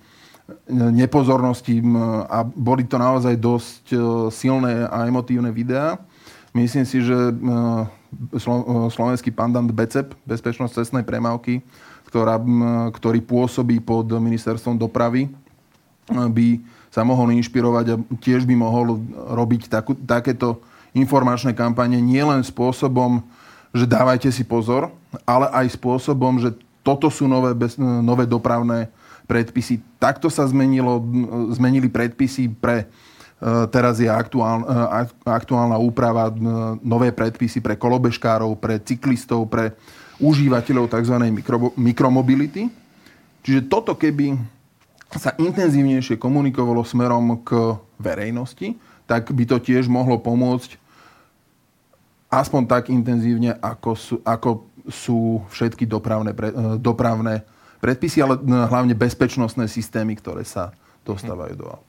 nepozornosti 0.70 1.80
a 2.28 2.44
boli 2.44 2.84
to 2.84 3.00
naozaj 3.00 3.32
dosť 3.40 3.84
e, 3.90 3.98
silné 4.28 4.84
a 4.84 5.08
emotívne 5.08 5.48
videá. 5.48 5.96
Myslím 6.52 6.84
si, 6.84 7.00
že 7.00 7.16
e, 7.16 7.32
slovenský 8.92 9.32
pandant 9.32 9.66
BECEP, 9.66 10.12
Bezpečnosť 10.28 10.84
cestnej 10.84 11.04
premávky, 11.04 11.64
ktorá, 12.12 12.38
ktorý 12.94 13.24
pôsobí 13.24 13.82
pod 13.82 14.06
ministerstvom 14.06 14.78
dopravy, 14.78 15.32
by 16.06 16.60
sa 16.94 17.02
mohol 17.02 17.34
inšpirovať 17.34 17.86
a 17.90 17.96
tiež 18.22 18.46
by 18.46 18.54
mohol 18.54 19.02
robiť 19.34 19.66
takú, 19.66 19.98
takéto 19.98 20.62
informačné 20.94 21.56
kampane 21.56 21.98
nielen 21.98 22.46
spôsobom, 22.46 23.18
že 23.74 23.90
dávajte 23.90 24.30
si 24.30 24.46
pozor, 24.46 24.94
ale 25.22 25.46
aj 25.54 25.78
spôsobom, 25.78 26.42
že 26.42 26.50
toto 26.84 27.08
sú 27.08 27.24
nové, 27.24 27.56
bez, 27.56 27.78
nové 27.80 28.28
dopravné 28.28 28.92
predpisy. 29.24 29.80
Takto 29.96 30.28
sa 30.28 30.44
zmenilo, 30.44 31.00
zmenili 31.56 31.88
predpisy 31.88 32.52
pre 32.52 32.84
e, 32.84 32.86
teraz 33.72 33.96
je 33.96 34.10
aktuál, 34.10 34.60
e, 34.60 35.08
aktuálna 35.24 35.80
úprava, 35.80 36.28
e, 36.28 36.34
nové 36.84 37.08
predpisy 37.08 37.64
pre 37.64 37.80
kolobežkárov, 37.80 38.52
pre 38.60 38.76
cyklistov, 38.84 39.48
pre 39.48 39.72
užívateľov 40.20 40.92
tzv. 40.92 41.16
Mikro, 41.32 41.72
mikromobility. 41.74 42.68
Čiže 43.40 43.64
toto 43.66 43.96
keby 43.96 44.36
sa 45.16 45.32
intenzívnejšie 45.40 46.20
komunikovalo 46.20 46.84
smerom 46.84 47.40
k 47.40 47.80
verejnosti, 47.96 48.76
tak 49.08 49.32
by 49.32 49.44
to 49.48 49.56
tiež 49.60 49.88
mohlo 49.88 50.20
pomôcť 50.20 50.84
aspoň 52.34 52.62
tak 52.66 52.90
intenzívne, 52.90 53.54
ako 53.62 53.90
sú, 53.94 54.14
ako 54.26 54.66
sú 54.88 55.42
všetky 55.48 55.88
dopravné, 55.88 56.36
pre, 56.36 56.52
dopravné 56.80 57.44
predpisy, 57.80 58.24
ale 58.24 58.40
hlavne 58.44 58.96
bezpečnostné 58.96 59.68
systémy, 59.68 60.16
ktoré 60.16 60.44
sa 60.44 60.72
dostávajú 61.04 61.54
do 61.56 61.66
aut. 61.68 61.88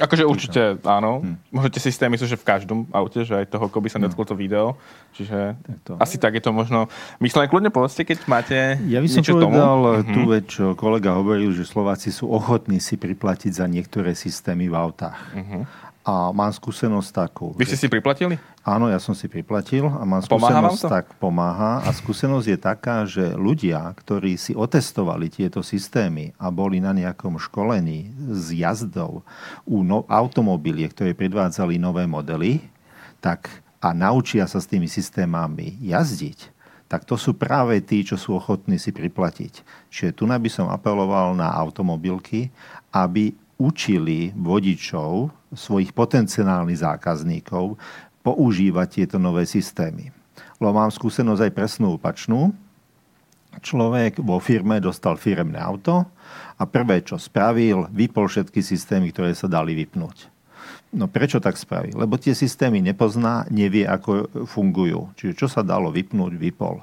Akože 0.00 0.24
určite 0.24 0.60
áno. 0.88 1.20
Hm. 1.20 1.36
Možno 1.52 1.68
tie 1.68 1.84
systémy 1.84 2.16
sú 2.16 2.24
že 2.24 2.40
v 2.40 2.48
každom 2.48 2.88
aute, 2.96 3.28
že 3.28 3.44
aj 3.44 3.52
toho, 3.52 3.68
ako 3.68 3.78
by 3.78 3.88
sa 3.92 4.00
hm. 4.00 4.08
netklo 4.08 4.24
to 4.24 4.34
video. 4.34 4.74
Čiže 5.12 5.38
to. 5.84 6.00
asi 6.00 6.16
tak 6.16 6.32
je 6.40 6.42
to 6.42 6.50
možno. 6.50 6.88
Myšlené 7.20 7.46
kľudne 7.52 7.68
povedzte, 7.68 8.08
keď 8.08 8.18
máte 8.24 8.56
Ja 8.88 9.04
by 9.04 9.08
som 9.08 9.20
niečo 9.20 9.36
povedal 9.36 9.78
tomu. 10.00 10.12
tú 10.16 10.20
vec, 10.32 10.44
čo 10.48 10.72
kolega 10.72 11.12
hovoril, 11.12 11.52
že 11.52 11.68
Slováci 11.68 12.08
sú 12.08 12.32
ochotní 12.32 12.80
si 12.80 12.96
priplatiť 12.96 13.52
za 13.52 13.68
niektoré 13.68 14.16
systémy 14.16 14.72
v 14.72 14.74
autách. 14.74 15.20
Uh-huh. 15.36 15.68
A 16.02 16.34
mám 16.34 16.50
skúsenosť 16.50 17.10
takú. 17.14 17.54
Vy 17.54 17.62
ste 17.62 17.78
si 17.78 17.86
priplatili? 17.86 18.34
Áno, 18.66 18.90
ja 18.90 18.98
som 18.98 19.14
si 19.14 19.26
priplatil 19.26 19.86
a 19.86 20.02
mám 20.02 20.22
skúsenosť, 20.22 20.82
tak 20.86 21.06
pomáha. 21.18 21.82
A 21.82 21.90
skúsenosť 21.94 22.46
je 22.46 22.58
taká, 22.58 23.06
že 23.06 23.34
ľudia, 23.34 23.90
ktorí 23.94 24.34
si 24.34 24.54
otestovali 24.54 25.30
tieto 25.30 25.62
systémy 25.62 26.34
a 26.38 26.50
boli 26.50 26.82
na 26.82 26.90
nejakom 26.90 27.38
školení 27.38 28.10
s 28.18 28.54
jazdou 28.54 29.26
u 29.66 29.82
no, 29.86 30.06
automobilie, 30.10 30.90
ktoré 30.90 31.14
predvádzali 31.14 31.78
nové 31.78 32.06
modely, 32.06 32.62
tak 33.22 33.62
a 33.82 33.90
naučia 33.90 34.46
sa 34.46 34.62
s 34.62 34.70
tými 34.70 34.86
systémami 34.86 35.74
jazdiť, 35.82 36.54
tak 36.86 37.02
to 37.02 37.18
sú 37.18 37.34
práve 37.34 37.82
tí, 37.82 38.06
čo 38.06 38.14
sú 38.14 38.38
ochotní 38.38 38.78
si 38.78 38.94
priplatiť. 38.94 39.66
Čiže 39.90 40.14
tu 40.14 40.30
by 40.30 40.50
som 40.50 40.70
apeloval 40.70 41.34
na 41.34 41.50
automobilky, 41.50 42.54
aby 42.94 43.34
učili 43.58 44.30
vodičov, 44.38 45.34
svojich 45.52 45.92
potenciálnych 45.92 46.80
zákazníkov, 46.80 47.76
používať 48.22 49.02
tieto 49.02 49.16
nové 49.18 49.44
systémy. 49.44 50.14
Lebo 50.62 50.78
mám 50.78 50.94
skúsenosť 50.94 51.50
aj 51.50 51.52
presnú 51.52 51.98
opačnú. 51.98 52.54
Človek 53.60 54.22
vo 54.22 54.40
firme 54.40 54.80
dostal 54.80 55.20
firemné 55.20 55.60
auto 55.60 56.08
a 56.56 56.64
prvé, 56.64 57.04
čo 57.04 57.20
spravil, 57.20 57.90
vypol 57.92 58.30
všetky 58.30 58.64
systémy, 58.64 59.12
ktoré 59.12 59.36
sa 59.36 59.50
dali 59.50 59.76
vypnúť. 59.76 60.32
No 60.92 61.08
prečo 61.08 61.40
tak 61.40 61.56
spravil? 61.56 61.96
Lebo 61.96 62.16
tie 62.16 62.32
systémy 62.32 62.80
nepozná, 62.80 63.48
nevie, 63.48 63.84
ako 63.84 64.28
fungujú. 64.48 65.12
Čiže 65.16 65.34
čo 65.36 65.46
sa 65.48 65.60
dalo 65.64 65.92
vypnúť, 65.92 66.32
vypol. 66.36 66.80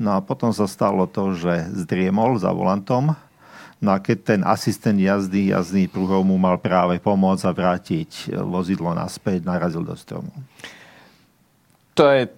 No 0.00 0.16
a 0.16 0.24
potom 0.24 0.50
sa 0.50 0.64
stalo 0.64 1.04
to, 1.04 1.36
že 1.36 1.68
zdriemol 1.76 2.40
za 2.40 2.50
volantom, 2.56 3.14
No 3.80 3.96
a 3.96 3.98
keď 3.98 4.36
ten 4.36 4.40
asistent 4.44 5.00
jazdy, 5.00 5.56
jazdný 5.56 5.88
pruhov 5.88 6.20
mu 6.20 6.36
mal 6.36 6.60
práve 6.60 7.00
pomôcť 7.00 7.44
a 7.48 7.52
vrátiť 7.56 8.36
vozidlo 8.44 8.92
naspäť, 8.92 9.48
narazil 9.48 9.80
do 9.80 9.96
stromu. 9.96 10.28
To 11.96 12.04
je 12.12 12.28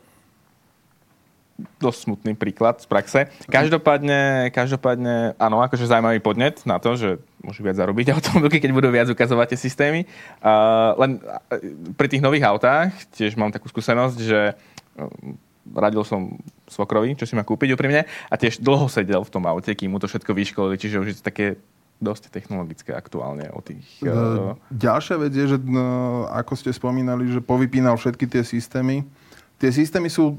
dosť 1.83 1.99
smutný 2.07 2.33
príklad 2.39 2.79
z 2.79 2.87
praxe. 2.87 3.21
Každopádne, 3.51 4.51
každopádne 4.55 5.35
áno, 5.39 5.63
akože 5.63 5.91
zaujímavý 5.91 6.23
podnet 6.23 6.63
na 6.63 6.79
to, 6.79 6.95
že 6.95 7.19
môžu 7.43 7.67
viac 7.67 7.75
zarobiť 7.75 8.11
automobilky, 8.17 8.63
keď 8.63 8.71
budú 8.71 8.89
viac 8.95 9.11
ukazovať 9.11 9.55
tie 9.55 9.59
systémy. 9.59 10.01
Uh, 10.39 10.95
len 10.99 11.11
pri 11.99 12.07
tých 12.07 12.23
nových 12.23 12.47
autách 12.47 12.95
tiež 13.19 13.35
mám 13.35 13.51
takú 13.51 13.67
skúsenosť, 13.67 14.19
že 14.23 14.55
radil 15.75 16.03
som 16.07 16.39
svokrovi, 16.73 17.13
čo 17.15 17.29
si 17.29 17.37
má 17.37 17.45
kúpiť 17.45 17.77
úprimne 17.77 18.09
a 18.09 18.35
tiež 18.35 18.65
dlho 18.65 18.89
sedel 18.89 19.21
v 19.21 19.33
tom 19.33 19.45
aute, 19.45 19.69
kým 19.77 19.93
mu 19.93 20.01
to 20.01 20.09
všetko 20.09 20.33
vyškolili, 20.33 20.81
čiže 20.81 20.97
už 20.99 21.09
je 21.13 21.17
to 21.21 21.25
také 21.29 21.47
dosť 22.03 22.35
technologické 22.35 22.91
aktuálne 22.91 23.47
o 23.55 23.63
tých... 23.63 23.87
Uh... 24.03 24.59
Ďalšia 24.75 25.17
vec 25.23 25.33
je, 25.37 25.55
že 25.55 25.59
no, 25.63 26.27
ako 26.27 26.59
ste 26.59 26.75
spomínali, 26.75 27.31
že 27.31 27.39
povypínal 27.39 27.95
všetky 27.95 28.27
tie 28.27 28.43
systémy. 28.43 29.07
Tie 29.63 29.71
systémy 29.71 30.11
sú 30.11 30.35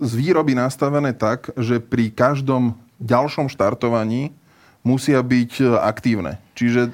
z 0.00 0.12
výroby 0.16 0.56
nastavené 0.56 1.12
tak, 1.12 1.52
že 1.60 1.84
pri 1.84 2.08
každom 2.08 2.80
ďalšom 2.96 3.52
štartovaní 3.52 4.32
musia 4.80 5.20
byť 5.20 5.82
aktívne. 5.84 6.40
Čiže 6.56 6.88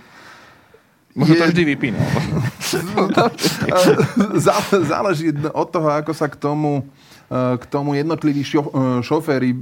Možno 1.12 1.34
je... 1.36 1.40
to 1.44 1.46
vždy 1.52 1.62
vypínal. 1.76 2.02
Záleží 4.90 5.30
od 5.52 5.68
toho, 5.68 5.88
ako 5.92 6.12
sa 6.16 6.26
k 6.26 6.40
tomu 6.40 6.88
k 7.32 7.64
tomu 7.72 7.96
jednotliví 7.96 8.44
eh, 8.44 8.60
šoféry 9.00 9.50
eh, 9.52 9.58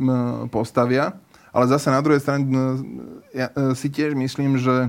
postavia. 0.51 1.15
Ale 1.51 1.67
zase 1.67 1.91
na 1.91 1.99
druhej 1.99 2.23
strane 2.23 2.47
ja 3.35 3.51
si 3.75 3.91
tiež 3.91 4.15
myslím, 4.15 4.55
že 4.55 4.87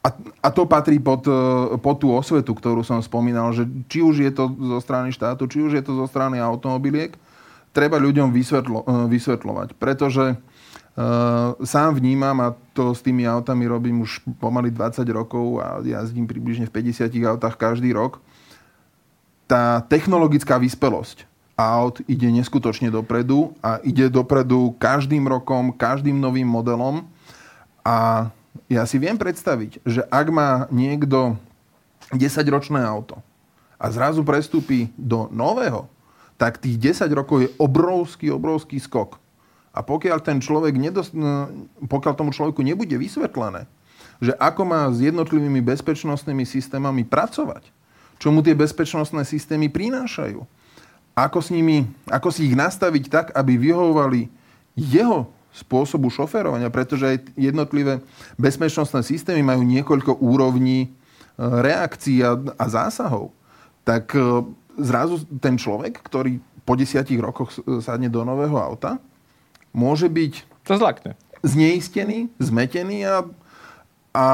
a, 0.00 0.08
a 0.40 0.48
to 0.48 0.64
patrí 0.64 0.96
pod, 0.96 1.28
pod 1.84 1.96
tú 2.00 2.16
osvetu, 2.16 2.56
ktorú 2.56 2.80
som 2.80 2.96
spomínal, 3.04 3.52
že 3.52 3.68
či 3.84 4.00
už 4.00 4.24
je 4.24 4.32
to 4.32 4.56
zo 4.56 4.80
strany 4.80 5.12
štátu, 5.12 5.44
či 5.44 5.60
už 5.60 5.76
je 5.76 5.84
to 5.84 5.92
zo 5.92 6.08
strany 6.08 6.40
automobiliek, 6.40 7.12
treba 7.76 8.00
ľuďom 8.00 8.32
vysvetlo, 8.32 8.88
vysvetľovať. 9.04 9.76
Pretože 9.76 10.40
uh, 10.40 11.52
sám 11.60 12.00
vnímam, 12.00 12.40
a 12.40 12.56
to 12.72 12.96
s 12.96 13.04
tými 13.04 13.28
autami 13.28 13.68
robím 13.68 14.00
už 14.00 14.24
pomaly 14.40 14.72
20 14.72 15.04
rokov 15.12 15.60
a 15.60 15.84
jazdím 15.84 16.24
približne 16.24 16.72
v 16.72 16.72
50 16.72 17.12
autách 17.36 17.60
každý 17.60 17.92
rok, 17.92 18.24
tá 19.44 19.84
technologická 19.84 20.56
vyspelosť 20.56 21.35
aut 21.56 22.04
ide 22.04 22.28
neskutočne 22.28 22.92
dopredu 22.92 23.56
a 23.64 23.80
ide 23.80 24.12
dopredu 24.12 24.76
každým 24.76 25.24
rokom, 25.24 25.72
každým 25.72 26.20
novým 26.20 26.44
modelom. 26.44 27.08
A 27.80 28.28
ja 28.68 28.84
si 28.84 29.00
viem 29.00 29.16
predstaviť, 29.16 29.80
že 29.82 30.04
ak 30.12 30.26
má 30.28 30.68
niekto 30.68 31.40
10-ročné 32.12 32.84
auto 32.84 33.18
a 33.80 33.88
zrazu 33.88 34.20
prestúpi 34.20 34.92
do 35.00 35.32
nového, 35.32 35.88
tak 36.36 36.60
tých 36.60 37.00
10 37.00 37.08
rokov 37.16 37.48
je 37.48 37.50
obrovský, 37.56 38.28
obrovský 38.28 38.76
skok. 38.76 39.16
A 39.72 39.80
pokiaľ, 39.80 40.20
ten 40.20 40.40
človek 40.40 40.76
nedos- 40.76 41.12
pokiaľ 41.84 42.12
tomu 42.16 42.32
človeku 42.32 42.60
nebude 42.60 42.96
vysvetlené, 42.96 43.68
že 44.20 44.32
ako 44.36 44.62
má 44.64 44.88
s 44.88 45.00
jednotlivými 45.04 45.60
bezpečnostnými 45.60 46.44
systémami 46.48 47.04
pracovať, 47.04 47.68
čo 48.16 48.32
mu 48.32 48.40
tie 48.40 48.56
bezpečnostné 48.56 49.24
systémy 49.28 49.68
prinášajú, 49.68 50.40
ako, 51.16 51.40
s 51.40 51.48
nimi, 51.48 51.88
ako 52.12 52.28
si 52.28 52.52
ich 52.52 52.54
nastaviť 52.54 53.04
tak, 53.08 53.26
aby 53.32 53.56
vyhovovali 53.56 54.28
jeho 54.76 55.32
spôsobu 55.56 56.12
šoferovania, 56.12 56.68
pretože 56.68 57.08
aj 57.08 57.18
jednotlivé 57.32 58.04
bezpečnostné 58.36 59.00
systémy 59.00 59.40
majú 59.40 59.64
niekoľko 59.64 60.20
úrovní 60.20 60.84
e, 60.84 60.88
reakcií 61.40 62.20
a, 62.20 62.36
a 62.36 62.64
zásahov. 62.68 63.32
Tak 63.88 64.12
e, 64.12 64.44
zrazu 64.76 65.24
ten 65.40 65.56
človek, 65.56 65.96
ktorý 66.04 66.36
po 66.68 66.76
desiatich 66.76 67.16
rokoch 67.16 67.56
sadne 67.80 68.12
do 68.12 68.20
nového 68.20 68.60
auta, 68.60 69.00
môže 69.72 70.12
byť 70.12 70.32
to 70.68 70.76
zlakne. 70.76 71.16
zneistený, 71.40 72.28
zmetený 72.36 73.08
a, 73.08 73.24
a 74.12 74.26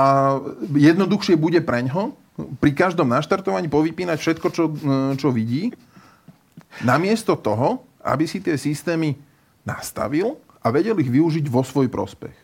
jednoduchšie 0.75 1.39
bude 1.39 1.63
preňho 1.63 2.19
pri 2.59 2.75
každom 2.75 3.07
naštartovaní 3.07 3.71
povypínať 3.71 4.19
všetko, 4.19 4.47
čo, 4.51 4.65
e, 4.67 4.75
čo 5.15 5.31
vidí 5.31 5.71
Namiesto 6.81 7.37
toho, 7.37 7.85
aby 8.01 8.25
si 8.25 8.41
tie 8.41 8.57
systémy 8.57 9.15
nastavil 9.69 10.41
a 10.65 10.73
vedel 10.73 10.97
ich 11.05 11.13
využiť 11.13 11.45
vo 11.53 11.61
svoj 11.61 11.93
prospech. 11.93 12.35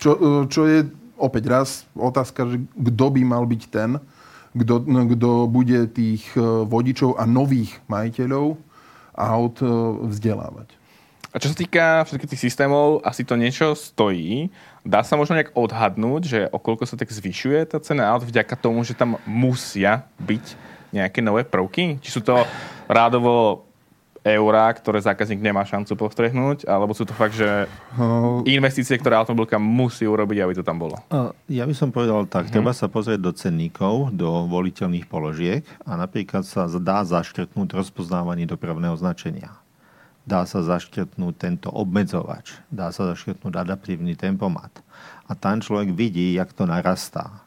Čo, 0.00 0.10
e, 0.16 0.20
čo 0.48 0.64
je 0.64 0.88
opäť 1.20 1.44
raz 1.52 1.68
otázka, 1.92 2.48
že 2.48 2.56
kto 2.72 3.06
by 3.12 3.22
mal 3.28 3.44
byť 3.44 3.62
ten, 3.68 4.00
kto, 4.56 5.46
bude 5.46 5.86
tých 5.92 6.24
e, 6.34 6.40
vodičov 6.66 7.20
a 7.20 7.28
nových 7.28 7.76
majiteľov 7.86 8.58
aut 9.14 9.56
e, 9.62 9.68
vzdelávať. 10.10 10.80
A 11.30 11.38
čo 11.38 11.46
sa 11.46 11.54
týka 11.54 12.02
všetkých 12.10 12.30
tých 12.34 12.44
systémov, 12.50 13.06
asi 13.06 13.22
to 13.22 13.38
niečo 13.38 13.78
stojí. 13.78 14.50
Dá 14.82 15.06
sa 15.06 15.14
možno 15.14 15.38
nejak 15.38 15.54
odhadnúť, 15.54 16.22
že 16.26 16.40
o 16.50 16.58
koľko 16.58 16.90
sa 16.90 16.98
tak 16.98 17.06
zvyšuje 17.06 17.70
tá 17.70 17.78
cena 17.78 18.10
aut 18.10 18.26
vďaka 18.26 18.58
tomu, 18.58 18.82
že 18.82 18.98
tam 18.98 19.14
musia 19.22 20.10
byť 20.18 20.58
nejaké 20.90 21.22
nové 21.22 21.46
prvky? 21.46 22.02
Či 22.02 22.18
sú 22.18 22.20
to 22.26 22.42
rádovo 22.90 23.70
eurá, 24.20 24.68
ktoré 24.76 25.00
zákazník 25.00 25.40
nemá 25.40 25.64
šancu 25.64 25.96
postrehnúť, 25.96 26.68
alebo 26.68 26.92
sú 26.92 27.08
to 27.08 27.16
fakt, 27.16 27.32
že 27.32 27.64
investície, 28.44 29.00
ktoré 29.00 29.16
automobilka 29.16 29.56
musí 29.56 30.04
urobiť, 30.04 30.44
aby 30.44 30.52
to 30.60 30.64
tam 30.66 30.76
bolo? 30.76 31.00
Ja 31.48 31.64
by 31.64 31.72
som 31.72 31.88
povedal 31.88 32.28
tak, 32.28 32.50
hmm. 32.50 32.52
treba 32.52 32.76
sa 32.76 32.92
pozrieť 32.92 33.20
do 33.20 33.32
cenníkov, 33.32 34.12
do 34.12 34.44
voliteľných 34.44 35.08
položiek 35.08 35.64
a 35.88 35.96
napríklad 35.96 36.44
sa 36.44 36.68
dá 36.68 37.00
zaškrtnúť 37.00 37.72
rozpoznávanie 37.72 38.44
dopravného 38.44 38.92
značenia. 39.00 39.56
Dá 40.28 40.44
sa 40.44 40.60
zaškrtnúť 40.60 41.34
tento 41.40 41.68
obmedzovač, 41.72 42.60
dá 42.68 42.92
sa 42.92 43.08
zaškrtnúť 43.08 43.56
adaptívny 43.56 44.20
tempomat. 44.20 44.70
A 45.24 45.32
tam 45.32 45.64
človek 45.64 45.96
vidí, 45.96 46.36
jak 46.36 46.52
to 46.52 46.68
narastá 46.68 47.40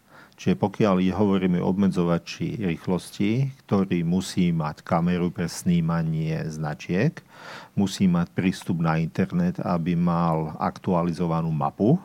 Čiže 0.44 0.60
pokiaľ 0.60 1.00
hovoríme 1.16 1.64
o 1.64 1.72
obmedzovači 1.72 2.68
rýchlosti, 2.68 3.48
ktorý 3.64 4.04
musí 4.04 4.52
mať 4.52 4.84
kameru 4.84 5.32
pre 5.32 5.48
snímanie 5.48 6.36
značiek, 6.52 7.16
musí 7.80 8.12
mať 8.12 8.28
prístup 8.36 8.84
na 8.84 9.00
internet, 9.00 9.64
aby 9.64 9.96
mal 9.96 10.52
aktualizovanú 10.60 11.48
mapu, 11.48 11.96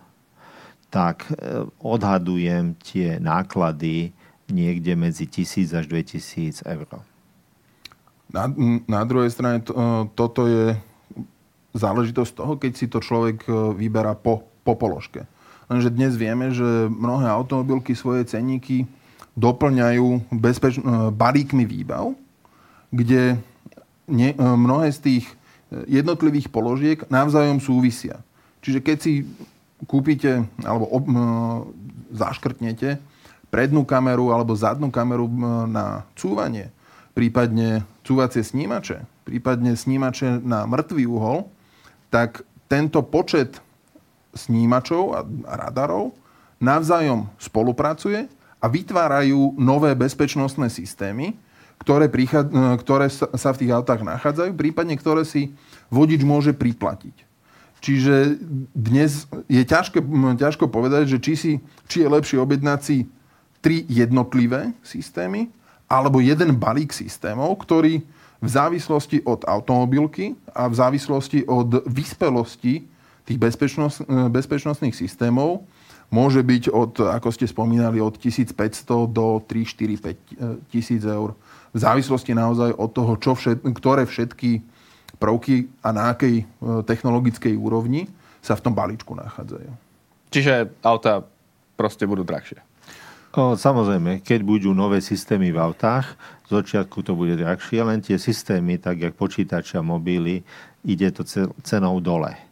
tak 0.87 1.27
e, 1.27 1.67
odhadujem 1.83 2.79
tie 2.79 3.19
náklady 3.19 4.15
niekde 4.47 4.95
medzi 4.95 5.27
1000 5.27 5.75
až 5.75 5.85
2000 5.91 6.63
eur. 6.63 6.87
Na, 8.31 8.47
na 8.87 9.03
druhej 9.03 9.35
strane 9.35 9.67
to, 9.67 9.75
e, 9.75 10.15
toto 10.15 10.47
je 10.47 10.79
záležitosť 11.75 12.33
toho, 12.39 12.55
keď 12.55 12.73
si 12.79 12.87
to 12.87 13.03
človek 13.03 13.51
e, 13.51 13.75
vyberá 13.75 14.15
po, 14.15 14.47
po 14.63 14.79
položke. 14.79 15.27
Lenže 15.69 15.93
dnes 15.93 16.17
vieme, 16.17 16.49
že 16.49 16.89
mnohé 16.89 17.29
automobilky 17.29 17.93
svoje 17.93 18.25
cenníky 18.25 18.89
doplňajú 19.37 20.33
bezpeč- 20.33 20.81
e, 20.81 21.13
balíkmi 21.13 21.69
výbav, 21.69 22.17
kde 22.91 23.37
ne, 24.09 24.29
e, 24.33 24.37
mnohé 24.37 24.89
z 24.91 24.99
tých 24.99 25.25
e, 25.29 26.01
jednotlivých 26.01 26.49
položiek 26.49 26.99
navzájom 27.13 27.61
súvisia. 27.61 28.25
Čiže 28.65 28.81
keď 28.81 28.97
si 28.99 29.29
kúpite 29.87 30.43
alebo 30.67 30.91
ob, 30.91 31.05
zaškrtnete 32.11 32.99
prednú 33.53 33.87
kameru 33.87 34.35
alebo 34.35 34.59
zadnú 34.59 34.91
kameru 34.91 35.31
na 35.71 36.03
cúvanie, 36.19 36.75
prípadne 37.15 37.87
cúvacie 38.03 38.43
snímače, 38.43 39.07
prípadne 39.23 39.79
snímače 39.79 40.43
na 40.43 40.67
mŕtvý 40.67 41.05
uhol, 41.07 41.47
tak 42.11 42.43
tento 42.67 43.05
počet 43.07 43.63
snímačov 44.39 45.19
a 45.19 45.27
radarov 45.67 46.15
navzájom 46.63 47.27
spolupracuje 47.39 48.31
a 48.59 48.67
vytvárajú 48.67 49.55
nové 49.59 49.95
bezpečnostné 49.95 50.71
systémy, 50.71 51.39
ktoré, 51.79 52.11
prichad- 52.11 52.51
e, 52.51 52.75
ktoré 52.83 53.07
sa 53.11 53.51
v 53.55 53.61
tých 53.65 53.75
autách 53.75 54.03
nachádzajú, 54.03 54.55
prípadne 54.59 54.99
ktoré 54.99 55.23
si 55.23 55.55
vodič 55.91 56.27
môže 56.27 56.51
priplatiť. 56.51 57.27
Čiže 57.79 58.43
dnes 58.75 59.31
je 59.47 59.63
ťažké, 59.63 60.03
ťažko 60.35 60.67
povedať, 60.67 61.15
že 61.15 61.19
či, 61.23 61.35
si, 61.39 61.53
či 61.87 62.03
je 62.03 62.09
lepšie 62.11 62.43
objednať 62.43 62.81
si 62.83 63.07
tri 63.63 63.87
jednotlivé 63.87 64.75
systémy 64.83 65.47
alebo 65.87 66.19
jeden 66.19 66.59
balík 66.59 66.91
systémov, 66.91 67.55
ktorý 67.63 68.03
v 68.39 68.49
závislosti 68.49 69.23
od 69.27 69.47
automobilky 69.47 70.35
a 70.55 70.67
v 70.67 70.75
závislosti 70.75 71.47
od 71.47 71.87
vyspelosti 71.87 72.87
tých 73.29 73.37
bezpečnosť, 73.37 74.09
bezpečnostných 74.33 74.97
systémov 74.97 75.69
môže 76.09 76.41
byť 76.41 76.73
od, 76.73 76.93
ako 77.05 77.29
ste 77.29 77.45
spomínali, 77.45 78.01
od 78.01 78.17
1500 78.17 78.57
do 79.13 79.45
3, 79.45 79.69
4, 79.69 80.65
5 80.65 80.73
tisíc 80.73 81.05
eur. 81.05 81.37
V 81.77 81.79
závislosti 81.79 82.33
naozaj 82.33 82.73
od 82.73 82.91
toho, 82.97 83.13
čo 83.21 83.37
všet, 83.37 83.61
ktoré 83.77 84.09
všetky 84.09 84.65
prvky 85.21 85.69
a 85.85 85.93
na 85.93 86.17
akej 86.17 86.43
e, 86.43 86.45
technologickej 86.87 87.53
úrovni 87.59 88.09
sa 88.41 88.57
v 88.57 88.65
tom 88.65 88.73
balíčku 88.73 89.13
nachádzajú. 89.13 89.69
Čiže 90.33 90.73
auta 90.81 91.27
proste 91.77 92.09
budú 92.09 92.25
drahšie. 92.25 92.65
O, 93.37 93.53
samozrejme, 93.53 94.25
keď 94.25 94.41
budú 94.41 94.73
nové 94.73 95.05
systémy 95.05 95.53
v 95.53 95.61
autách, 95.61 96.17
z 96.49 96.57
začiatku 96.57 97.05
to 97.05 97.13
bude 97.13 97.37
drahšie, 97.37 97.85
len 97.85 98.01
tie 98.01 98.17
systémy, 98.17 98.81
tak 98.81 99.05
jak 99.05 99.13
počítače 99.13 99.77
a 99.77 99.85
mobily, 99.85 100.41
ide 100.89 101.13
to 101.13 101.29
cenou 101.61 102.01
dole. 102.01 102.48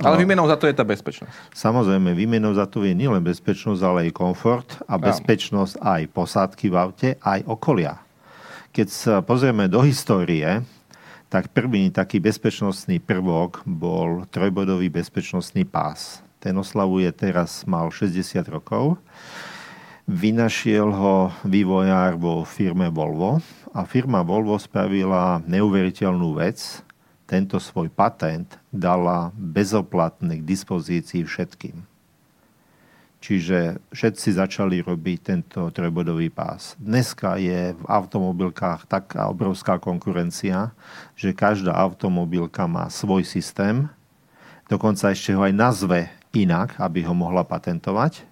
Ale 0.00 0.16
výmenou 0.16 0.48
za 0.48 0.56
to 0.56 0.64
je 0.64 0.72
tá 0.72 0.88
bezpečnosť. 0.88 1.52
Samozrejme, 1.52 2.16
výmenou 2.16 2.56
za 2.56 2.64
to 2.64 2.80
je 2.80 2.96
nielen 2.96 3.20
bezpečnosť, 3.20 3.80
ale 3.84 3.98
aj 4.08 4.16
komfort 4.16 4.68
a 4.88 4.96
bezpečnosť 4.96 5.76
aj 5.84 6.02
posádky 6.16 6.66
v 6.72 6.76
aute, 6.80 7.08
aj 7.20 7.44
okolia. 7.44 8.00
Keď 8.72 8.88
sa 8.88 9.14
pozrieme 9.20 9.68
do 9.68 9.84
histórie, 9.84 10.64
tak 11.28 11.52
prvý 11.52 11.92
taký 11.92 12.20
bezpečnostný 12.20 13.00
prvok 13.04 13.60
bol 13.68 14.24
trojbodový 14.32 14.88
bezpečnostný 14.88 15.68
pás. 15.68 16.24
Ten 16.40 16.56
oslavuje 16.56 17.08
teraz, 17.12 17.68
mal 17.68 17.92
60 17.92 18.40
rokov. 18.48 18.96
Vynašiel 20.08 20.88
ho 20.88 21.30
vývojár 21.44 22.16
vo 22.16 22.42
firme 22.48 22.88
Volvo 22.88 23.44
a 23.72 23.84
firma 23.88 24.20
Volvo 24.20 24.56
spravila 24.56 25.40
neuveriteľnú 25.44 26.36
vec 26.36 26.84
tento 27.32 27.56
svoj 27.56 27.88
patent 27.88 28.60
dala 28.68 29.32
bezoplatne 29.32 30.36
k 30.36 30.44
dispozícii 30.44 31.24
všetkým. 31.24 31.80
Čiže 33.24 33.80
všetci 33.94 34.28
začali 34.36 34.84
robiť 34.84 35.18
tento 35.24 35.70
trojbodový 35.72 36.28
pás. 36.28 36.76
Dneska 36.76 37.40
je 37.40 37.72
v 37.72 37.84
automobilkách 37.88 38.84
taká 38.84 39.32
obrovská 39.32 39.80
konkurencia, 39.80 40.76
že 41.16 41.32
každá 41.32 41.72
automobilka 41.72 42.68
má 42.68 42.92
svoj 42.92 43.24
systém, 43.24 43.88
dokonca 44.68 45.08
ešte 45.08 45.32
ho 45.32 45.40
aj 45.40 45.54
nazve 45.56 46.12
inak, 46.36 46.76
aby 46.76 47.06
ho 47.06 47.14
mohla 47.16 47.46
patentovať 47.46 48.26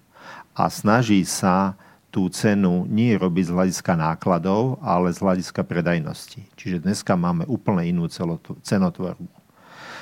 a 0.53 0.69
snaží 0.69 1.25
sa 1.25 1.73
tú 2.11 2.27
cenu 2.27 2.83
nie 2.91 3.15
robiť 3.15 3.49
z 3.49 3.55
hľadiska 3.55 3.95
nákladov, 3.95 4.83
ale 4.83 5.15
z 5.15 5.23
hľadiska 5.23 5.63
predajnosti. 5.63 6.43
Čiže 6.59 6.83
dneska 6.83 7.15
máme 7.15 7.47
úplne 7.47 7.87
inú 7.87 8.11
cenotvorbu. 8.61 9.31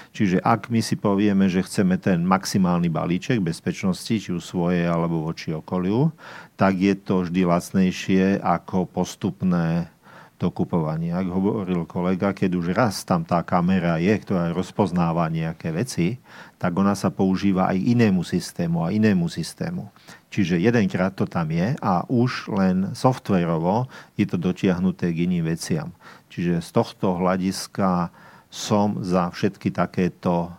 Čiže 0.09 0.41
ak 0.41 0.73
my 0.73 0.81
si 0.81 0.97
povieme, 0.97 1.45
že 1.45 1.61
chceme 1.61 2.01
ten 2.01 2.25
maximálny 2.25 2.89
balíček 2.89 3.45
bezpečnosti, 3.45 4.09
či 4.09 4.29
už 4.33 4.41
svoje 4.41 4.81
alebo 4.81 5.21
voči 5.21 5.53
okoliu, 5.53 6.09
tak 6.57 6.81
je 6.81 6.97
to 6.97 7.29
vždy 7.29 7.45
lacnejšie 7.45 8.41
ako 8.41 8.89
postupné 8.89 9.93
dokupovanie. 10.41 11.13
Ak 11.13 11.29
hovoril 11.29 11.85
kolega, 11.85 12.33
keď 12.33 12.51
už 12.57 12.73
raz 12.73 13.05
tam 13.05 13.21
tá 13.21 13.45
kamera 13.45 14.01
je, 14.01 14.15
ktorá 14.17 14.49
rozpoznáva 14.49 15.29
nejaké 15.29 15.69
veci, 15.69 16.17
tak 16.57 16.73
ona 16.73 16.97
sa 16.97 17.13
používa 17.13 17.69
aj 17.69 17.77
inému 17.77 18.25
systému 18.25 18.81
a 18.81 18.89
inému 18.89 19.29
systému. 19.29 19.93
Čiže 20.29 20.61
jedenkrát 20.61 21.17
to 21.17 21.25
tam 21.25 21.49
je 21.49 21.73
a 21.81 22.05
už 22.05 22.53
len 22.53 22.93
softwarovo 22.93 23.89
je 24.13 24.29
to 24.29 24.37
dotiahnuté 24.37 25.09
k 25.09 25.25
iným 25.25 25.49
veciam. 25.49 25.89
Čiže 26.29 26.61
z 26.61 26.69
tohto 26.69 27.17
hľadiska 27.17 28.13
som 28.53 29.01
za 29.01 29.33
všetky 29.33 29.73
takéto 29.73 30.53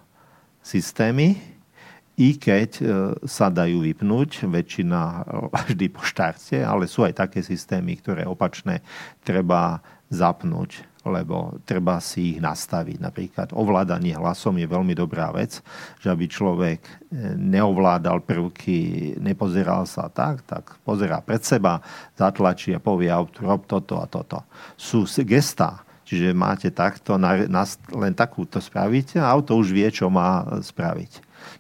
systémy, 0.59 1.39
i 2.21 2.37
keď 2.37 2.71
e, 2.77 2.85
sa 3.25 3.49
dajú 3.49 3.81
vypnúť, 3.81 4.45
väčšina 4.45 5.01
vždy 5.73 5.87
po 5.89 6.03
štarte, 6.05 6.61
ale 6.61 6.85
sú 6.91 7.07
aj 7.07 7.17
také 7.17 7.41
systémy, 7.41 7.97
ktoré 7.97 8.27
opačné 8.27 8.85
treba 9.23 9.81
zapnúť 10.11 10.90
lebo 11.05 11.57
treba 11.65 11.97
si 11.97 12.37
ich 12.37 12.39
nastaviť. 12.45 13.01
Napríklad 13.01 13.49
ovládanie 13.57 14.13
hlasom 14.13 14.61
je 14.61 14.69
veľmi 14.69 14.93
dobrá 14.93 15.33
vec, 15.33 15.65
že 15.97 16.13
aby 16.13 16.29
človek 16.29 16.81
e, 16.85 16.93
neovládal 17.41 18.21
prvky, 18.21 19.15
nepozeral 19.17 19.89
sa 19.89 20.13
tak, 20.13 20.45
tak 20.45 20.77
pozerá 20.85 21.25
pred 21.25 21.41
seba, 21.41 21.81
zatlačí 22.21 22.77
a 22.77 22.81
povie 22.83 23.09
rob 23.41 23.65
toto 23.65 23.97
a 23.97 24.05
toto. 24.05 24.45
Sú 24.77 25.09
gestá, 25.25 25.81
čiže 26.05 26.37
máte 26.37 26.69
takto, 26.69 27.17
len 27.17 28.13
takúto 28.13 28.61
spravíte 28.61 29.17
a 29.17 29.33
auto 29.33 29.57
už 29.57 29.73
vie, 29.73 29.89
čo 29.89 30.13
má 30.13 30.45
spraviť. 30.61 31.13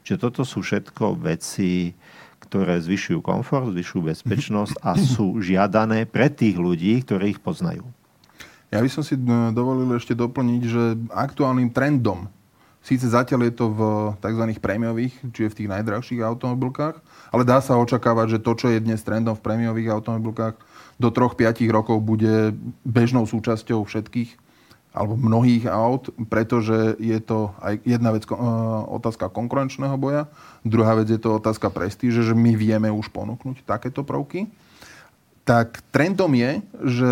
Čiže 0.05 0.21
toto 0.21 0.45
sú 0.45 0.61
všetko 0.61 1.17
veci, 1.17 1.97
ktoré 2.45 2.77
zvyšujú 2.83 3.25
komfort, 3.25 3.73
zvyšujú 3.73 4.11
bezpečnosť 4.11 4.85
a 4.85 4.99
sú 4.99 5.41
žiadané 5.41 6.05
pre 6.05 6.29
tých 6.29 6.61
ľudí, 6.61 7.01
ktorí 7.07 7.39
ich 7.39 7.41
poznajú. 7.41 7.87
Ja 8.71 8.79
by 8.79 8.89
som 8.91 9.03
si 9.03 9.19
e, 9.19 9.23
dovolil 9.51 9.91
ešte 9.99 10.15
doplniť, 10.15 10.63
že 10.63 10.83
aktuálnym 11.11 11.75
trendom, 11.75 12.31
síce 12.81 13.11
zatiaľ 13.11 13.51
je 13.51 13.55
to 13.59 13.67
v 13.75 13.81
tzv. 14.23 14.45
prémiových, 14.63 15.15
čiže 15.35 15.53
v 15.53 15.59
tých 15.59 15.73
najdrahších 15.75 16.23
automobilkách, 16.23 16.97
ale 17.35 17.43
dá 17.43 17.59
sa 17.59 17.77
očakávať, 17.77 18.39
že 18.39 18.43
to, 18.43 18.53
čo 18.55 18.67
je 18.71 18.79
dnes 18.79 19.03
trendom 19.03 19.35
v 19.35 19.45
prémiových 19.45 19.91
automobilkách, 19.99 20.55
do 21.01 21.09
3-5 21.09 21.67
rokov 21.73 21.97
bude 22.05 22.55
bežnou 22.85 23.25
súčasťou 23.25 23.89
všetkých 23.89 24.37
alebo 24.91 25.15
mnohých 25.15 25.71
aut, 25.71 26.11
pretože 26.27 26.99
je 26.99 27.15
to 27.23 27.55
aj 27.63 27.79
jedna 27.87 28.11
vec, 28.11 28.27
e, 28.27 28.35
otázka 28.91 29.31
konkurenčného 29.35 29.99
boja, 29.99 30.31
druhá 30.63 30.95
vec 30.95 31.11
je 31.11 31.19
to 31.19 31.43
otázka 31.43 31.71
prestíže, 31.75 32.23
že 32.23 32.35
my 32.39 32.55
vieme 32.55 32.91
už 32.91 33.11
ponúknuť 33.11 33.67
takéto 33.67 34.07
prvky. 34.07 34.51
Tak 35.47 35.83
trendom 35.91 36.31
je, 36.35 36.63
že 36.87 37.11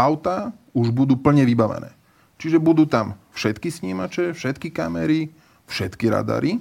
auta 0.00 0.56
už 0.72 0.88
budú 0.88 1.18
plne 1.18 1.44
vybavené. 1.44 1.92
Čiže 2.40 2.56
budú 2.56 2.88
tam 2.88 3.20
všetky 3.36 3.68
snímače, 3.68 4.32
všetky 4.32 4.72
kamery, 4.72 5.28
všetky 5.68 6.08
radary, 6.08 6.56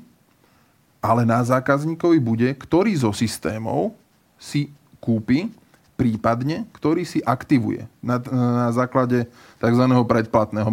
ale 0.99 1.23
na 1.23 1.39
zákazníkovi 1.39 2.19
bude, 2.19 2.49
ktorý 2.51 2.91
zo 2.99 3.15
systémov 3.15 3.95
si 4.35 4.75
kúpi, 4.99 5.47
prípadne, 5.95 6.67
ktorý 6.75 7.03
si 7.03 7.19
aktivuje 7.23 7.87
na, 7.99 8.19
na 8.31 8.67
základe 8.71 9.27
tzv. 9.59 9.83
predplatného. 10.07 10.71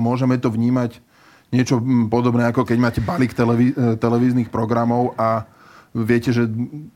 Môžeme 0.00 0.36
to 0.40 0.52
vnímať 0.52 1.00
niečo 1.48 1.80
podobné, 2.12 2.44
ako 2.48 2.68
keď 2.68 2.78
máte 2.80 3.00
balík 3.00 3.32
televí- 3.32 3.72
televíznych 3.96 4.52
programov 4.52 5.16
a 5.16 5.48
viete, 5.96 6.32
že 6.36 6.44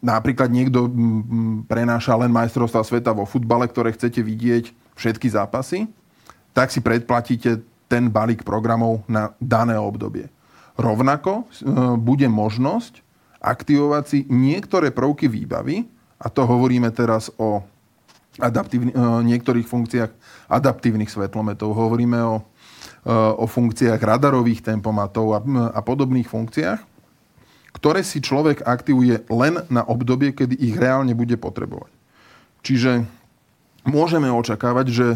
napríklad 0.04 0.52
niekto 0.52 0.92
prenáša 1.64 2.12
len 2.20 2.28
majstrovstva 2.28 2.84
sveta 2.84 3.16
vo 3.16 3.24
futbale, 3.24 3.64
ktoré 3.64 3.96
chcete 3.96 4.20
vidieť 4.20 4.81
všetky 4.96 5.28
zápasy, 5.32 5.88
tak 6.52 6.68
si 6.68 6.84
predplatíte 6.84 7.64
ten 7.88 8.08
balík 8.08 8.44
programov 8.44 9.04
na 9.04 9.36
dané 9.36 9.76
obdobie. 9.76 10.32
Rovnako 10.80 11.44
e, 11.44 11.44
bude 12.00 12.24
možnosť 12.28 13.04
aktivovať 13.42 14.04
si 14.08 14.18
niektoré 14.32 14.88
prvky 14.88 15.28
výbavy, 15.28 15.84
a 16.22 16.30
to 16.30 16.46
hovoríme 16.46 16.88
teraz 16.94 17.28
o 17.36 17.60
e, 18.40 18.48
niektorých 19.26 19.68
funkciách 19.68 20.10
adaptívnych 20.48 21.12
svetlometov, 21.12 21.76
hovoríme 21.76 22.20
o, 22.24 22.36
e, 23.04 23.12
o 23.12 23.44
funkciách 23.44 24.00
radarových 24.00 24.64
tempomatov 24.64 25.36
a, 25.36 25.40
a 25.76 25.80
podobných 25.84 26.30
funkciách, 26.32 26.80
ktoré 27.76 28.00
si 28.00 28.24
človek 28.24 28.64
aktivuje 28.64 29.28
len 29.28 29.64
na 29.68 29.84
obdobie, 29.84 30.32
kedy 30.32 30.56
ich 30.56 30.76
reálne 30.76 31.12
bude 31.12 31.36
potrebovať. 31.36 31.92
Čiže 32.62 33.21
môžeme 33.86 34.30
očakávať, 34.30 34.86
že 34.90 35.06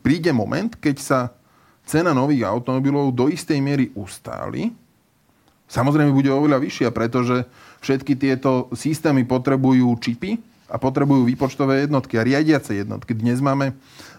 príde 0.00 0.32
moment, 0.32 0.72
keď 0.72 0.96
sa 0.98 1.20
cena 1.88 2.12
nových 2.12 2.44
automobilov 2.44 3.16
do 3.16 3.32
istej 3.32 3.58
miery 3.64 3.88
ustáli. 3.96 4.76
Samozrejme 5.68 6.12
bude 6.12 6.32
oveľa 6.32 6.60
vyššia, 6.60 6.88
pretože 6.92 7.44
všetky 7.80 8.16
tieto 8.16 8.68
systémy 8.72 9.24
potrebujú 9.24 9.88
čipy 10.00 10.40
a 10.68 10.76
potrebujú 10.76 11.24
výpočtové 11.24 11.88
jednotky 11.88 12.20
a 12.20 12.24
riadiace 12.24 12.76
jednotky. 12.76 13.16
Dnes 13.16 13.40
máme 13.40 13.72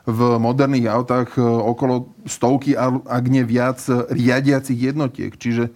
v 0.09 0.19
moderných 0.41 0.89
autách 0.89 1.37
e, 1.37 1.41
okolo 1.45 2.09
stovky, 2.25 2.73
ak 3.05 3.23
nie 3.29 3.45
viac, 3.45 3.77
riadiacich 4.09 4.93
jednotiek. 4.93 5.37
Čiže 5.37 5.69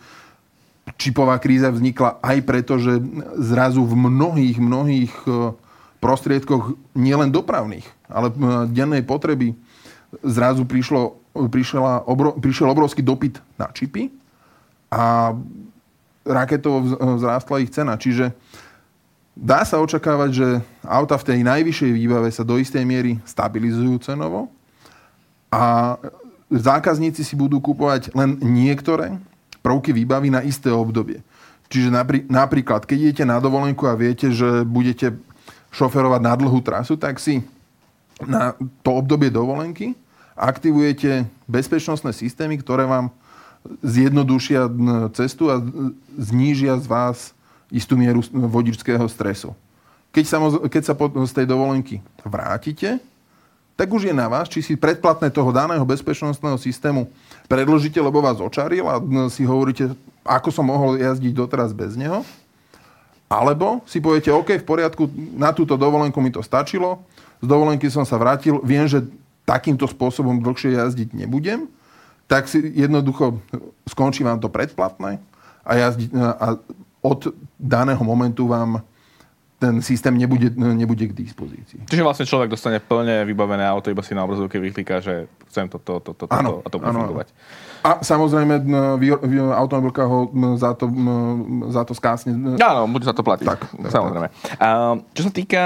čipová 0.97 1.37
kríza 1.37 1.69
vznikla 1.69 2.17
aj 2.25 2.37
preto, 2.41 2.81
že 2.81 2.97
zrazu 3.37 3.85
v 3.85 3.93
mnohých, 3.93 4.57
mnohých 4.57 5.13
e, 5.29 5.53
prostriedkoch 6.01 6.75
nielen 6.97 7.29
dopravných, 7.29 7.85
ale 8.13 8.29
dennej 8.69 9.01
potreby 9.01 9.57
zrazu 10.21 10.63
prišlo, 10.69 11.17
prišiel, 11.49 12.05
obro, 12.05 12.37
prišiel 12.37 12.69
obrovský 12.69 13.01
dopyt 13.01 13.41
na 13.57 13.73
čipy 13.73 14.13
a 14.93 15.33
raketovo 16.21 16.85
vzrástla 17.17 17.65
ich 17.65 17.73
cena. 17.73 17.97
Čiže 17.97 18.31
Dá 19.33 19.65
sa 19.65 19.81
očakávať, 19.81 20.29
že 20.29 20.47
auta 20.85 21.17
v 21.17 21.25
tej 21.33 21.39
najvyššej 21.41 21.91
výbave 21.97 22.29
sa 22.29 22.45
do 22.45 22.61
istej 22.61 22.85
miery 22.85 23.17
stabilizujú 23.25 23.97
cenovo 24.05 24.53
a 25.49 25.97
zákazníci 26.53 27.25
si 27.25 27.33
budú 27.33 27.57
kupovať 27.57 28.13
len 28.13 28.37
niektoré 28.45 29.17
prvky 29.65 29.89
výbavy 29.89 30.29
na 30.29 30.45
isté 30.45 30.69
obdobie. 30.69 31.25
Čiže 31.65 31.89
naprí, 31.89 32.21
napríklad, 32.29 32.85
keď 32.85 32.97
idete 33.09 33.25
na 33.25 33.41
dovolenku 33.41 33.89
a 33.89 33.97
viete, 33.97 34.29
že 34.29 34.61
budete 34.61 35.17
šoferovať 35.73 36.21
na 36.21 36.37
dlhú 36.37 36.61
trasu, 36.61 36.93
tak 36.93 37.17
si 37.17 37.41
na 38.21 38.53
to 38.85 38.89
obdobie 38.93 39.33
dovolenky 39.33 39.97
aktivujete 40.33 41.29
bezpečnostné 41.45 42.09
systémy, 42.13 42.57
ktoré 42.57 42.89
vám 42.89 43.13
zjednodušia 43.85 44.67
cestu 45.15 45.47
a 45.47 45.61
znížia 46.17 46.75
z 46.81 46.85
vás 46.89 47.17
istú 47.71 47.95
mieru 47.95 48.21
vodičského 48.29 49.05
stresu. 49.07 49.55
Keď 50.13 50.25
sa, 50.29 50.37
keď 50.69 50.83
sa 50.83 50.93
z 51.25 51.33
tej 51.33 51.45
dovolenky 51.49 52.03
vrátite, 52.21 53.01
tak 53.73 53.89
už 53.89 54.05
je 54.05 54.13
na 54.13 54.29
vás, 54.29 54.45
či 54.45 54.61
si 54.61 54.77
predplatné 54.77 55.33
toho 55.33 55.49
daného 55.49 55.81
bezpečnostného 55.81 56.61
systému 56.61 57.09
predložíte, 57.49 57.97
lebo 57.97 58.21
vás 58.21 58.37
očaril 58.37 58.85
a 58.85 59.01
si 59.33 59.41
hovoríte, 59.41 59.89
ako 60.21 60.53
som 60.53 60.69
mohol 60.69 61.01
jazdiť 61.01 61.33
doteraz 61.33 61.73
bez 61.73 61.97
neho. 61.97 62.21
Alebo 63.33 63.81
si 63.89 63.97
poviete, 63.97 64.29
OK, 64.29 64.61
v 64.61 64.67
poriadku, 64.67 65.09
na 65.33 65.49
túto 65.49 65.73
dovolenku 65.73 66.21
mi 66.21 66.29
to 66.29 66.45
stačilo, 66.45 67.01
z 67.41 67.49
dovolenky 67.49 67.89
som 67.89 68.05
sa 68.05 68.21
vrátil, 68.21 68.61
viem, 68.61 68.85
že 68.85 69.01
takýmto 69.43 69.89
spôsobom 69.89 70.37
dlhšie 70.37 70.77
jazdiť 70.77 71.17
nebudem, 71.17 71.65
tak 72.29 72.45
si 72.45 72.61
jednoducho 72.61 73.41
skončí 73.89 74.21
vám 74.21 74.37
to 74.37 74.47
predplatné 74.47 75.17
a, 75.65 75.71
jazdi, 75.75 76.07
a 76.15 76.61
od 77.03 77.33
daného 77.59 77.99
momentu 78.05 78.47
vám 78.47 78.79
ten 79.63 79.79
systém 79.79 80.11
nebude, 80.19 80.51
nebude 80.59 81.07
k 81.07 81.15
dispozícii. 81.15 81.87
Čiže 81.87 82.03
vlastne 82.03 82.27
človek 82.27 82.51
dostane 82.51 82.83
plne 82.83 83.23
vybavené 83.23 83.63
auto, 83.63 83.87
iba 83.87 84.03
si 84.03 84.11
na 84.11 84.27
obrazovke 84.27 84.59
vykliká, 84.59 84.99
že 84.99 85.31
chcem 85.47 85.71
toto, 85.71 86.03
toto, 86.03 86.27
toto, 86.27 86.35
ano, 86.35 86.59
a 86.59 86.67
to 86.67 86.83
bude 86.83 86.91
ano, 86.91 87.07
fungovať. 87.07 87.27
A 87.87 88.03
samozrejme, 88.03 88.67
automobilka 89.55 90.03
ho 90.03 90.27
za 90.59 90.75
to, 90.75 90.91
za 91.71 91.87
to 91.87 91.95
skásne. 91.95 92.59
Áno, 92.59 92.91
bude 92.91 93.07
za 93.07 93.15
to 93.15 93.23
platiť. 93.23 93.47
Tak, 93.47 93.61
samozrejme. 93.87 94.27
A, 94.59 94.99
čo 95.15 95.21
sa 95.23 95.31
týka 95.31 95.63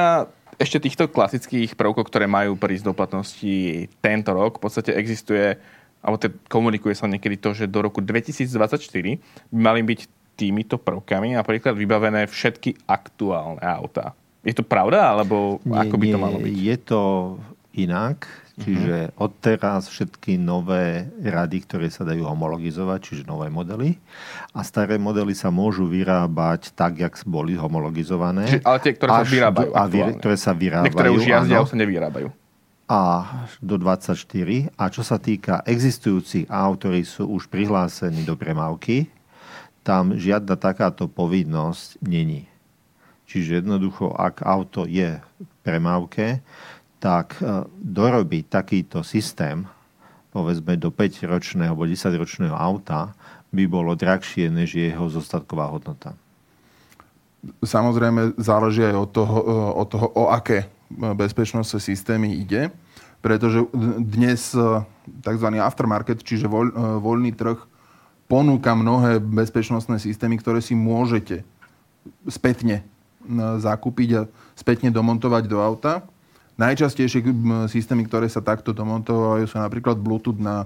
ešte 0.61 0.77
týchto 0.77 1.09
klasických 1.09 1.73
prvkov, 1.73 2.05
ktoré 2.05 2.29
majú 2.29 2.53
prísť 2.53 2.85
do 2.85 2.93
platnosti 2.93 3.89
tento 4.01 4.29
rok, 4.33 4.57
v 4.57 4.61
podstate 4.61 4.93
existuje 4.93 5.57
alebo 6.01 6.17
te, 6.21 6.29
komunikuje 6.47 6.93
sa 6.93 7.09
niekedy 7.09 7.41
to, 7.41 7.57
že 7.57 7.65
do 7.65 7.81
roku 7.81 7.99
2024 8.05 8.77
by 9.49 9.57
mali 9.57 9.81
byť 9.81 9.99
týmito 10.37 10.77
prvkami 10.77 11.33
napríklad 11.33 11.73
vybavené 11.73 12.29
všetky 12.29 12.85
aktuálne 12.85 13.59
autá. 13.65 14.13
Je 14.45 14.53
to 14.53 14.61
pravda, 14.63 15.17
alebo 15.17 15.57
nie, 15.65 15.75
ako 15.75 15.95
by 15.97 16.05
to 16.07 16.19
malo 16.21 16.37
byť? 16.39 16.53
Je 16.53 16.77
to 16.79 17.01
inak, 17.77 18.29
čiže 18.61 19.11
uh-huh. 19.11 19.25
odteraz 19.27 19.91
všetky 19.91 20.39
nové 20.39 21.09
rady, 21.19 21.67
ktoré 21.67 21.91
sa 21.91 22.07
dajú 22.07 22.23
homologizovať, 22.25 22.99
čiže 23.01 23.23
nové 23.27 23.51
modely, 23.51 23.99
a 24.55 24.63
staré 24.63 24.95
modely 24.95 25.35
sa 25.35 25.51
môžu 25.51 25.89
vyrábať 25.89 26.71
tak, 26.73 27.01
jak 27.01 27.13
boli 27.27 27.59
homologizované. 27.59 28.47
Čiže, 28.47 28.63
ale 28.63 28.77
tie, 28.79 28.93
ktoré 28.95 29.09
sa 29.11 29.25
vyrábajú 29.27 29.71
a 29.73 29.83
vy, 29.89 29.99
ktoré 30.21 30.37
sa 30.39 30.51
vyrábajú. 30.55 30.87
Niektoré 30.89 31.09
už 31.11 31.23
jazdia, 31.27 31.59
sa 31.65 31.75
nevyrábajú 31.75 32.29
a 32.87 32.99
do 33.59 33.75
24. 33.75 34.15
A 34.79 34.83
čo 34.87 35.03
sa 35.03 35.19
týka 35.19 35.59
existujúcich 35.67 36.47
aut, 36.47 36.79
ktorí 36.79 37.03
sú 37.03 37.27
už 37.27 37.51
prihlásení 37.51 38.23
do 38.23 38.39
premávky, 38.39 39.11
tam 39.87 40.19
žiadna 40.19 40.59
takáto 40.59 41.07
povinnosť 41.07 42.03
není. 42.03 42.43
Čiže 43.23 43.63
jednoducho, 43.63 44.11
ak 44.11 44.43
auto 44.43 44.83
je 44.83 45.15
v 45.15 45.53
premávke, 45.63 46.43
tak 46.99 47.39
e, 47.39 47.63
dorobiť 47.79 48.51
takýto 48.51 48.99
systém, 49.07 49.63
povedzme 50.35 50.75
do 50.75 50.91
5-ročného 50.91 51.71
alebo 51.71 51.87
10-ročného 51.87 52.51
auta, 52.51 53.15
by 53.55 53.63
bolo 53.63 53.95
drahšie, 53.95 54.51
než 54.51 54.75
jeho 54.75 55.07
zostatková 55.07 55.71
hodnota. 55.71 56.19
Samozrejme, 57.63 58.35
záleží 58.35 58.83
aj 58.83 58.95
od 59.07 59.09
toho, 59.15 59.37
e, 59.39 59.55
od 59.71 59.87
toho 59.87 60.07
o 60.19 60.23
aké 60.35 60.67
bezpečnostné 60.91 61.79
systémy 61.79 62.43
ide, 62.43 62.75
pretože 63.23 63.63
dnes 64.03 64.51
e, 64.51 64.83
tzv. 65.23 65.47
aftermarket, 65.63 66.27
čiže 66.27 66.51
voľ, 66.51 66.99
voľný 66.99 67.31
trh, 67.31 67.76
ponúka 68.27 68.75
mnohé 68.75 69.23
bezpečnostné 69.23 69.97
systémy, 70.03 70.37
ktoré 70.39 70.59
si 70.59 70.75
môžete 70.75 71.47
spätne 72.27 72.83
zakúpiť 73.59 74.09
a 74.15 74.21
spätne 74.55 74.91
domontovať 74.91 75.43
do 75.47 75.59
auta. 75.59 76.03
Najčastejšie 76.55 77.23
systémy, 77.67 78.07
ktoré 78.07 78.27
sa 78.31 78.39
takto 78.43 78.71
domontovajú, 78.71 79.45
sú 79.47 79.57
napríklad 79.59 79.99
Bluetooth 79.99 80.39
na 80.39 80.65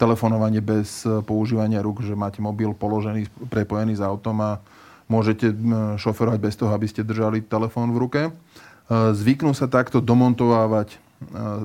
telefonovanie 0.00 0.64
bez 0.64 1.04
e, 1.04 1.20
používania 1.20 1.84
rúk, 1.84 2.00
že 2.00 2.16
máte 2.16 2.40
mobil 2.40 2.72
položený, 2.72 3.28
prepojený 3.52 4.00
s 4.00 4.02
autom 4.04 4.40
a 4.40 4.56
môžete 5.12 5.52
šoferovať 6.00 6.40
bez 6.40 6.56
toho, 6.56 6.72
aby 6.72 6.88
ste 6.88 7.04
držali 7.04 7.44
telefón 7.44 7.92
v 7.92 8.00
ruke. 8.00 8.22
E, 8.28 8.32
zvyknú 9.12 9.52
sa 9.52 9.68
takto 9.68 10.00
domontovávať 10.00 10.96
e, 10.96 10.98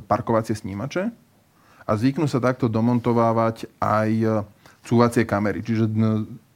parkovacie 0.04 0.52
snímače 0.52 1.16
a 1.88 1.92
zvyknú 1.96 2.28
sa 2.28 2.44
takto 2.44 2.68
domontovávať 2.68 3.72
aj 3.80 4.44
cúvacie 4.86 5.26
kamery. 5.26 5.66
Čiže 5.66 5.90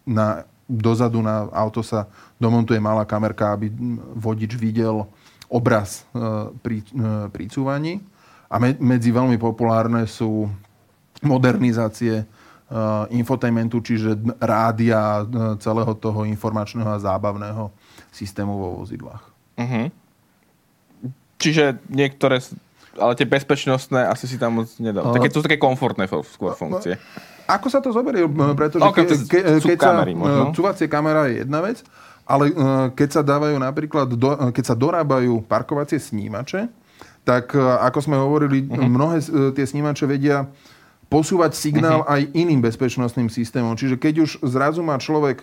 na, 0.05 0.45
dozadu 0.69 1.19
na 1.25 1.49
auto 1.49 1.81
sa 1.81 2.05
domontuje 2.37 2.77
malá 2.77 3.03
kamerka, 3.03 3.57
aby 3.57 3.73
vodič 4.13 4.53
videl 4.53 5.09
obraz 5.49 6.05
e, 6.13 6.53
pri, 6.61 6.77
e, 6.85 7.27
pri 7.33 7.45
cúvaní. 7.49 7.99
A 8.49 8.61
me, 8.61 8.77
medzi 8.77 9.09
veľmi 9.09 9.37
populárne 9.41 10.05
sú 10.09 10.49
modernizácie 11.21 12.23
uh, 12.23 13.05
infotainmentu, 13.11 13.83
čiže 13.83 14.15
rádia 14.39 15.27
celého 15.59 15.91
toho 15.99 16.23
informačného 16.23 16.87
a 16.87 17.01
zábavného 17.01 17.71
systému 18.09 18.55
vo 18.55 18.69
vozidlách. 18.83 19.23
Uh-huh. 19.59 19.85
Čiže 21.39 21.79
niektoré, 21.91 22.39
ale 22.95 23.13
tie 23.15 23.27
bezpečnostné 23.27 24.07
asi 24.07 24.27
si 24.27 24.39
tam 24.39 24.63
moc 24.63 24.71
nedal. 24.79 25.11
Uh, 25.11 25.15
také, 25.15 25.27
to 25.31 25.43
sú 25.43 25.45
také 25.45 25.59
komfortné 25.59 26.07
skôr 26.07 26.55
funkcie. 26.55 26.95
Ako 27.49 27.67
sa 27.73 27.81
to 27.81 27.89
zoberie? 27.89 28.29
Pretože 28.53 28.85
okay, 28.85 29.09
ke, 29.09 29.15
ke, 29.25 29.39
keď 29.73 29.77
sa, 29.81 29.89
kamery, 29.89 30.13
cúvacie 30.53 30.85
kamera 30.85 31.25
je 31.25 31.41
jedna 31.41 31.65
vec, 31.65 31.81
ale 32.29 32.53
keď 32.93 33.09
sa 33.09 33.21
dávajú 33.25 33.57
napríklad, 33.57 34.13
do, 34.13 34.53
keď 34.53 34.63
sa 34.69 34.75
dorábajú 34.77 35.41
parkovacie 35.49 35.97
snímače, 35.97 36.69
tak 37.25 37.57
ako 37.57 37.99
sme 38.05 38.17
hovorili, 38.21 38.69
uh-huh. 38.69 38.85
mnohé 38.85 39.17
tie 39.57 39.65
snímače 39.65 40.05
vedia 40.05 40.45
posúvať 41.09 41.57
signál 41.57 42.05
uh-huh. 42.05 42.13
aj 42.13 42.21
iným 42.37 42.61
bezpečnostným 42.61 43.33
systémom. 43.33 43.73
Čiže 43.73 43.97
keď 43.97 44.29
už 44.29 44.45
zrazu 44.45 44.85
má 44.85 45.01
človek 45.01 45.41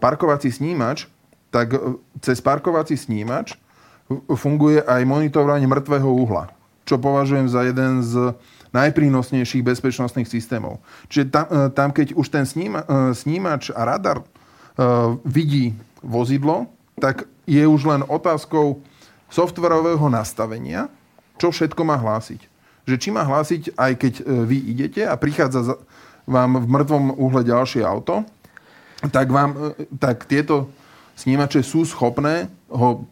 parkovací 0.00 0.48
snímač, 0.48 1.04
tak 1.52 1.76
cez 2.24 2.40
parkovací 2.40 2.96
snímač 2.96 3.60
funguje 4.32 4.80
aj 4.82 5.04
monitorovanie 5.04 5.68
mŕtvého 5.68 6.08
uhla, 6.10 6.50
čo 6.88 6.96
považujem 6.96 7.46
za 7.48 7.64
jeden 7.64 8.00
z 8.04 8.34
najprínosnejších 8.74 9.62
bezpečnostných 9.62 10.26
systémov. 10.26 10.82
Čiže 11.06 11.24
tam, 11.30 11.46
e, 11.46 11.70
tam 11.70 11.88
keď 11.94 12.18
už 12.18 12.26
ten 12.26 12.42
sníma, 12.42 12.82
e, 12.82 12.86
snímač 13.14 13.70
a 13.70 13.86
radar 13.86 14.20
e, 14.20 14.24
vidí 15.22 15.78
vozidlo, 16.02 16.66
tak 16.98 17.30
je 17.46 17.62
už 17.62 17.86
len 17.86 18.02
otázkou 18.02 18.82
softverového 19.30 20.10
nastavenia, 20.10 20.90
čo 21.38 21.54
všetko 21.54 21.82
má 21.86 21.94
hlásiť. 21.94 22.50
Že 22.84 22.94
či 22.98 23.08
má 23.14 23.22
hlásiť, 23.24 23.62
aj 23.74 23.92
keď 23.96 24.14
vy 24.44 24.58
idete 24.76 25.02
a 25.08 25.16
prichádza 25.16 25.80
vám 26.28 26.60
v 26.60 26.66
mŕtvom 26.68 27.16
uhle 27.16 27.42
ďalšie 27.42 27.80
auto, 27.80 28.28
tak, 29.08 29.32
vám, 29.32 29.74
tak 29.96 30.28
tieto 30.28 30.68
snímače 31.16 31.64
sú 31.64 31.88
schopné 31.88 32.52
ho 32.68 33.08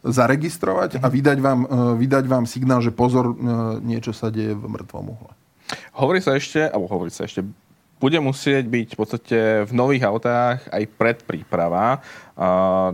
zaregistrovať 0.00 1.00
a 1.00 1.06
vydať 1.06 1.38
vám, 1.40 1.60
e, 1.64 1.68
vydať 2.00 2.24
vám 2.24 2.44
signál, 2.48 2.80
že 2.80 2.94
pozor, 2.94 3.32
e, 3.32 3.34
niečo 3.84 4.16
sa 4.16 4.32
deje 4.32 4.56
v 4.56 4.64
mŕtvom 4.64 5.06
uhle. 5.12 5.32
Hovorí 5.94 6.18
sa 6.24 6.34
ešte, 6.34 6.66
alebo 6.66 6.90
hovorí 6.90 7.12
sa 7.12 7.28
ešte, 7.28 7.44
bude 8.00 8.16
musieť 8.16 8.64
byť 8.64 8.88
v 8.96 8.98
podstate 8.98 9.38
v 9.68 9.72
nových 9.76 10.08
autách 10.08 10.64
aj 10.72 10.88
predpríprava 10.96 12.00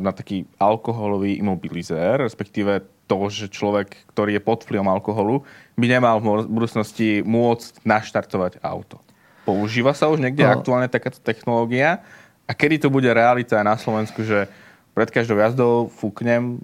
na 0.03 0.11
taký 0.11 0.51
alkoholový 0.59 1.39
imobilizér, 1.39 2.27
respektíve 2.27 2.83
to, 3.07 3.31
že 3.31 3.55
človek, 3.55 3.95
ktorý 4.11 4.37
je 4.37 4.43
pod 4.43 4.67
vplyvom 4.67 4.91
alkoholu, 4.91 5.47
by 5.79 5.87
nemal 5.87 6.19
v 6.19 6.51
budúcnosti 6.51 7.23
môcť 7.23 7.87
naštartovať 7.87 8.59
auto. 8.67 8.99
Používa 9.47 9.95
sa 9.95 10.11
už 10.11 10.19
niekde 10.19 10.43
no. 10.43 10.51
aktuálne 10.59 10.91
takáto 10.91 11.23
technológia? 11.23 12.03
A 12.51 12.53
kedy 12.55 12.83
to 12.83 12.89
bude 12.91 13.07
realita 13.07 13.63
aj 13.63 13.67
na 13.67 13.77
Slovensku, 13.79 14.27
že 14.27 14.51
pred 14.91 15.11
každou 15.15 15.39
jazdou 15.39 15.87
fúknem 15.87 16.59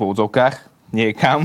v 0.00 0.08
úvodzovkách 0.08 0.56
niekam 0.96 1.44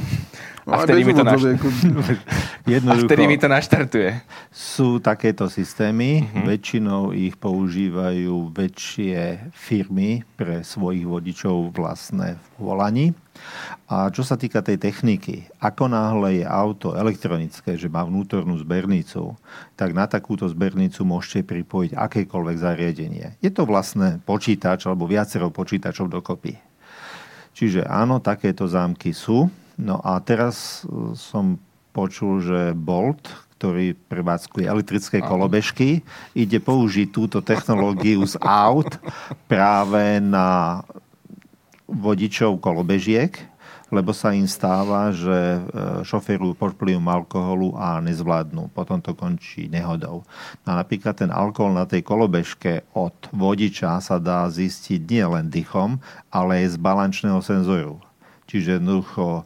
A 0.66 0.82
vtedy 0.82 1.06
mi 1.06 1.14
to, 1.14 1.22
naš... 1.22 1.46
a 2.90 2.94
vtedy 2.98 3.30
mi 3.30 3.38
to 3.38 3.46
naštartuje. 3.46 4.18
Sú 4.50 4.98
takéto 4.98 5.46
systémy, 5.46 6.26
uh-huh. 6.26 6.42
väčšinou 6.50 7.14
ich 7.14 7.38
používajú 7.38 8.50
väčšie 8.50 9.54
firmy 9.54 10.26
pre 10.34 10.66
svojich 10.66 11.06
vodičov 11.06 11.70
vlastné 11.70 12.42
v 12.42 12.46
volaní. 12.58 13.08
A 13.86 14.10
čo 14.10 14.26
sa 14.26 14.42
týka 14.42 14.66
tej 14.66 14.82
techniky, 14.82 15.46
ako 15.62 15.86
náhle 15.86 16.42
je 16.42 16.46
auto 16.50 16.98
elektronické, 16.98 17.78
že 17.78 17.86
má 17.86 18.02
vnútornú 18.02 18.58
zbernicu, 18.58 19.38
tak 19.78 19.94
na 19.94 20.10
takúto 20.10 20.50
zbernicu 20.50 21.06
môžete 21.06 21.46
pripojiť 21.46 21.94
akékoľvek 21.94 22.58
zariadenie. 22.58 23.38
Je 23.38 23.54
to 23.54 23.70
vlastne 23.70 24.18
počítač 24.26 24.90
alebo 24.90 25.06
viacero 25.06 25.54
počítačov 25.54 26.10
dokopy. 26.10 26.58
Čiže 27.56 27.88
áno, 27.88 28.20
takéto 28.20 28.68
zámky 28.68 29.16
sú. 29.16 29.48
No 29.80 30.04
a 30.04 30.20
teraz 30.20 30.84
e, 30.84 31.16
som 31.16 31.56
počul, 31.96 32.44
že 32.44 32.76
Bolt, 32.76 33.32
ktorý 33.56 33.96
prevádzkuje 34.12 34.68
elektrické 34.68 35.24
kolobežky, 35.24 36.04
ide 36.36 36.60
použiť 36.60 37.08
túto 37.16 37.40
technológiu 37.40 38.28
z 38.28 38.36
aut 38.44 39.00
práve 39.48 40.20
na 40.20 40.84
vodičov 41.88 42.60
kolobežiek, 42.60 43.32
lebo 43.94 44.10
sa 44.18 44.34
im 44.34 44.50
stáva, 44.50 45.14
že 45.14 45.30
e, 45.30 45.60
šoferujú 46.02 46.58
pod 46.58 46.74
vplyvom 46.74 47.06
alkoholu 47.06 47.78
a 47.78 48.02
nezvládnu. 48.02 48.74
Potom 48.74 48.98
to 48.98 49.14
končí 49.14 49.70
nehodou. 49.70 50.26
No 50.66 50.68
a 50.74 50.82
napríklad 50.82 51.14
ten 51.14 51.30
alkohol 51.30 51.78
na 51.78 51.86
tej 51.86 52.02
kolobežke 52.02 52.82
od 52.98 53.14
vodiča 53.30 54.02
sa 54.02 54.18
dá 54.18 54.50
zistiť 54.50 55.00
nie 55.06 55.26
len 55.26 55.46
dychom, 55.54 56.02
ale 56.34 56.66
aj 56.66 56.76
z 56.76 56.78
balančného 56.82 57.40
senzoru. 57.46 58.02
Čiže 58.50 58.82
jednoducho 58.82 59.46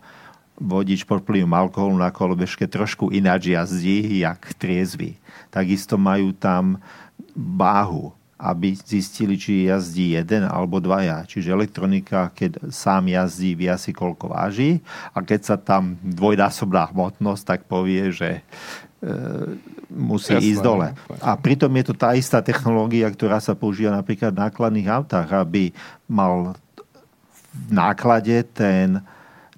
vodič 0.59 1.07
pod 1.07 1.23
vplyvom 1.23 1.55
alkoholu 1.55 1.95
na 1.99 2.11
kolobežke 2.11 2.67
trošku 2.67 3.11
ináč 3.15 3.51
jazdí, 3.51 4.23
jak 4.23 4.55
triezvy. 4.59 5.15
Takisto 5.51 5.95
majú 5.95 6.35
tam 6.35 6.83
váhu 7.35 8.18
aby 8.39 8.71
zistili, 8.71 9.35
či 9.35 9.67
jazdí 9.67 10.15
jeden 10.15 10.47
alebo 10.47 10.79
dvaja. 10.79 11.27
Čiže 11.27 11.51
elektronika, 11.51 12.31
keď 12.31 12.71
sám 12.71 13.11
jazdí, 13.11 13.51
vie 13.51 13.71
si 13.75 13.91
koľko 13.91 14.31
váži 14.31 14.79
a 15.11 15.19
keď 15.19 15.39
sa 15.43 15.55
tam 15.59 15.99
dvojnásobná 15.99 16.95
hmotnosť, 16.95 17.43
tak 17.43 17.59
povie, 17.67 18.15
že 18.15 18.39
e, 18.39 18.41
musí 19.91 20.39
Jasné, 20.39 20.55
ísť 20.55 20.61
dole. 20.63 20.87
A 21.19 21.35
pritom 21.35 21.67
je 21.75 21.85
to 21.91 21.93
tá 21.99 22.15
istá 22.15 22.39
technológia, 22.39 23.11
ktorá 23.11 23.43
sa 23.43 23.59
používa 23.59 23.91
napríklad 23.91 24.31
v 24.31 24.41
nákladných 24.47 24.87
autách, 24.87 25.27
aby 25.35 25.75
mal 26.07 26.55
v 27.51 27.69
náklade 27.75 28.47
ten 28.55 29.03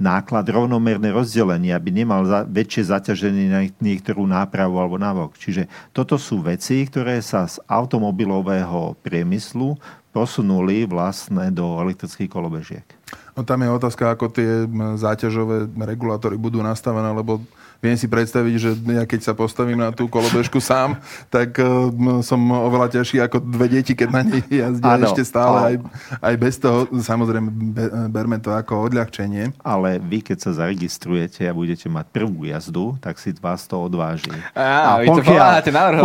náklad 0.02 0.49
rovnomerné 0.49 1.14
rozdelenie, 1.14 1.72
aby 1.72 1.93
nemal 1.93 2.26
za, 2.26 2.41
väčšie 2.49 2.89
zaťaženie 2.89 3.45
na 3.47 3.62
niektorú 3.80 4.26
nápravu 4.26 4.82
alebo 4.82 4.97
navok. 4.97 5.38
Čiže 5.38 5.70
toto 5.93 6.18
sú 6.18 6.41
veci, 6.41 6.82
ktoré 6.89 7.22
sa 7.22 7.45
z 7.45 7.62
automobilového 7.70 8.97
priemyslu 9.06 9.78
posunuli 10.12 10.84
vlastne 10.89 11.54
do 11.54 11.80
elektrických 11.80 12.28
kolobežiek. 12.28 12.84
No 13.32 13.47
tam 13.47 13.64
je 13.64 13.72
otázka, 13.72 14.12
ako 14.12 14.28
tie 14.28 14.68
záťažové 14.99 15.72
regulátory 15.88 16.36
budú 16.36 16.60
nastavené, 16.60 17.16
lebo 17.16 17.39
viem 17.82 17.98
si 17.98 18.06
predstaviť, 18.06 18.54
že 18.62 18.70
ja 18.94 19.04
keď 19.10 19.20
sa 19.26 19.34
postavím 19.34 19.82
na 19.82 19.90
tú 19.90 20.06
kolobežku 20.06 20.62
sám, 20.62 21.02
tak 21.34 21.58
uh, 21.58 21.90
som 22.22 22.38
oveľa 22.40 23.02
ťažší 23.02 23.20
ako 23.26 23.42
dve 23.42 23.68
deti, 23.68 23.98
keď 23.98 24.10
na 24.14 24.22
nej 24.22 24.46
jazdia 24.46 24.94
ano, 24.96 25.06
ešte 25.10 25.24
stále 25.26 25.58
aj, 25.58 25.76
aj 26.22 26.36
bez 26.38 26.56
toho. 26.62 26.86
Samozrejme, 26.94 27.50
be, 27.50 27.86
berme 28.14 28.38
to 28.38 28.54
ako 28.54 28.88
odľahčenie. 28.88 29.52
Ale 29.66 29.98
vy, 29.98 30.22
keď 30.22 30.38
sa 30.38 30.52
zaregistrujete 30.54 31.50
a 31.50 31.52
budete 31.52 31.90
mať 31.90 32.06
prvú 32.14 32.46
jazdu, 32.46 32.96
tak 33.02 33.18
si 33.18 33.34
vás 33.42 33.66
to 33.66 33.82
odváži. 33.82 34.32
Á, 34.54 35.02
a 35.02 35.04
pokiaľ, 35.04 35.50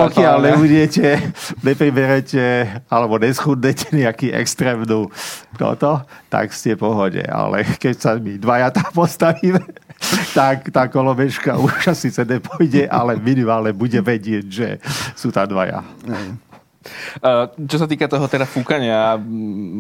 pokiaľ 0.09 0.37
nebudete, 0.41 1.20
nepriberete 1.61 2.81
alebo 2.89 3.20
neschudnete 3.20 3.93
nejaký 3.93 4.33
extrémnu 4.33 5.12
toto, 5.61 6.01
tak 6.33 6.57
ste 6.57 6.72
v 6.72 6.81
pohode. 6.81 7.20
Ale 7.20 7.68
keď 7.77 7.95
sa 8.01 8.11
my 8.16 8.41
dvaja 8.41 8.72
tam 8.72 8.89
postavíme, 8.97 9.61
tak 10.37 10.68
tá 10.68 10.89
kolobežka 10.93 11.57
už 11.66 11.90
asi 11.90 12.08
sa 12.14 12.22
nepôjde, 12.22 12.86
ale 12.86 13.18
minimálne 13.18 13.74
bude 13.74 13.98
vedieť, 13.98 14.44
že 14.46 14.68
sú 15.18 15.34
tam 15.34 15.50
dvaja. 15.50 15.82
Uh, 17.18 17.50
čo 17.66 17.82
sa 17.82 17.90
týka 17.90 18.06
toho 18.06 18.30
teda 18.30 18.46
fúkania, 18.46 19.18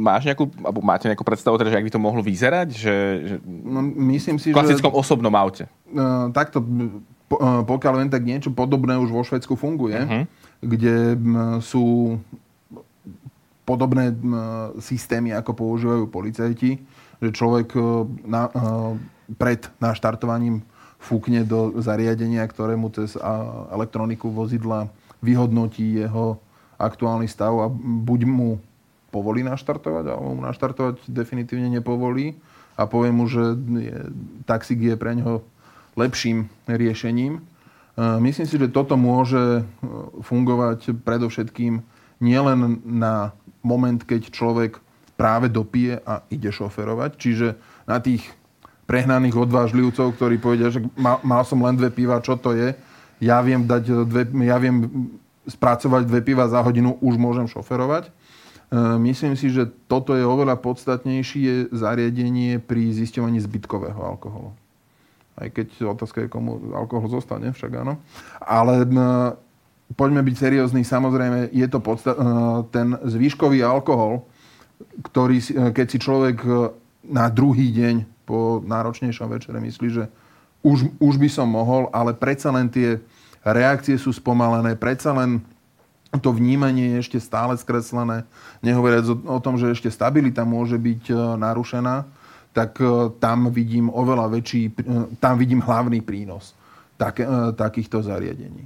máš 0.02 0.26
nejakú, 0.26 0.50
alebo 0.58 0.82
máte 0.82 1.06
nejakú 1.06 1.22
predstavu, 1.22 1.54
teda, 1.54 1.70
že 1.70 1.78
ak 1.78 1.86
by 1.86 1.92
to 1.94 2.02
mohlo 2.02 2.18
vyzerať? 2.18 2.68
Že, 2.74 2.96
že 3.22 3.34
no, 3.46 3.78
myslím 4.10 4.42
si, 4.42 4.50
v 4.50 4.58
klasickom 4.58 4.90
že, 4.90 4.98
osobnom 4.98 5.30
aute. 5.38 5.70
Uh, 5.94 6.34
takto, 6.34 6.58
uh, 6.58 7.62
pokiaľ 7.62 8.02
len 8.02 8.08
tak 8.10 8.26
niečo 8.26 8.50
podobné 8.50 8.98
už 8.98 9.14
vo 9.14 9.22
Švedsku 9.22 9.54
funguje, 9.54 10.02
uh-huh. 10.02 10.24
kde 10.66 11.14
um, 11.14 11.62
sú 11.62 12.18
podobné 13.62 14.10
um, 14.10 14.74
systémy, 14.82 15.30
ako 15.30 15.54
používajú 15.54 16.10
policajti, 16.10 16.82
že 17.16 17.30
človek 17.32 17.72
na, 18.28 18.52
pred 19.40 19.64
naštartovaním 19.80 20.60
fúkne 21.06 21.46
do 21.46 21.78
zariadenia, 21.78 22.42
ktoré 22.50 22.74
mu 22.74 22.90
cez 22.90 23.14
elektroniku 23.70 24.26
vozidla 24.34 24.90
vyhodnotí 25.22 26.02
jeho 26.02 26.42
aktuálny 26.76 27.30
stav 27.30 27.54
a 27.62 27.70
buď 27.70 28.20
mu 28.26 28.58
povolí 29.14 29.46
naštartovať, 29.46 30.04
alebo 30.12 30.34
mu 30.34 30.42
naštartovať 30.44 31.06
definitívne 31.06 31.70
nepovolí 31.70 32.36
a 32.76 32.84
povie 32.84 33.14
mu, 33.14 33.24
že 33.30 33.56
je, 33.56 33.96
taxík 34.44 34.82
je 34.82 34.94
pre 34.98 35.16
neho 35.16 35.40
lepším 35.96 36.52
riešením. 36.68 37.40
Myslím 37.96 38.44
si, 38.44 38.60
že 38.60 38.68
toto 38.68 39.00
môže 39.00 39.40
e, 39.40 39.62
fungovať 40.20 41.00
predovšetkým 41.00 41.80
nielen 42.20 42.84
na 42.84 43.32
moment, 43.64 43.96
keď 43.96 44.28
človek 44.28 44.76
práve 45.16 45.48
dopije 45.48 46.04
a 46.04 46.20
ide 46.28 46.52
šoferovať, 46.52 47.10
čiže 47.16 47.56
na 47.88 47.96
tých 48.04 48.28
prehnaných 48.86 49.34
odvážlivcov, 49.34 50.14
ktorí 50.14 50.38
povedia, 50.38 50.70
že 50.70 50.78
mal, 50.94 51.18
mal 51.26 51.42
som 51.42 51.58
len 51.58 51.74
dve 51.74 51.90
piva, 51.90 52.22
čo 52.22 52.38
to 52.38 52.54
je. 52.54 52.72
Ja 53.18 53.42
viem, 53.42 53.66
dať 53.66 54.06
dve, 54.06 54.22
ja 54.46 54.56
viem 54.62 55.10
spracovať 55.46 56.06
dve 56.06 56.20
piva 56.22 56.46
za 56.46 56.62
hodinu, 56.62 56.94
už 57.02 57.18
môžem 57.18 57.50
šoferovať. 57.50 58.08
E, 58.08 58.10
myslím 59.10 59.34
si, 59.34 59.50
že 59.50 59.66
toto 59.90 60.14
je 60.14 60.22
oveľa 60.22 60.58
podstatnejšie 60.62 61.74
zariadenie 61.74 62.62
pri 62.62 62.94
zisťovaní 62.94 63.42
zbytkového 63.42 63.98
alkoholu. 63.98 64.54
Aj 65.36 65.50
keď 65.50 65.92
otázka 65.92 66.24
je, 66.24 66.32
komu 66.32 66.72
alkohol 66.72 67.10
zostane, 67.10 67.50
však 67.50 67.72
áno. 67.82 67.98
Ale 68.38 68.86
e, 68.86 68.88
poďme 69.98 70.22
byť 70.22 70.36
seriózni, 70.38 70.86
samozrejme 70.86 71.50
je 71.50 71.66
to 71.66 71.78
podsta- 71.82 72.14
e, 72.14 72.22
ten 72.70 72.94
zvýškový 73.02 73.66
alkohol, 73.66 74.22
ktorý, 75.02 75.40
keď 75.72 75.86
si 75.88 75.98
človek 75.98 76.36
na 77.00 77.32
druhý 77.32 77.72
deň 77.72 78.15
po 78.26 78.60
náročnejšom 78.66 79.30
večere 79.30 79.62
myslí, 79.62 79.88
že 79.88 80.04
už, 80.66 80.90
už 80.98 81.14
by 81.16 81.28
som 81.30 81.46
mohol, 81.46 81.86
ale 81.94 82.10
predsa 82.10 82.50
len 82.50 82.66
tie 82.66 82.98
reakcie 83.46 83.94
sú 83.94 84.10
spomalené, 84.10 84.74
predsa 84.74 85.14
len 85.14 85.38
to 86.18 86.34
vnímanie 86.34 86.96
je 86.96 87.06
ešte 87.06 87.18
stále 87.22 87.54
skreslené, 87.54 88.26
nehovoriac 88.64 89.06
o, 89.06 89.38
tom, 89.38 89.54
že 89.60 89.70
ešte 89.70 89.92
stabilita 89.92 90.42
môže 90.42 90.74
byť 90.80 91.02
e, 91.12 91.14
narušená, 91.14 92.08
tak 92.56 92.80
e, 92.80 93.12
tam 93.20 93.52
vidím 93.52 93.92
oveľa 93.92 94.32
väčší, 94.32 94.62
e, 94.66 94.72
tam 95.22 95.38
vidím 95.38 95.60
hlavný 95.62 96.00
prínos 96.02 96.56
tak, 96.96 97.20
takýchto 97.60 98.00
zariadení. 98.00 98.64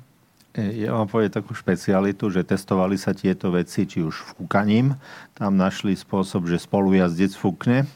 Ja 0.54 0.98
vám 0.98 1.06
poviem 1.06 1.30
takú 1.30 1.54
špecialitu, 1.54 2.26
že 2.30 2.42
testovali 2.42 2.98
sa 2.98 3.14
tieto 3.14 3.54
veci, 3.54 3.86
či 3.86 4.02
už 4.02 4.34
fúkaním. 4.34 4.98
Tam 5.34 5.54
našli 5.54 5.94
spôsob, 5.94 6.50
že 6.50 6.58
spolujazdec 6.58 7.38
fúkne 7.38 7.86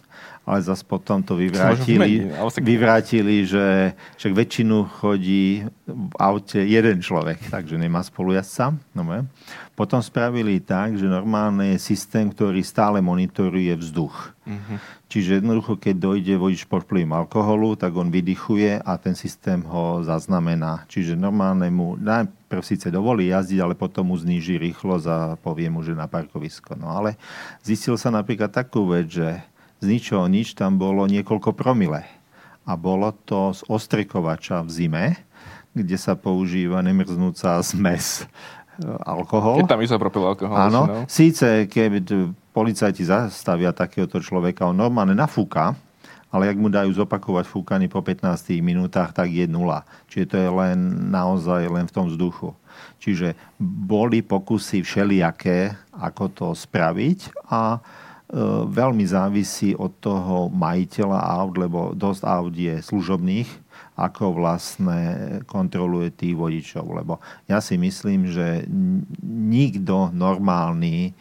ale 0.45 0.61
zase 0.61 0.84
potom 0.84 1.24
to 1.24 1.40
vyvrátili, 1.40 2.28
vyvrátili 2.61 3.49
že 3.49 3.97
však 4.20 4.32
väčšinu 4.36 4.84
chodí 5.01 5.64
v 5.88 6.14
aute 6.20 6.61
jeden 6.61 7.01
človek, 7.01 7.40
takže 7.49 7.80
nemá 7.80 8.05
spolujazca. 8.05 8.76
No, 8.92 9.03
potom 9.74 9.99
spravili 10.05 10.61
tak, 10.61 11.01
že 11.01 11.09
normálne 11.09 11.74
je 11.74 11.78
systém, 11.82 12.30
ktorý 12.30 12.62
stále 12.62 13.01
monitoruje 13.01 13.74
vzduch. 13.74 14.36
Uh-huh. 14.45 14.76
Čiže 15.11 15.40
jednoducho, 15.40 15.80
keď 15.80 15.95
dojde 15.99 16.34
vodič 16.36 16.62
pod 16.68 16.84
vplyvom 16.84 17.24
alkoholu, 17.24 17.74
tak 17.74 17.97
on 17.97 18.12
vydychuje 18.12 18.78
a 18.84 18.92
ten 19.01 19.16
systém 19.16 19.64
ho 19.64 20.05
zaznamená. 20.05 20.84
Čiže 20.86 21.16
normálne 21.18 21.72
mu 21.72 21.97
najprv 21.97 22.62
síce 22.62 22.92
dovolí 22.92 23.32
jazdiť, 23.32 23.59
ale 23.64 23.74
potom 23.74 24.12
mu 24.12 24.16
zníži 24.20 24.61
rýchlosť 24.61 25.07
a 25.09 25.18
povie 25.40 25.72
mu, 25.72 25.80
že 25.80 25.97
na 25.97 26.07
parkovisko. 26.07 26.76
No 26.76 26.92
ale 26.92 27.16
zistil 27.64 27.97
sa 27.97 28.12
napríklad 28.12 28.53
takú 28.53 28.86
vec, 28.86 29.11
že 29.11 29.42
z 29.85 29.89
ničoho 29.93 30.24
nič 30.26 30.57
tam 30.57 30.80
bolo 30.80 31.05
niekoľko 31.05 31.53
promile. 31.53 32.09
A 32.64 32.80
bolo 32.80 33.12
to 33.28 33.53
z 33.53 33.61
ostrikovača 33.68 34.64
v 34.64 34.70
zime, 34.72 35.05
kde 35.76 36.01
sa 36.01 36.16
používa 36.16 36.80
nemrznúca 36.80 37.61
zmes 37.61 38.24
e, 38.24 38.89
alkohol. 39.05 39.61
Keď 39.61 39.68
tam 39.68 39.85
izopropyl 39.85 40.24
alkohol. 40.24 40.57
Áno, 40.57 40.80
no. 40.89 40.97
síce 41.05 41.68
keď 41.68 42.32
policajti 42.57 43.05
zastavia 43.05 43.76
takéhoto 43.76 44.22
človeka, 44.22 44.70
on 44.70 44.80
normálne 44.80 45.12
nafúka, 45.12 45.76
ale 46.35 46.51
ak 46.51 46.59
mu 46.59 46.66
dajú 46.66 46.91
zopakovať 46.91 47.47
fúkanie 47.47 47.87
po 47.87 48.03
15 48.03 48.59
minútach, 48.59 49.14
tak 49.14 49.30
je 49.30 49.47
nula. 49.47 49.87
Čiže 50.11 50.26
to 50.26 50.37
je 50.41 50.51
len 50.51 50.78
naozaj 51.14 51.62
len 51.70 51.87
v 51.87 51.95
tom 51.95 52.11
vzduchu. 52.11 52.51
Čiže 52.99 53.39
boli 53.62 54.18
pokusy 54.18 54.82
všelijaké, 54.82 55.78
ako 55.95 56.24
to 56.35 56.47
spraviť 56.51 57.47
a 57.47 57.78
veľmi 58.66 59.07
závisí 59.07 59.78
od 59.78 59.95
toho 60.03 60.51
majiteľa 60.51 61.20
aut, 61.39 61.55
lebo 61.55 61.95
dosť 61.95 62.22
aut 62.26 62.51
je 62.51 62.82
služobných, 62.82 63.47
ako 63.95 64.35
vlastne 64.35 64.99
kontroluje 65.47 66.11
tých 66.11 66.35
vodičov. 66.35 66.82
Lebo 66.82 67.22
ja 67.47 67.62
si 67.62 67.78
myslím, 67.78 68.26
že 68.26 68.66
nikto 69.22 70.11
normálny 70.11 71.14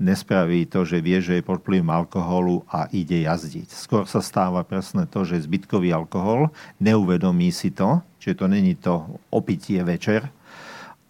nespraví 0.00 0.64
to, 0.70 0.86
že 0.86 1.02
vie, 1.02 1.18
že 1.20 1.42
je 1.42 1.44
pod 1.44 1.60
vplyvom 1.60 1.90
alkoholu 1.90 2.64
a 2.70 2.88
ide 2.94 3.26
jazdiť. 3.26 3.68
Skôr 3.68 4.08
sa 4.08 4.22
stáva 4.22 4.64
presne 4.64 5.04
to, 5.04 5.26
že 5.26 5.44
zbytkový 5.44 5.92
alkohol 5.92 6.54
neuvedomí 6.80 7.52
si 7.52 7.74
to, 7.74 8.00
čiže 8.22 8.40
to 8.40 8.46
není 8.48 8.78
to 8.78 9.10
opitie 9.28 9.82
večer 9.84 10.30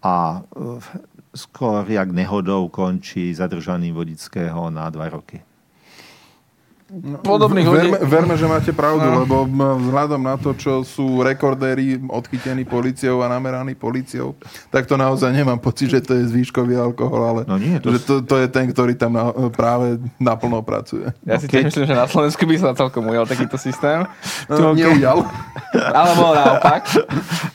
a 0.03 0.43
skôr 1.31 1.87
jak 1.87 2.11
nehodou 2.11 2.67
končí 2.67 3.31
zadržaný 3.31 3.95
vodického 3.95 4.67
na 4.67 4.91
dva 4.91 5.07
roky. 5.07 5.50
No, 6.91 7.23
Podobných 7.23 7.63
verme, 7.71 7.95
ľudí. 7.95 8.11
verme, 8.11 8.35
že 8.35 8.51
máte 8.51 8.71
pravdu, 8.75 9.07
no. 9.07 9.23
lebo 9.23 9.47
vzhľadom 9.47 10.27
na 10.27 10.35
to, 10.35 10.51
čo 10.51 10.83
sú 10.83 11.23
rekordéri 11.23 11.95
odchytení 12.03 12.67
policiou 12.67 13.23
a 13.23 13.31
nameraní 13.31 13.79
policiou, 13.79 14.35
tak 14.67 14.91
to 14.91 14.99
naozaj 14.99 15.31
nemám 15.31 15.55
pocit, 15.55 15.87
že 15.87 16.03
to 16.03 16.19
je 16.19 16.27
zvýškový 16.35 16.75
alkohol, 16.75 17.23
ale 17.23 17.41
no 17.47 17.55
nie, 17.55 17.79
to... 17.79 17.95
že 17.95 18.03
to, 18.03 18.19
to 18.19 18.35
je 18.43 18.47
ten, 18.51 18.67
ktorý 18.67 18.99
tam 18.99 19.15
na, 19.15 19.31
práve 19.55 20.03
naplno 20.19 20.59
pracuje. 20.67 21.07
Ja 21.23 21.39
si 21.39 21.47
tiež 21.47 21.71
myslím, 21.71 21.87
že 21.87 21.95
na 21.95 22.11
Slovensku 22.11 22.43
by 22.43 22.55
sa 22.59 22.75
celkom 22.75 23.07
ujal 23.07 23.23
takýto 23.23 23.55
systém. 23.55 24.03
No, 24.51 24.75
neujal. 24.75 25.23
Alebo 25.71 26.35
naopak. 26.35 26.91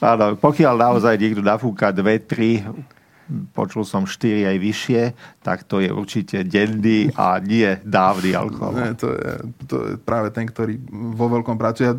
Áno, 0.00 0.32
pokiaľ 0.40 0.74
naozaj 0.80 1.12
niekto 1.20 1.44
nafúka 1.44 1.92
dve, 1.92 2.16
tri 2.24 2.64
počul 3.54 3.82
som 3.82 4.06
4 4.06 4.46
aj 4.46 4.56
vyššie, 4.62 5.02
tak 5.42 5.66
to 5.66 5.82
je 5.82 5.90
určite 5.90 6.46
denný 6.46 7.10
a 7.18 7.42
nie 7.42 7.66
dávny 7.82 8.32
alkohol. 8.38 8.74
Nie, 8.78 8.94
to, 8.94 9.10
je, 9.10 9.32
to 9.66 9.76
je 9.82 9.92
práve 9.98 10.30
ten, 10.30 10.46
ktorý 10.46 10.78
vo 10.90 11.26
veľkom 11.26 11.58
pracuje. 11.58 11.90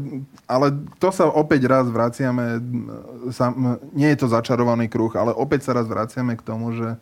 Ale 0.47 0.71
to 0.97 1.11
sa 1.11 1.27
opäť 1.27 1.67
raz 1.67 1.85
vraciame, 1.91 2.63
nie 3.91 4.09
je 4.15 4.19
to 4.19 4.27
začarovaný 4.31 4.87
kruh, 4.87 5.11
ale 5.19 5.35
opäť 5.35 5.67
sa 5.67 5.75
raz 5.75 5.85
vraciame 5.87 6.39
k 6.39 6.45
tomu, 6.47 6.71
že 6.71 6.95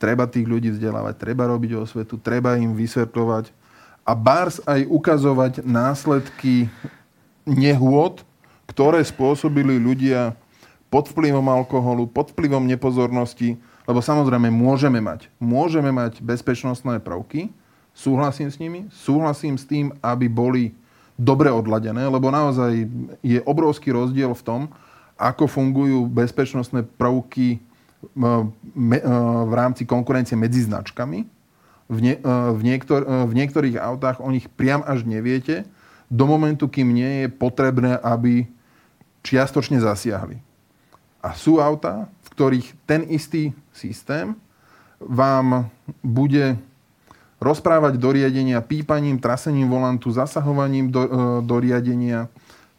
treba 0.00 0.24
tých 0.24 0.48
ľudí 0.48 0.72
vzdelávať, 0.72 1.20
treba 1.20 1.44
robiť 1.44 1.76
osvetu, 1.76 2.16
treba 2.16 2.56
im 2.56 2.72
vysvetľovať 2.72 3.52
a 4.08 4.12
bárs 4.16 4.58
aj 4.64 4.88
ukazovať 4.88 5.52
následky 5.62 6.72
nehôd, 7.44 8.24
ktoré 8.64 9.04
spôsobili 9.04 9.76
ľudia 9.76 10.32
pod 10.90 11.06
vplyvom 11.08 11.46
alkoholu, 11.46 12.10
pod 12.10 12.34
vplyvom 12.34 12.66
nepozornosti, 12.66 13.56
lebo 13.86 14.02
samozrejme 14.02 14.50
môžeme 14.50 14.98
mať, 14.98 15.30
môžeme 15.38 15.94
mať 15.94 16.18
bezpečnostné 16.18 16.98
prvky, 16.98 17.54
súhlasím 17.94 18.50
s 18.50 18.58
nimi, 18.58 18.90
súhlasím 18.90 19.54
s 19.54 19.64
tým, 19.64 19.94
aby 20.02 20.26
boli 20.26 20.74
dobre 21.14 21.48
odladené, 21.48 22.10
lebo 22.10 22.28
naozaj 22.34 22.90
je 23.22 23.38
obrovský 23.46 23.94
rozdiel 23.94 24.34
v 24.34 24.42
tom, 24.42 24.60
ako 25.20 25.46
fungujú 25.46 26.08
bezpečnostné 26.08 26.82
prvky 26.96 27.60
v 28.74 29.52
rámci 29.52 29.84
konkurencie 29.84 30.32
medzi 30.32 30.64
značkami. 30.64 31.28
V, 31.90 31.98
nie, 32.00 32.16
v, 32.24 32.60
niektor, 32.64 33.04
v 33.28 33.32
niektorých 33.34 33.76
autách 33.76 34.24
o 34.24 34.30
nich 34.32 34.48
priam 34.48 34.80
až 34.86 35.04
neviete, 35.04 35.68
do 36.08 36.24
momentu, 36.24 36.66
kým 36.66 36.90
nie 36.90 37.26
je 37.26 37.28
potrebné, 37.28 38.00
aby 38.00 38.48
čiastočne 39.22 39.78
zasiahli. 39.78 40.40
A 41.20 41.36
sú 41.36 41.60
auta, 41.60 42.08
v 42.24 42.28
ktorých 42.32 42.66
ten 42.88 43.04
istý 43.08 43.52
systém 43.76 44.32
vám 45.00 45.68
bude 46.00 46.56
rozprávať 47.40 47.96
do 47.96 48.12
riadenia 48.12 48.60
pípaním, 48.60 49.16
trasením 49.16 49.68
volantu, 49.72 50.12
zasahovaním 50.12 50.92
do, 50.92 51.02
e, 51.04 51.08
do 51.40 51.56
riadenia 51.56 52.28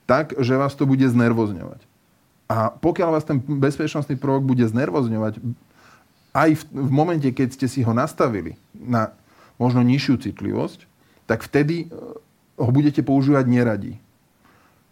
tak, 0.06 0.38
že 0.38 0.54
vás 0.54 0.78
to 0.78 0.86
bude 0.86 1.02
znervozňovať. 1.02 1.82
A 2.46 2.70
pokiaľ 2.70 3.10
vás 3.18 3.26
ten 3.26 3.42
bezpečnostný 3.42 4.22
prvok 4.22 4.46
bude 4.46 4.62
znervozňovať, 4.68 5.42
aj 6.32 6.50
v, 6.62 6.64
v 6.70 6.92
momente, 6.94 7.30
keď 7.34 7.58
ste 7.58 7.68
si 7.68 7.82
ho 7.82 7.92
nastavili 7.92 8.56
na 8.78 9.12
možno 9.58 9.82
nižšiu 9.82 10.22
citlivosť, 10.30 10.86
tak 11.26 11.42
vtedy 11.42 11.88
e, 11.90 11.98
ho 12.62 12.70
budete 12.70 13.02
používať 13.02 13.46
neradi. 13.50 13.94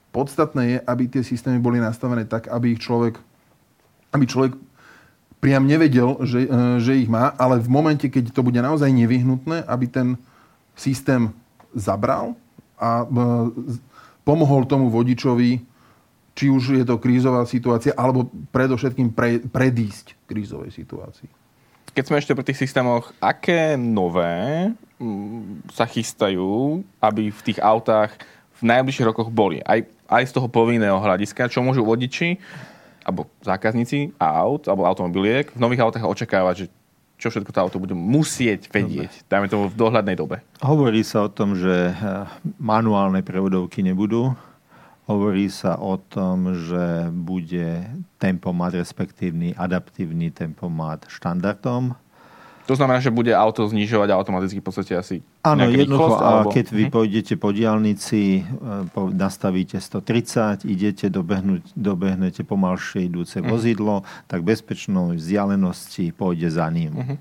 Podstatné 0.10 0.64
je, 0.66 0.78
aby 0.90 1.04
tie 1.06 1.22
systémy 1.22 1.62
boli 1.62 1.78
nastavené 1.78 2.26
tak, 2.26 2.50
aby 2.50 2.74
ich 2.74 2.82
človek 2.82 3.22
aby 4.14 4.26
človek 4.26 4.54
priam 5.40 5.64
nevedel, 5.64 6.20
že, 6.28 6.46
e, 6.46 6.50
že 6.84 7.00
ich 7.00 7.08
má, 7.08 7.32
ale 7.40 7.64
v 7.64 7.72
momente, 7.72 8.06
keď 8.12 8.36
to 8.36 8.44
bude 8.44 8.60
naozaj 8.60 8.92
nevyhnutné, 8.92 9.64
aby 9.66 9.88
ten 9.88 10.20
systém 10.76 11.32
zabral 11.72 12.36
a 12.76 13.04
e, 13.04 13.06
pomohol 14.28 14.68
tomu 14.68 14.92
vodičovi, 14.92 15.64
či 16.36 16.46
už 16.48 16.84
je 16.84 16.86
to 16.88 17.00
krízová 17.00 17.44
situácia, 17.44 17.96
alebo 17.96 18.32
predovšetkým 18.52 19.12
pre, 19.12 19.44
predísť 19.44 20.16
krízovej 20.28 20.72
situácii. 20.72 21.28
Keď 21.90 22.04
sme 22.06 22.20
ešte 22.22 22.36
pri 22.38 22.46
tých 22.48 22.62
systémoch, 22.64 23.12
aké 23.20 23.76
nové 23.76 24.72
sa 25.74 25.90
chystajú, 25.90 26.80
aby 27.02 27.34
v 27.34 27.42
tých 27.44 27.60
autách 27.60 28.14
v 28.60 28.62
najbližších 28.68 29.10
rokoch 29.10 29.32
boli? 29.32 29.60
Aj, 29.66 29.84
aj 30.08 30.24
z 30.30 30.36
toho 30.36 30.48
povinného 30.48 30.96
hľadiska, 30.96 31.52
čo 31.52 31.60
môžu 31.66 31.84
vodiči 31.84 32.40
alebo 33.10 33.26
zákazníci 33.42 34.14
aut 34.22 34.70
alebo 34.70 34.86
automobiliek 34.86 35.50
v 35.50 35.60
nových 35.60 35.82
autách 35.82 36.06
očakávať, 36.06 36.56
že 36.56 36.68
čo 37.20 37.28
všetko 37.28 37.52
to 37.52 37.60
auto 37.60 37.78
bude 37.84 37.92
musieť 37.92 38.72
vedieť, 38.72 39.28
dajme 39.28 39.52
tomu 39.52 39.68
v 39.68 39.76
dohľadnej 39.76 40.16
dobe. 40.16 40.40
Hovorí 40.64 41.04
sa 41.04 41.28
o 41.28 41.30
tom, 41.30 41.58
že 41.58 41.92
eh, 41.92 41.96
manuálne 42.62 43.20
prevodovky 43.20 43.84
nebudú. 43.84 44.32
Hovorí 45.10 45.50
sa 45.50 45.76
o 45.82 45.98
tom, 45.98 46.54
že 46.54 47.10
bude 47.10 47.82
tempomat, 48.22 48.78
respektívny 48.78 49.58
adaptívny 49.58 50.30
tempomat 50.30 51.10
štandardom 51.10 51.98
to 52.70 52.78
znamená, 52.78 53.02
že 53.02 53.10
bude 53.10 53.34
auto 53.34 53.66
znižovať 53.66 54.14
automaticky 54.14 54.62
v 54.62 54.66
podstate 54.70 54.94
asi 54.94 55.16
Áno, 55.42 55.66
jednoducho, 55.66 56.22
alebo... 56.22 56.54
keď 56.54 56.66
vy 56.70 56.86
pôjdete 56.94 57.34
po 57.42 57.50
diálnici, 57.50 58.46
e, 58.46 59.10
nastavíte 59.18 59.82
130, 59.82 60.70
idete, 60.70 61.10
dobehnúť, 61.10 61.74
dobehnete 61.74 62.46
pomalšie 62.46 63.10
idúce 63.10 63.42
uh-huh. 63.42 63.50
vozidlo, 63.50 64.06
tak 64.30 64.46
bezpečnou 64.46 65.18
vzdialenosti 65.18 66.14
pôjde 66.14 66.54
za 66.54 66.70
ním. 66.70 66.94
Uh-huh. 66.94 67.18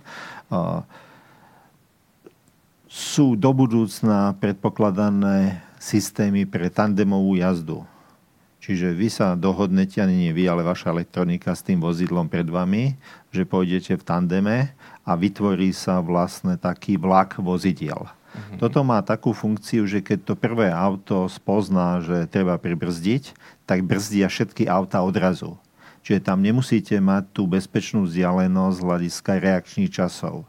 Uh, 0.53 0.81
sú 2.93 3.33
do 3.33 3.49
budúcna 3.57 4.37
predpokladané 4.37 5.65
systémy 5.81 6.45
pre 6.45 6.69
tandemovú 6.69 7.41
jazdu. 7.41 7.89
Čiže 8.69 8.93
vy 8.93 9.09
sa 9.09 9.33
dohodnete, 9.33 9.97
ani 10.03 10.29
nie 10.29 10.33
vy, 10.37 10.45
ale 10.45 10.61
vaša 10.61 10.93
elektronika 10.93 11.57
s 11.57 11.65
tým 11.65 11.81
vozidlom 11.81 12.29
pred 12.29 12.45
vami, 12.45 13.01
že 13.33 13.49
pôjdete 13.49 13.97
v 13.97 14.05
tandeme 14.05 14.57
a 15.09 15.17
vytvorí 15.17 15.73
sa 15.73 16.05
vlastne 16.05 16.61
taký 16.61 17.01
vlak 17.01 17.41
vozidiel. 17.41 18.05
Mm-hmm. 18.05 18.61
Toto 18.61 18.85
má 18.85 19.01
takú 19.01 19.33
funkciu, 19.33 19.89
že 19.89 20.05
keď 20.05 20.19
to 20.29 20.35
prvé 20.37 20.69
auto 20.69 21.25
spozná, 21.33 22.05
že 22.05 22.29
treba 22.29 22.61
pribrzdiť, 22.61 23.33
tak 23.65 23.89
brzdia 23.89 24.29
všetky 24.29 24.69
auta 24.69 25.01
odrazu. 25.01 25.57
Čiže 26.05 26.29
tam 26.29 26.45
nemusíte 26.45 27.01
mať 27.01 27.25
tú 27.33 27.49
bezpečnú 27.49 28.05
vzdialenosť 28.05 28.77
z 28.77 28.85
hľadiska 28.85 29.31
reakčných 29.41 29.93
časov. 29.93 30.45
E, 30.45 30.47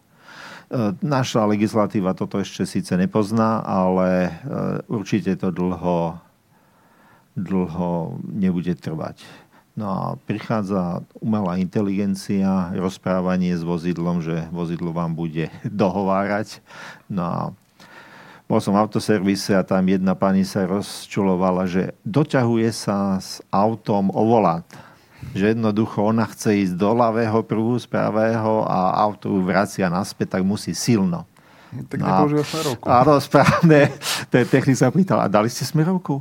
naša 1.02 1.48
legislatíva 1.48 2.14
toto 2.14 2.38
ešte 2.38 2.68
síce 2.68 2.94
nepozná, 3.00 3.64
ale 3.64 4.10
e, 4.28 4.32
určite 4.92 5.40
to 5.40 5.50
dlho, 5.50 6.20
dlho 7.40 8.20
nebude 8.28 8.76
trvať. 8.76 9.24
No 9.80 9.88
a 9.88 10.04
prichádza 10.28 11.08
umelá 11.24 11.56
inteligencia, 11.56 12.76
rozprávanie 12.76 13.56
s 13.56 13.64
vozidlom, 13.64 14.20
že 14.20 14.52
vozidlo 14.52 14.92
vám 14.92 15.16
bude 15.16 15.48
dohovárať. 15.64 16.60
No 17.08 17.24
a 17.24 17.38
bol 18.52 18.60
som 18.60 18.76
v 18.76 18.82
autoservise 18.84 19.56
a 19.56 19.64
tam 19.64 19.88
jedna 19.88 20.20
pani 20.20 20.44
sa 20.44 20.68
rozčulovala, 20.68 21.64
že 21.64 21.96
doťahuje 22.04 22.68
sa 22.76 23.24
s 23.24 23.40
autom 23.56 24.12
o 24.12 24.22
volant. 24.28 24.68
Že 25.32 25.56
jednoducho 25.56 26.12
ona 26.12 26.28
chce 26.28 26.68
ísť 26.68 26.76
do 26.76 26.92
ľavého 26.92 27.40
prvu 27.48 27.80
z 27.80 27.88
pravého 27.88 28.68
a 28.68 29.00
auto 29.00 29.32
vracia 29.40 29.88
naspäť, 29.88 30.40
tak 30.40 30.44
musí 30.44 30.76
silno. 30.76 31.24
Tak 31.70 32.02
no, 32.02 32.26
smerovku. 32.42 32.86
Áno, 32.90 33.22
správne. 33.22 33.94
Ten 34.34 34.44
technik 34.50 34.76
sa 34.76 34.90
pýtal, 34.90 35.22
a 35.22 35.30
dali 35.30 35.48
ste 35.48 35.64
smerovku? 35.64 36.20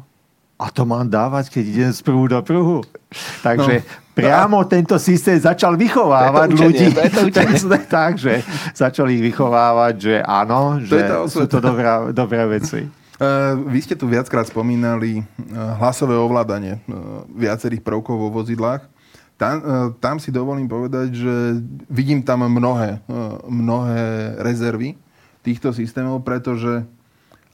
A 0.59 0.75
to 0.75 0.83
mám 0.83 1.07
dávať, 1.07 1.55
keď 1.55 1.65
idem 1.71 1.93
z 1.95 2.03
prvu 2.03 2.25
do 2.27 2.43
prvu. 2.43 2.83
Takže 3.47 3.75
no. 3.79 3.87
priamo 4.11 4.59
tento 4.67 4.99
systém 4.99 5.39
začal 5.39 5.79
vychovávať 5.79 6.49
to 6.51 6.59
ľudí. 6.67 6.87
To 6.91 7.23
to 7.31 7.79
Takže 8.03 8.43
začal 8.75 9.07
ich 9.15 9.23
vychovávať, 9.23 9.95
že 9.97 10.15
áno, 10.27 10.83
že 10.83 11.07
to 11.07 11.31
sú 11.31 11.47
to 11.47 11.63
dobré, 11.63 12.11
dobré 12.11 12.43
veci. 12.59 12.91
vy 13.73 13.79
ste 13.83 13.99
tu 13.99 14.07
viackrát 14.07 14.47
spomínali 14.47 15.27
hlasové 15.79 16.15
ovládanie 16.15 16.79
viacerých 17.35 17.83
prvkov 17.83 18.15
vo 18.15 18.31
vozidlách. 18.31 18.87
Tam, 19.39 19.63
tam 20.03 20.19
si 20.19 20.35
dovolím 20.35 20.67
povedať, 20.67 21.15
že 21.15 21.35
vidím 21.87 22.27
tam 22.27 22.43
mnohé, 22.51 22.99
mnohé 23.47 24.35
rezervy 24.43 24.99
týchto 25.47 25.71
systémov, 25.71 26.27
pretože 26.27 26.83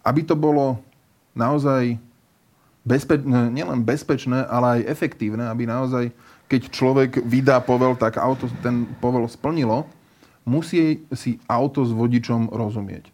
aby 0.01 0.25
to 0.25 0.33
bolo 0.33 0.81
naozaj 1.37 2.01
bezpe- 2.85 3.25
nielen 3.51 3.83
bezpečné, 3.83 4.45
ale 4.47 4.81
aj 4.81 4.89
efektívne, 4.93 5.49
aby 5.49 5.65
naozaj, 5.65 6.13
keď 6.47 6.61
človek 6.71 7.11
vydá 7.25 7.59
povel, 7.65 7.97
tak 7.97 8.21
auto 8.21 8.47
ten 8.61 8.85
povel 9.01 9.25
splnilo, 9.27 9.89
musí 10.45 11.03
si 11.17 11.41
auto 11.49 11.83
s 11.83 11.91
vodičom 11.91 12.53
rozumieť. 12.53 13.09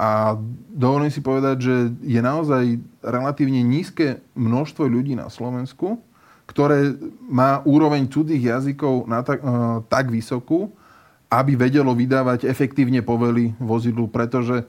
A 0.00 0.32
dovolím 0.72 1.12
si 1.12 1.20
povedať, 1.20 1.56
že 1.60 1.76
je 2.00 2.20
naozaj 2.24 2.80
relatívne 3.04 3.60
nízke 3.60 4.24
množstvo 4.32 4.88
ľudí 4.88 5.12
na 5.12 5.28
Slovensku, 5.28 6.00
ktoré 6.48 6.96
má 7.28 7.60
úroveň 7.68 8.08
cudzích 8.08 8.48
jazykov 8.48 9.04
na 9.04 9.20
tak, 9.20 9.44
uh, 9.44 9.84
tak 9.92 10.08
vysokú, 10.08 10.72
aby 11.30 11.54
vedelo 11.54 11.92
vydávať 11.94 12.48
efektívne 12.48 13.04
povely 13.04 13.54
vozidlu, 13.60 14.10
pretože 14.10 14.66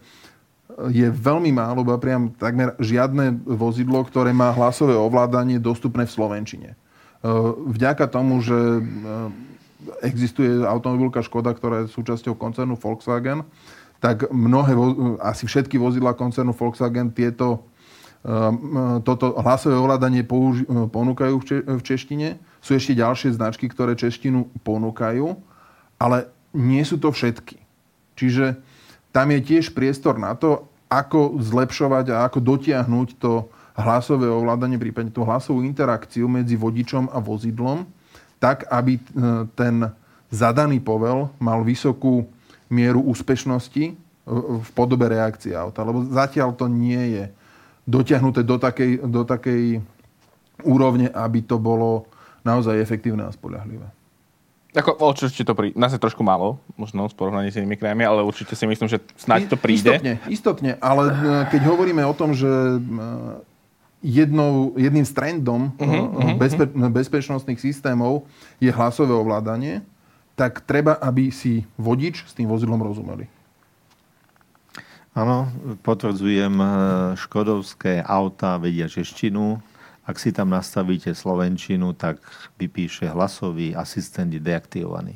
je 0.90 1.08
veľmi 1.12 1.54
málo, 1.54 1.86
ba 1.86 2.02
priam 2.02 2.34
takmer 2.34 2.74
žiadne 2.82 3.46
vozidlo, 3.46 4.02
ktoré 4.08 4.34
má 4.34 4.50
hlasové 4.56 4.98
ovládanie 4.98 5.62
dostupné 5.62 6.10
v 6.10 6.16
Slovenčine. 6.16 6.70
E, 6.74 6.76
vďaka 7.70 8.10
tomu, 8.10 8.42
že 8.42 8.58
e, 8.58 8.82
existuje 10.02 10.66
automobilka 10.66 11.22
Škoda, 11.22 11.54
ktorá 11.54 11.86
je 11.86 11.94
súčasťou 11.94 12.34
koncernu 12.34 12.74
Volkswagen, 12.80 13.46
tak 14.02 14.26
mnohé, 14.34 14.74
asi 15.22 15.46
všetky 15.46 15.78
vozidla 15.78 16.18
koncernu 16.18 16.58
Volkswagen 16.58 17.14
tieto, 17.14 17.68
e, 18.26 18.34
toto 19.06 19.38
hlasové 19.38 19.78
ovládanie 19.78 20.26
ponúkajú 20.90 21.36
v 21.68 21.82
češtine. 21.86 22.42
Sú 22.58 22.74
ešte 22.74 22.98
ďalšie 22.98 23.38
značky, 23.38 23.70
ktoré 23.70 23.94
češtinu 23.94 24.50
ponúkajú, 24.66 25.38
ale 26.02 26.32
nie 26.58 26.82
sú 26.82 26.98
to 26.98 27.14
všetky. 27.14 27.62
Čiže 28.18 28.58
tam 29.12 29.28
je 29.30 29.40
tiež 29.44 29.76
priestor 29.76 30.16
na 30.16 30.34
to, 30.34 30.71
ako 30.92 31.40
zlepšovať 31.40 32.12
a 32.12 32.28
ako 32.28 32.44
dotiahnuť 32.44 33.16
to 33.16 33.48
hlasové 33.80 34.28
ovládanie, 34.28 34.76
prípadne 34.76 35.16
tú 35.16 35.24
hlasovú 35.24 35.64
interakciu 35.64 36.28
medzi 36.28 36.60
vodičom 36.60 37.08
a 37.08 37.24
vozidlom, 37.24 37.88
tak, 38.44 38.68
aby 38.68 39.00
e, 39.00 39.02
ten 39.56 39.88
zadaný 40.28 40.84
povel 40.84 41.32
mal 41.40 41.64
vysokú 41.64 42.28
mieru 42.68 43.00
úspešnosti 43.08 43.84
e, 43.88 43.94
v 44.60 44.70
podobe 44.76 45.08
reakcie 45.08 45.56
auta. 45.56 45.88
Lebo 45.88 46.04
zatiaľ 46.12 46.52
to 46.60 46.68
nie 46.68 47.16
je 47.16 47.24
dotiahnuté 47.88 48.44
do 48.44 48.60
takej, 48.60 49.08
do 49.08 49.24
takej 49.24 49.80
úrovne, 50.68 51.08
aby 51.16 51.40
to 51.40 51.56
bolo 51.56 52.06
naozaj 52.44 52.76
efektívne 52.76 53.24
a 53.24 53.32
spolahlivé. 53.32 54.01
Ako, 54.72 54.96
určite 55.04 55.44
to 55.44 55.52
príde. 55.52 55.76
Nás 55.76 55.92
je 55.92 56.00
trošku 56.00 56.24
málo, 56.24 56.56
možno 56.80 57.12
v 57.12 57.16
porovnaní 57.16 57.52
s 57.52 57.60
inými 57.60 57.76
krajami, 57.76 58.08
ale 58.08 58.24
určite 58.24 58.56
si 58.56 58.64
myslím, 58.64 58.88
že 58.88 59.04
snáď 59.20 59.52
to 59.52 59.58
príde. 59.60 59.84
Istotne, 59.84 60.14
istotne, 60.32 60.72
ale 60.80 61.04
e, 61.12 61.14
keď 61.52 61.62
hovoríme 61.68 62.00
o 62.08 62.16
tom, 62.16 62.32
že 62.32 62.48
e, 62.48 62.80
jednou, 64.00 64.72
jedným 64.80 65.04
z 65.04 65.12
trendom 65.12 65.76
uh-huh, 65.76 66.40
bezpe- 66.40 66.72
bezpečnostných 66.72 67.60
systémov 67.60 68.24
je 68.64 68.72
hlasové 68.72 69.12
ovládanie, 69.12 69.84
tak 70.40 70.64
treba, 70.64 70.96
aby 71.04 71.36
si 71.36 71.68
vodič 71.76 72.24
s 72.24 72.32
tým 72.32 72.48
vozidlom 72.48 72.80
rozumeli. 72.80 73.28
Áno, 75.12 75.52
potvrdzujem, 75.84 76.56
škodovské 77.20 78.00
auta 78.00 78.56
vedia 78.56 78.88
češtinu, 78.88 79.60
ak 80.12 80.20
si 80.20 80.36
tam 80.36 80.52
nastavíte 80.52 81.16
Slovenčinu, 81.16 81.96
tak 81.96 82.20
vypíše 82.60 83.08
hlasový 83.08 83.72
asistent 83.72 84.36
deaktivovaný. 84.36 85.16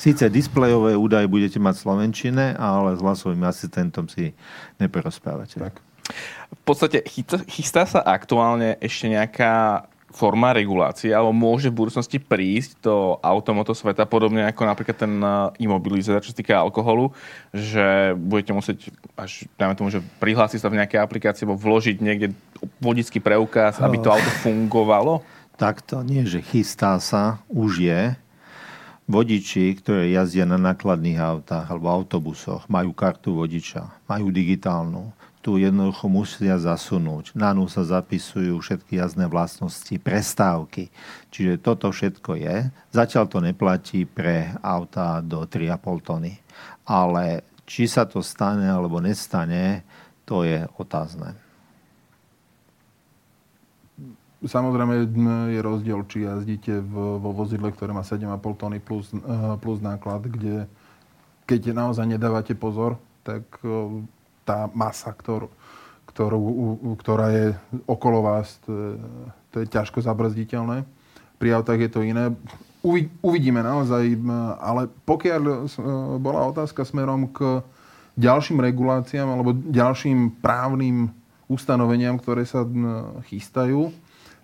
Sice 0.00 0.32
displejové 0.32 0.96
údaje 0.96 1.28
budete 1.28 1.60
mať 1.60 1.78
Slovenčine, 1.78 2.56
ale 2.56 2.96
s 2.96 3.00
hlasovým 3.04 3.44
asistentom 3.44 4.08
si 4.08 4.32
neporozprávate. 4.80 5.60
Tak. 5.60 5.78
V 6.50 6.62
podstate 6.64 7.04
chystá 7.46 7.86
sa 7.86 8.02
aktuálne 8.02 8.80
ešte 8.82 9.12
nejaká 9.12 9.86
forma 10.12 10.52
regulácie, 10.52 11.10
alebo 11.10 11.32
môže 11.32 11.72
v 11.72 11.82
budúcnosti 11.82 12.20
prísť 12.20 12.84
do 12.84 13.16
automoto 13.24 13.72
sveta, 13.72 14.04
podobne 14.04 14.44
ako 14.44 14.62
napríklad 14.68 14.96
ten 14.96 15.14
eh, 15.18 15.64
imobilizer, 15.64 16.20
čo 16.20 16.30
sa 16.30 16.38
týka 16.38 16.54
alkoholu, 16.60 17.16
že 17.50 18.12
budete 18.14 18.52
musieť, 18.52 18.92
až 19.16 19.48
dajme 19.56 19.74
tomu, 19.74 19.88
že 19.88 20.04
prihlásiť 20.20 20.60
sa 20.60 20.68
v 20.68 20.78
nejakej 20.78 21.00
aplikácii, 21.00 21.42
alebo 21.48 21.58
vložiť 21.58 21.96
niekde 21.98 22.36
vodický 22.78 23.18
preukaz, 23.18 23.80
aby 23.80 23.98
to 23.98 24.12
auto 24.12 24.30
fungovalo? 24.44 25.24
Takto 25.56 26.04
nie, 26.04 26.28
že 26.28 26.44
chystá 26.44 27.00
sa, 27.00 27.40
už 27.48 27.82
je. 27.82 28.00
Vodiči, 29.10 29.76
ktoré 29.82 30.14
jazdia 30.14 30.46
na 30.46 30.56
nákladných 30.56 31.18
autách 31.18 31.66
alebo 31.68 31.90
autobusoch, 31.90 32.70
majú 32.70 32.94
kartu 32.94 33.34
vodiča, 33.34 33.90
majú 34.06 34.30
digitálnu 34.30 35.10
tu 35.42 35.58
jednoducho 35.58 36.06
musia 36.06 36.54
zasunúť. 36.54 37.34
Na 37.34 37.50
ňu 37.50 37.66
sa 37.66 37.82
zapisujú 37.82 38.62
všetky 38.62 39.02
jazdné 39.02 39.26
vlastnosti, 39.26 39.90
prestávky. 39.98 40.94
Čiže 41.34 41.58
toto 41.58 41.90
všetko 41.90 42.38
je. 42.38 42.70
Zatiaľ 42.94 43.26
to 43.26 43.42
neplatí 43.42 44.06
pre 44.06 44.54
auta 44.62 45.18
do 45.18 45.42
3,5 45.42 46.06
tony. 46.06 46.38
Ale 46.86 47.42
či 47.66 47.90
sa 47.90 48.06
to 48.06 48.22
stane 48.22 48.70
alebo 48.70 49.02
nestane, 49.02 49.82
to 50.22 50.46
je 50.46 50.62
otázne. 50.78 51.34
Samozrejme 54.42 55.10
je 55.54 55.60
rozdiel, 55.62 56.02
či 56.06 56.26
jazdíte 56.26 56.82
vo 56.82 57.30
vozidle, 57.34 57.70
ktoré 57.70 57.94
má 57.94 58.06
7,5 58.06 58.58
tony 58.58 58.78
plus, 58.78 59.10
eh, 59.10 59.18
plus 59.58 59.82
náklad, 59.82 60.22
kde 60.22 60.70
keď 61.46 61.74
naozaj 61.74 62.06
nedávate 62.06 62.54
pozor, 62.54 62.98
tak 63.26 63.42
eh, 63.66 64.02
tá 64.42 64.68
masa, 64.74 65.14
ktorú, 65.14 65.48
ktorú, 66.10 66.40
ktorá 66.98 67.32
je 67.32 67.46
okolo 67.86 68.20
vás, 68.20 68.58
to 68.66 68.98
to 69.52 69.60
je 69.60 69.68
ťažko 69.68 70.00
zabrzditeľné. 70.00 70.88
Pri 71.36 71.48
autách 71.52 71.78
je 71.84 71.90
to 71.92 72.00
iné. 72.00 72.32
Uvidíme 73.22 73.62
naozaj, 73.62 74.18
ale 74.58 74.90
pokiaľ 75.06 75.42
e, 75.46 75.54
bola 76.18 76.50
otázka 76.50 76.82
smerom 76.82 77.30
k 77.30 77.62
ďalším 78.18 78.58
reguláciám 78.58 79.28
alebo 79.28 79.54
ďalším 79.54 80.42
právnym 80.42 81.14
ustanoveniam, 81.46 82.18
ktoré 82.18 82.42
sa 82.42 82.66
chystajú, 83.30 83.94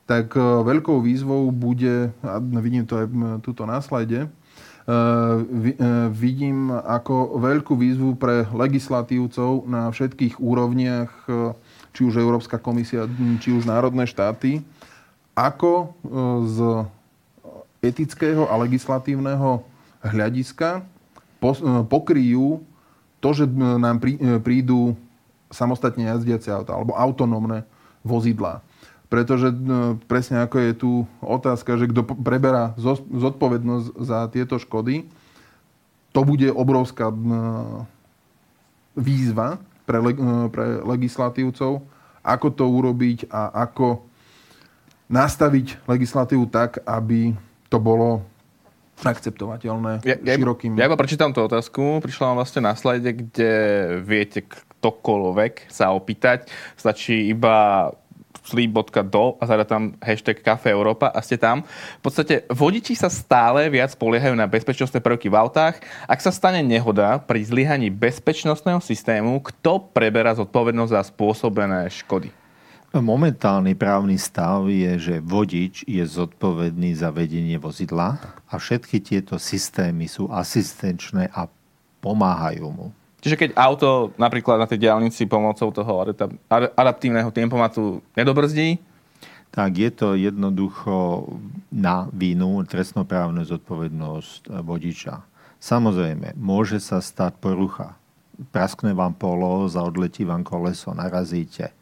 tak 0.06 0.38
e, 0.38 0.42
veľkou 0.42 1.02
výzvou 1.02 1.50
bude, 1.50 2.14
a 2.22 2.38
vidím 2.38 2.86
to 2.86 3.00
aj 3.02 3.06
tuto 3.42 3.66
na 3.66 3.82
slajde, 3.82 4.30
vidím 6.16 6.72
ako 6.72 7.36
veľkú 7.36 7.76
výzvu 7.76 8.16
pre 8.16 8.48
legislatívcov 8.48 9.68
na 9.68 9.92
všetkých 9.92 10.40
úrovniach, 10.40 11.12
eh, 11.28 11.52
či 11.92 12.00
už 12.08 12.16
Európska 12.16 12.56
komisia, 12.56 13.04
či 13.42 13.52
už 13.52 13.68
národné 13.68 14.08
štáty, 14.08 14.64
ako 15.34 15.94
z 16.46 16.58
etického 17.82 18.50
a 18.50 18.54
legislatívneho 18.58 19.62
hľadiska 20.02 20.82
pokryjú 21.86 22.62
to, 23.22 23.28
že 23.34 23.44
nám 23.54 24.02
prídu 24.42 24.98
samostatne 25.50 26.06
jazdiace 26.06 26.50
auta 26.50 26.74
alebo 26.74 26.94
autonómne 26.94 27.62
vozidlá. 28.02 28.62
Pretože 29.08 29.48
no, 29.52 29.96
presne 30.04 30.44
ako 30.44 30.56
je 30.60 30.72
tu 30.76 30.90
otázka, 31.24 31.80
že 31.80 31.88
kto 31.88 32.04
preberá 32.20 32.76
zodpovednosť 33.08 33.86
za 34.04 34.28
tieto 34.28 34.60
škody, 34.60 35.08
to 36.12 36.20
bude 36.24 36.48
obrovská 36.52 37.08
výzva 38.92 39.60
pre, 39.88 39.98
pre 40.52 40.66
legislatívcov, 40.84 41.80
ako 42.20 42.46
to 42.52 42.64
urobiť 42.68 43.32
a 43.32 43.64
ako 43.64 44.04
nastaviť 45.08 45.88
legislatívu 45.88 46.44
tak, 46.52 46.84
aby 46.84 47.32
to 47.72 47.80
bolo 47.80 48.20
akceptovateľné 49.00 50.04
ja, 50.04 50.16
širokým... 50.20 50.74
Ja, 50.76 50.84
ja 50.84 50.88
iba 50.90 50.98
prečítam 50.98 51.30
tú 51.30 51.46
otázku. 51.46 52.02
Prišla 52.02 52.34
vám 52.34 52.38
vlastne 52.42 52.60
na 52.66 52.74
slajde, 52.74 53.10
kde 53.14 53.52
viete 54.02 54.42
ktokoľvek 54.44 55.70
sa 55.70 55.94
opýtať. 55.94 56.50
Stačí 56.74 57.30
iba 57.30 57.88
sleep.do 58.48 59.36
a 59.36 59.44
zadá 59.44 59.68
tam 59.68 59.92
hashtag 60.00 60.40
Cafe 60.40 60.72
Európa 60.72 61.12
a 61.12 61.20
ste 61.20 61.36
tam. 61.36 61.68
V 62.00 62.02
podstate 62.08 62.48
vodiči 62.48 62.96
sa 62.96 63.12
stále 63.12 63.68
viac 63.68 63.92
poliehajú 64.00 64.32
na 64.32 64.48
bezpečnostné 64.48 65.04
prvky 65.04 65.28
v 65.28 65.36
autách. 65.36 65.84
Ak 66.08 66.24
sa 66.24 66.32
stane 66.32 66.64
nehoda 66.64 67.20
pri 67.20 67.44
zlyhaní 67.44 67.92
bezpečnostného 67.92 68.80
systému, 68.80 69.44
kto 69.44 69.92
preberá 69.92 70.32
zodpovednosť 70.32 70.92
za 70.96 71.02
spôsobené 71.12 71.92
škody? 71.92 72.32
Momentálny 72.88 73.76
právny 73.76 74.16
stav 74.16 74.64
je, 74.64 74.96
že 74.96 75.14
vodič 75.20 75.84
je 75.84 76.00
zodpovedný 76.00 76.96
za 76.96 77.12
vedenie 77.12 77.60
vozidla 77.60 78.16
a 78.48 78.54
všetky 78.56 79.04
tieto 79.04 79.36
systémy 79.36 80.08
sú 80.08 80.32
asistenčné 80.32 81.28
a 81.28 81.52
pomáhajú 82.00 82.64
mu. 82.72 82.88
Čiže 83.18 83.34
keď 83.34 83.50
auto 83.58 84.14
napríklad 84.14 84.62
na 84.62 84.70
tej 84.70 84.86
diálnici 84.86 85.26
pomocou 85.26 85.74
toho 85.74 85.92
adaptívneho 86.78 87.34
tempomatu 87.34 87.98
nedobrzdí, 88.14 88.78
tak 89.48 89.80
je 89.80 89.90
to 89.90 90.14
jednoducho 90.14 91.26
na 91.72 92.06
vínu 92.12 92.62
trestnoprávnu 92.68 93.42
zodpovednosť 93.48 94.60
vodiča. 94.62 95.24
Samozrejme, 95.58 96.38
môže 96.38 96.78
sa 96.78 97.02
stať 97.02 97.40
porucha. 97.42 97.96
Praskne 98.54 98.94
vám 98.94 99.18
polo, 99.18 99.66
zaodletí 99.66 100.22
vám 100.22 100.46
koleso, 100.46 100.94
narazíte. 100.94 101.74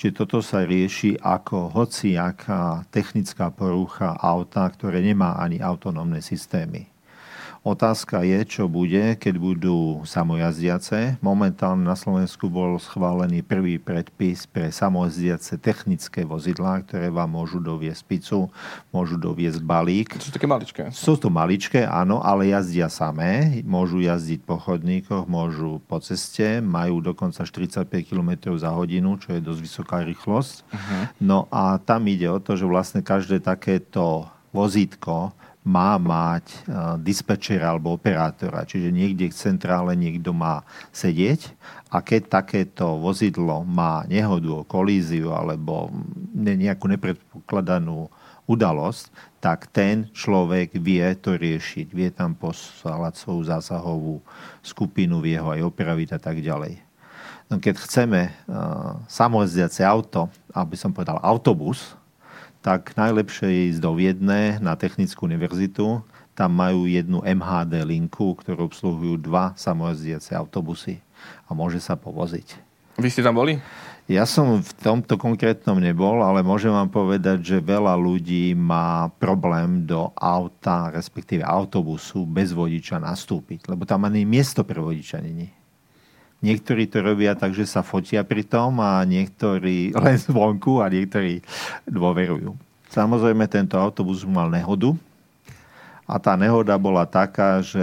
Čiže 0.00 0.12
toto 0.16 0.40
sa 0.40 0.64
rieši 0.64 1.20
ako 1.20 1.74
hociaká 1.76 2.88
technická 2.88 3.52
porucha 3.52 4.16
auta, 4.16 4.64
ktoré 4.72 5.04
nemá 5.04 5.36
ani 5.36 5.60
autonómne 5.60 6.24
systémy. 6.24 6.91
Otázka 7.62 8.26
je, 8.26 8.42
čo 8.42 8.66
bude, 8.66 9.14
keď 9.14 9.38
budú 9.38 10.02
samojazdiace. 10.02 11.22
Momentálne 11.22 11.86
na 11.86 11.94
Slovensku 11.94 12.50
bol 12.50 12.74
schválený 12.82 13.46
prvý 13.46 13.78
predpis 13.78 14.50
pre 14.50 14.74
samojazdiace 14.74 15.62
technické 15.62 16.26
vozidlá, 16.26 16.82
ktoré 16.82 17.06
vám 17.14 17.38
môžu 17.38 17.62
doviesť 17.62 18.02
pizzu, 18.02 18.50
môžu 18.90 19.14
doviesť 19.14 19.62
balík. 19.62 20.18
To 20.18 20.26
sú 20.26 20.34
také 20.34 20.50
maličké. 20.50 20.90
Sú 20.90 21.14
to 21.14 21.30
maličké, 21.30 21.86
áno, 21.86 22.18
ale 22.18 22.50
jazdia 22.50 22.90
samé. 22.90 23.62
Môžu 23.62 24.02
jazdiť 24.02 24.42
po 24.42 24.58
chodníkoch, 24.58 25.30
môžu 25.30 25.78
po 25.86 26.02
ceste, 26.02 26.58
majú 26.58 26.98
dokonca 26.98 27.46
45 27.46 27.86
km 28.02 28.58
za 28.58 28.74
hodinu, 28.74 29.22
čo 29.22 29.38
je 29.38 29.40
dosť 29.40 29.60
vysoká 29.62 30.02
rýchlosť. 30.02 30.66
Uh-huh. 30.66 31.02
No 31.22 31.38
a 31.54 31.78
tam 31.78 32.10
ide 32.10 32.26
o 32.26 32.42
to, 32.42 32.58
že 32.58 32.66
vlastne 32.66 33.06
každé 33.06 33.38
takéto 33.38 34.26
vozítko 34.50 35.30
má 35.62 35.94
mať 35.94 36.44
e, 36.50 36.56
dispečera 36.98 37.70
alebo 37.70 37.94
operátora. 37.94 38.66
Čiže 38.66 38.90
niekde 38.90 39.30
v 39.30 39.38
centrále 39.38 39.94
niekto 39.94 40.34
má 40.34 40.66
sedieť 40.90 41.54
a 41.86 42.02
keď 42.02 42.42
takéto 42.42 42.98
vozidlo 42.98 43.62
má 43.62 44.02
nehodu, 44.10 44.66
kolíziu 44.66 45.30
alebo 45.30 45.94
nejakú 46.34 46.90
nepredpokladanú 46.90 48.10
udalosť, 48.50 49.14
tak 49.38 49.70
ten 49.70 50.10
človek 50.10 50.74
vie 50.78 51.06
to 51.18 51.38
riešiť. 51.38 51.86
Vie 51.94 52.10
tam 52.10 52.34
poslať 52.34 53.14
svoju 53.18 53.46
zásahovú 53.46 54.18
skupinu, 54.66 55.22
vie 55.22 55.38
ho 55.38 55.54
aj 55.54 55.62
opraviť 55.62 56.08
a 56.14 56.18
tak 56.18 56.42
ďalej. 56.42 56.78
No 57.46 57.60
keď 57.62 57.84
chceme 57.84 58.32
uh, 58.32 58.96
samozdiace 59.06 59.84
auto, 59.84 60.26
aby 60.56 60.74
som 60.74 60.90
povedal 60.90 61.20
autobus, 61.20 61.94
tak 62.62 62.94
najlepšie 62.94 63.50
je 63.50 63.62
ísť 63.74 63.80
do 63.82 63.92
Viedne 63.98 64.62
na 64.62 64.78
Technickú 64.78 65.26
univerzitu. 65.26 66.00
Tam 66.32 66.54
majú 66.54 66.88
jednu 66.88 67.20
MHD 67.20 67.82
linku, 67.84 68.38
ktorú 68.38 68.70
obsluhujú 68.70 69.20
dva 69.20 69.52
samojazdiace 69.58 70.32
autobusy 70.32 71.02
a 71.44 71.52
môže 71.52 71.82
sa 71.82 71.98
povoziť. 71.98 72.56
Vy 72.96 73.08
ste 73.10 73.26
tam 73.26 73.36
boli? 73.36 73.58
Ja 74.10 74.26
som 74.26 74.58
v 74.58 74.72
tomto 74.82 75.14
konkrétnom 75.14 75.78
nebol, 75.78 76.22
ale 76.22 76.42
môžem 76.42 76.74
vám 76.74 76.90
povedať, 76.90 77.38
že 77.42 77.62
veľa 77.62 77.94
ľudí 77.94 78.50
má 78.52 79.06
problém 79.22 79.86
do 79.86 80.10
auta, 80.18 80.90
respektíve 80.90 81.46
autobusu 81.46 82.26
bez 82.26 82.50
vodiča 82.50 82.98
nastúpiť, 82.98 83.70
lebo 83.70 83.86
tam 83.86 84.06
ani 84.06 84.26
miesto 84.26 84.66
pre 84.66 84.82
vodiča 84.82 85.22
není. 85.22 85.54
Niektorí 86.42 86.90
to 86.90 86.98
robia 87.00 87.38
tak, 87.38 87.54
že 87.54 87.64
sa 87.64 87.86
fotia 87.86 88.26
pri 88.26 88.42
tom 88.42 88.82
a 88.82 89.06
niektorí 89.06 89.90
len 90.04 90.18
zvonku 90.18 90.82
a 90.82 90.90
niektorí 90.90 91.40
dôverujú. 91.86 92.54
Samozrejme, 92.92 93.48
tento 93.48 93.80
autobus 93.80 94.26
mal 94.28 94.52
nehodu 94.52 94.92
a 96.12 96.20
tá 96.20 96.34
nehoda 96.36 96.74
bola 96.76 97.06
taká, 97.06 97.62
že 97.64 97.80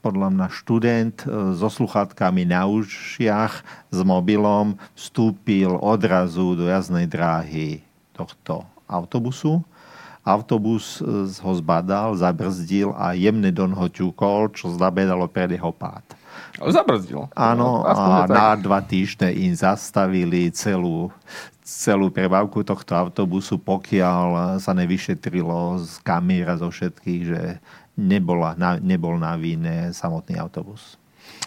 podľa 0.00 0.32
mňa 0.32 0.46
študent 0.48 1.16
e, 1.20 1.52
so 1.58 1.68
sluchátkami 1.68 2.46
na 2.46 2.64
ušiach 2.64 3.54
s 3.90 3.98
mobilom 4.06 4.78
vstúpil 4.94 5.74
odrazu 5.84 6.56
do 6.56 6.70
jazdnej 6.70 7.10
dráhy 7.10 7.82
tohto 8.14 8.62
autobusu. 8.88 9.60
Autobus 10.24 11.02
e, 11.02 11.28
ho 11.28 11.52
zbadal, 11.58 12.14
zabrzdil 12.14 12.94
a 12.94 13.12
jemne 13.12 13.50
don 13.50 13.74
ho 13.74 13.90
ťukol, 13.90 14.54
čo 14.54 14.70
znamenalo 14.70 15.26
pred 15.26 15.50
jeho 15.50 15.74
pád. 15.74 16.19
Zabrzdil. 16.58 17.30
Áno, 17.36 17.86
a 17.86 18.26
na 18.26 18.58
dva 18.58 18.82
týždne 18.82 19.30
im 19.30 19.54
zastavili 19.54 20.50
celú, 20.50 21.14
celú 21.62 22.10
prebávku 22.10 22.66
tohto 22.66 22.98
autobusu, 22.98 23.56
pokiaľ 23.60 24.58
sa 24.58 24.74
nevyšetrilo 24.74 25.78
z 25.86 26.02
kamer 26.02 26.50
a 26.50 26.58
zo 26.58 26.72
všetkých, 26.72 27.22
že 27.22 27.42
nebola, 27.94 28.58
na, 28.58 28.80
nebol 28.80 29.14
na 29.20 29.38
víne 29.38 29.94
samotný 29.94 30.40
autobus. 30.40 30.98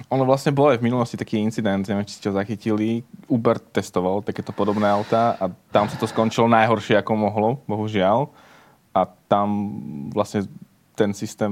Ono 0.09 0.25
vlastne 0.25 0.49
bol 0.55 0.73
aj 0.73 0.81
v 0.81 0.87
minulosti 0.89 1.19
taký 1.19 1.37
incident, 1.37 1.85
neviem, 1.85 2.07
či 2.07 2.17
ste 2.17 2.29
ho 2.31 2.33
zachytili. 2.33 3.05
Uber 3.29 3.59
testoval 3.59 4.25
takéto 4.25 4.49
podobné 4.49 4.89
auta 4.89 5.37
a 5.37 5.51
tam 5.69 5.85
sa 5.85 5.99
to 5.99 6.09
skončilo 6.09 6.49
najhoršie, 6.49 6.97
ako 6.97 7.11
mohlo, 7.13 7.49
bohužiaľ. 7.69 8.31
A 8.93 9.09
tam 9.29 9.47
vlastne 10.13 10.45
ten 10.93 11.11
systém, 11.13 11.49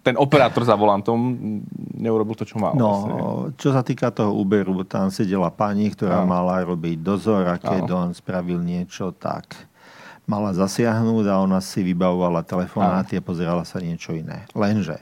ten 0.00 0.16
operátor 0.16 0.64
za 0.64 0.72
volantom 0.72 1.36
neurobil 1.96 2.32
to, 2.32 2.48
čo 2.48 2.56
mal. 2.56 2.72
No, 2.72 2.88
vlastne. 2.88 3.12
čo 3.60 3.68
sa 3.76 3.84
týka 3.84 4.08
toho 4.08 4.32
Uberu, 4.32 4.72
tam 4.88 5.12
sedela 5.12 5.52
pani, 5.52 5.92
ktorá 5.92 6.24
no. 6.24 6.32
mala 6.32 6.64
robiť 6.64 7.04
dozor 7.04 7.44
a 7.44 7.60
keď 7.60 7.84
no. 7.84 7.94
on 8.08 8.10
spravil 8.16 8.64
niečo, 8.64 9.12
tak 9.12 9.52
mala 10.24 10.52
zasiahnuť 10.56 11.24
a 11.28 11.40
ona 11.40 11.60
si 11.60 11.84
vybavovala 11.84 12.44
telefonáty 12.44 13.20
a 13.20 13.24
pozerala 13.24 13.64
sa 13.64 13.80
niečo 13.80 14.12
iné. 14.16 14.48
Lenže 14.56 15.00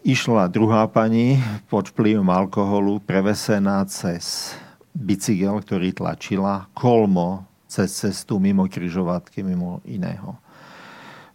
išla 0.00 0.48
druhá 0.48 0.88
pani 0.88 1.40
pod 1.68 1.92
vplyvom 1.92 2.28
alkoholu 2.28 3.00
prevesená 3.04 3.84
cez 3.88 4.56
bicykel, 4.96 5.60
ktorý 5.60 5.92
tlačila, 5.92 6.68
kolmo 6.72 7.44
cez 7.68 7.92
cestu 7.92 8.36
mimo 8.36 8.68
kryžovatky, 8.68 9.40
mimo 9.40 9.80
iného 9.88 10.41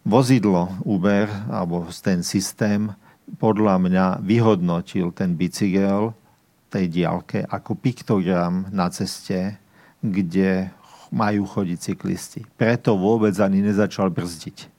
vozidlo 0.08 0.72
Uber, 0.88 1.28
alebo 1.52 1.84
ten 2.00 2.24
systém, 2.24 2.88
podľa 3.36 3.76
mňa 3.76 4.06
vyhodnotil 4.24 5.12
ten 5.12 5.36
bicykel 5.36 6.16
tej 6.72 6.88
diálke 6.88 7.44
ako 7.44 7.76
piktogram 7.76 8.72
na 8.72 8.88
ceste, 8.88 9.60
kde 10.00 10.72
majú 11.12 11.44
chodiť 11.44 11.78
cyklisti. 11.92 12.40
Preto 12.56 12.96
vôbec 12.96 13.36
ani 13.36 13.60
nezačal 13.60 14.08
brzdiť. 14.08 14.72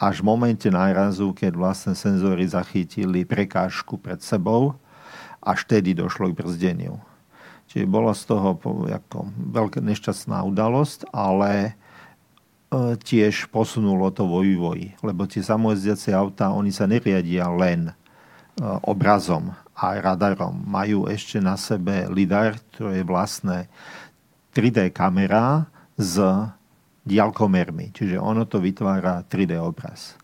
Až 0.00 0.22
v 0.22 0.28
momente 0.32 0.70
nárazu, 0.70 1.34
keď 1.34 1.52
vlastne 1.58 1.94
senzory 1.98 2.46
zachytili 2.46 3.26
prekážku 3.26 3.98
pred 3.98 4.22
sebou, 4.22 4.78
až 5.42 5.66
tedy 5.66 5.92
došlo 5.98 6.30
k 6.30 6.38
brzdeniu. 6.40 7.02
Čiže 7.70 7.86
bola 7.86 8.14
z 8.14 8.22
toho 8.26 8.58
ako 8.90 9.30
veľká 9.34 9.78
nešťastná 9.82 10.42
udalosť, 10.46 11.10
ale 11.14 11.78
tiež 13.02 13.50
posunulo 13.50 14.14
to 14.14 14.22
vo 14.24 14.46
vývoji. 14.46 14.94
Lebo 15.02 15.26
tie 15.26 15.42
samojezdiace 15.42 16.14
autá, 16.14 16.54
oni 16.54 16.70
sa 16.70 16.86
neriadia 16.86 17.50
len 17.50 17.90
e, 17.90 17.92
obrazom 18.86 19.50
a 19.74 19.98
radarom. 19.98 20.54
Majú 20.70 21.10
ešte 21.10 21.42
na 21.42 21.58
sebe 21.58 22.06
lidar, 22.06 22.62
to 22.78 22.94
je 22.94 23.02
vlastné 23.02 23.66
3D 24.54 24.94
kamera 24.94 25.66
s 25.98 26.14
diaľkomermi. 27.02 27.90
Čiže 27.90 28.22
ono 28.22 28.46
to 28.46 28.62
vytvára 28.62 29.26
3D 29.26 29.58
obraz. 29.58 30.14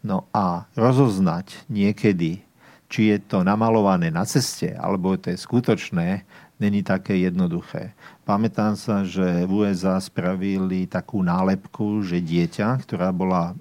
No 0.00 0.24
a 0.32 0.64
rozoznať 0.72 1.68
niekedy, 1.68 2.40
či 2.88 3.00
je 3.12 3.16
to 3.20 3.44
namalované 3.44 4.08
na 4.08 4.24
ceste, 4.24 4.72
alebo 4.72 5.14
to 5.20 5.36
je 5.36 5.38
skutočné, 5.38 6.24
není 6.60 6.84
také 6.84 7.16
jednoduché. 7.16 7.96
Pamätám 8.28 8.76
sa, 8.76 9.02
že 9.02 9.48
v 9.48 9.64
USA 9.64 9.96
spravili 9.98 10.84
takú 10.84 11.24
nálepku, 11.24 12.04
že 12.04 12.20
dieťa, 12.20 12.84
ktorá 12.84 13.10
bola 13.10 13.56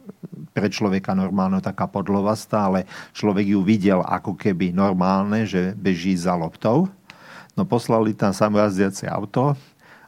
pre 0.51 0.67
človeka 0.67 1.15
normálne 1.15 1.63
taká 1.63 1.87
podlovastá, 1.87 2.67
ale 2.67 2.83
človek 3.15 3.55
ju 3.55 3.63
videl 3.63 4.03
ako 4.03 4.35
keby 4.35 4.75
normálne, 4.75 5.47
že 5.47 5.71
beží 5.79 6.13
za 6.19 6.35
loptou. 6.35 6.91
No 7.55 7.63
poslali 7.63 8.11
tam 8.11 8.35
samojazdiace 8.35 9.07
auto 9.07 9.55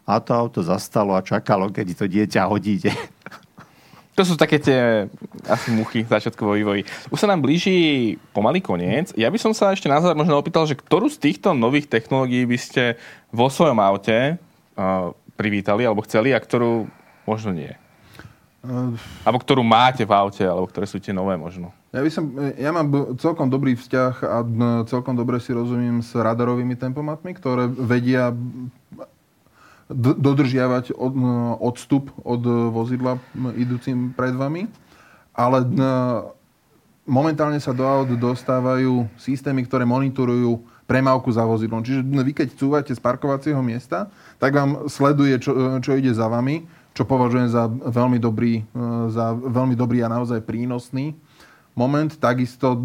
a 0.04 0.20
to 0.20 0.32
auto 0.36 0.60
zastalo 0.60 1.16
a 1.16 1.24
čakalo, 1.24 1.72
kedy 1.72 1.92
to 1.96 2.06
dieťa 2.12 2.44
hodíte. 2.46 2.92
To 4.20 4.28
sú 4.28 4.36
také 4.36 4.60
tie 4.60 5.08
asi 5.48 5.74
muchy 5.74 6.06
začiatkovo 6.06 6.58
vývoji. 6.58 6.86
Už 7.10 7.18
sa 7.18 7.30
nám 7.30 7.42
blíži 7.42 8.18
pomalý 8.36 8.62
koniec. 8.62 9.14
Ja 9.18 9.30
by 9.34 9.40
som 9.42 9.54
sa 9.56 9.74
ešte 9.74 9.90
na 9.90 10.02
záver 10.02 10.18
možno 10.18 10.38
opýtal, 10.38 10.68
že 10.70 10.78
ktorú 10.78 11.10
z 11.10 11.18
týchto 11.18 11.58
nových 11.58 11.90
technológií 11.90 12.46
by 12.46 12.58
ste 12.60 12.84
vo 13.34 13.50
svojom 13.50 13.80
aute 13.82 14.38
uh, 14.38 15.16
privítali 15.40 15.88
alebo 15.88 16.06
chceli 16.06 16.36
a 16.36 16.44
ktorú 16.44 16.86
možno 17.26 17.56
nie? 17.56 17.74
Uh, 18.62 18.94
alebo 19.26 19.42
ktorú 19.42 19.66
máte 19.66 20.06
v 20.06 20.14
aute, 20.14 20.46
alebo 20.46 20.70
ktoré 20.70 20.86
sú 20.86 21.02
tie 21.02 21.16
nové 21.16 21.34
možno? 21.40 21.74
Ja, 21.92 22.00
by 22.06 22.12
som, 22.14 22.24
ja 22.56 22.72
mám 22.72 23.18
celkom 23.20 23.52
dobrý 23.52 23.76
vzťah 23.76 24.16
a 24.24 24.38
celkom 24.88 25.12
dobre 25.12 25.44
si 25.44 25.52
rozumiem 25.52 26.00
s 26.00 26.16
radarovými 26.16 26.80
tempomatmi, 26.80 27.36
ktoré 27.36 27.68
vedia 27.68 28.32
dodržiavať 29.92 30.96
od, 30.96 31.14
odstup 31.60 32.16
od 32.24 32.40
vozidla 32.72 33.20
idúcim 33.60 34.16
pred 34.16 34.32
vami. 34.32 34.72
Ale 35.42 35.66
momentálne 37.02 37.58
sa 37.58 37.74
do 37.74 37.82
aut 37.82 38.14
dostávajú 38.14 39.10
systémy, 39.18 39.66
ktoré 39.66 39.90
monitorujú 39.90 40.62
premávku 40.86 41.34
za 41.34 41.42
vozidlom. 41.42 41.82
Čiže 41.82 42.04
vy 42.04 42.34
keď 42.36 42.48
cúvate 42.54 42.92
z 42.94 43.02
parkovacieho 43.02 43.64
miesta, 43.66 44.12
tak 44.38 44.54
vám 44.54 44.86
sleduje, 44.86 45.40
čo, 45.42 45.82
čo 45.82 45.98
ide 45.98 46.14
za 46.14 46.30
vami, 46.30 46.68
čo 46.92 47.08
považujem 47.08 47.48
za 47.48 47.72
veľmi 47.72 48.20
dobrý, 48.20 48.68
za 49.10 49.32
veľmi 49.32 49.74
dobrý 49.80 50.04
a 50.04 50.12
naozaj 50.12 50.44
prínosný 50.44 51.16
moment. 51.72 52.12
Takisto 52.20 52.76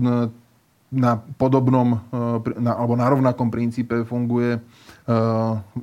na 0.87 1.19
podobnom 1.19 1.99
na, 2.55 2.73
alebo 2.79 2.95
na 2.95 3.11
rovnakom 3.11 3.51
princípe 3.51 4.07
funguje 4.07 4.63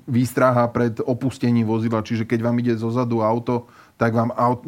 výstraha 0.08 0.64
pred 0.72 0.96
opustením 1.04 1.68
vozidla. 1.68 2.00
Čiže 2.00 2.24
keď 2.24 2.40
vám 2.40 2.56
ide 2.64 2.80
zozadu 2.80 3.20
auto, 3.20 3.68
tak, 4.04 4.12
vám 4.12 4.36
auto, 4.36 4.68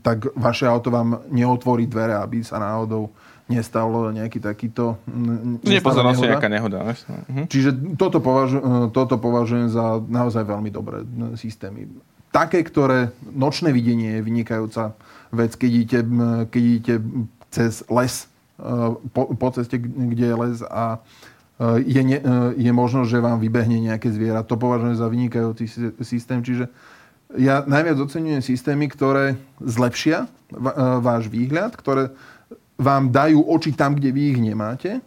tak 0.00 0.32
vaše 0.32 0.64
auto 0.64 0.88
vám 0.88 1.28
neotvorí 1.28 1.84
dvere, 1.84 2.16
aby 2.16 2.40
sa 2.40 2.56
náhodou 2.56 3.12
nestal 3.52 3.92
nejaký 4.16 4.40
takýto... 4.40 4.96
Nepozornosť 5.60 6.24
nejaká 6.24 6.48
nehoda. 6.48 6.96
Mhm. 7.28 7.52
Čiže 7.52 7.70
toto, 8.00 8.24
považu, 8.24 8.58
toto 8.96 9.20
považujem 9.20 9.68
za 9.68 10.00
naozaj 10.00 10.48
veľmi 10.48 10.72
dobré 10.72 11.04
systémy. 11.36 11.84
Také, 12.32 12.64
ktoré 12.64 13.12
nočné 13.28 13.76
videnie 13.76 14.18
je 14.18 14.24
vynikajúca 14.24 14.96
vec, 15.36 15.52
keď 15.52 15.70
idete, 15.76 16.00
keď 16.48 16.62
idete 16.64 16.94
cez 17.52 17.84
les, 17.92 18.24
po, 19.12 19.22
po 19.36 19.48
ceste, 19.52 19.76
kde 19.84 20.32
je 20.32 20.36
les 20.36 20.56
a 20.64 21.04
je, 21.80 22.02
ne, 22.04 22.18
je 22.56 22.72
možno, 22.72 23.08
že 23.08 23.16
vám 23.16 23.40
vybehne 23.40 23.80
nejaké 23.80 24.12
zviera. 24.12 24.44
To 24.44 24.60
považujem 24.60 24.96
za 24.96 25.08
vynikajúci 25.08 25.64
systém. 26.04 26.44
Čiže 26.44 26.68
ja 27.36 27.62
najviac 27.64 28.00
oceňujem 28.00 28.42
systémy, 28.42 28.88
ktoré 28.90 29.36
zlepšia 29.60 30.28
váš 31.00 31.28
výhľad, 31.28 31.76
ktoré 31.76 32.12
vám 32.76 33.08
dajú 33.08 33.40
oči 33.40 33.72
tam, 33.72 33.96
kde 33.96 34.12
vy 34.12 34.22
ich 34.36 34.40
nemáte 34.40 35.00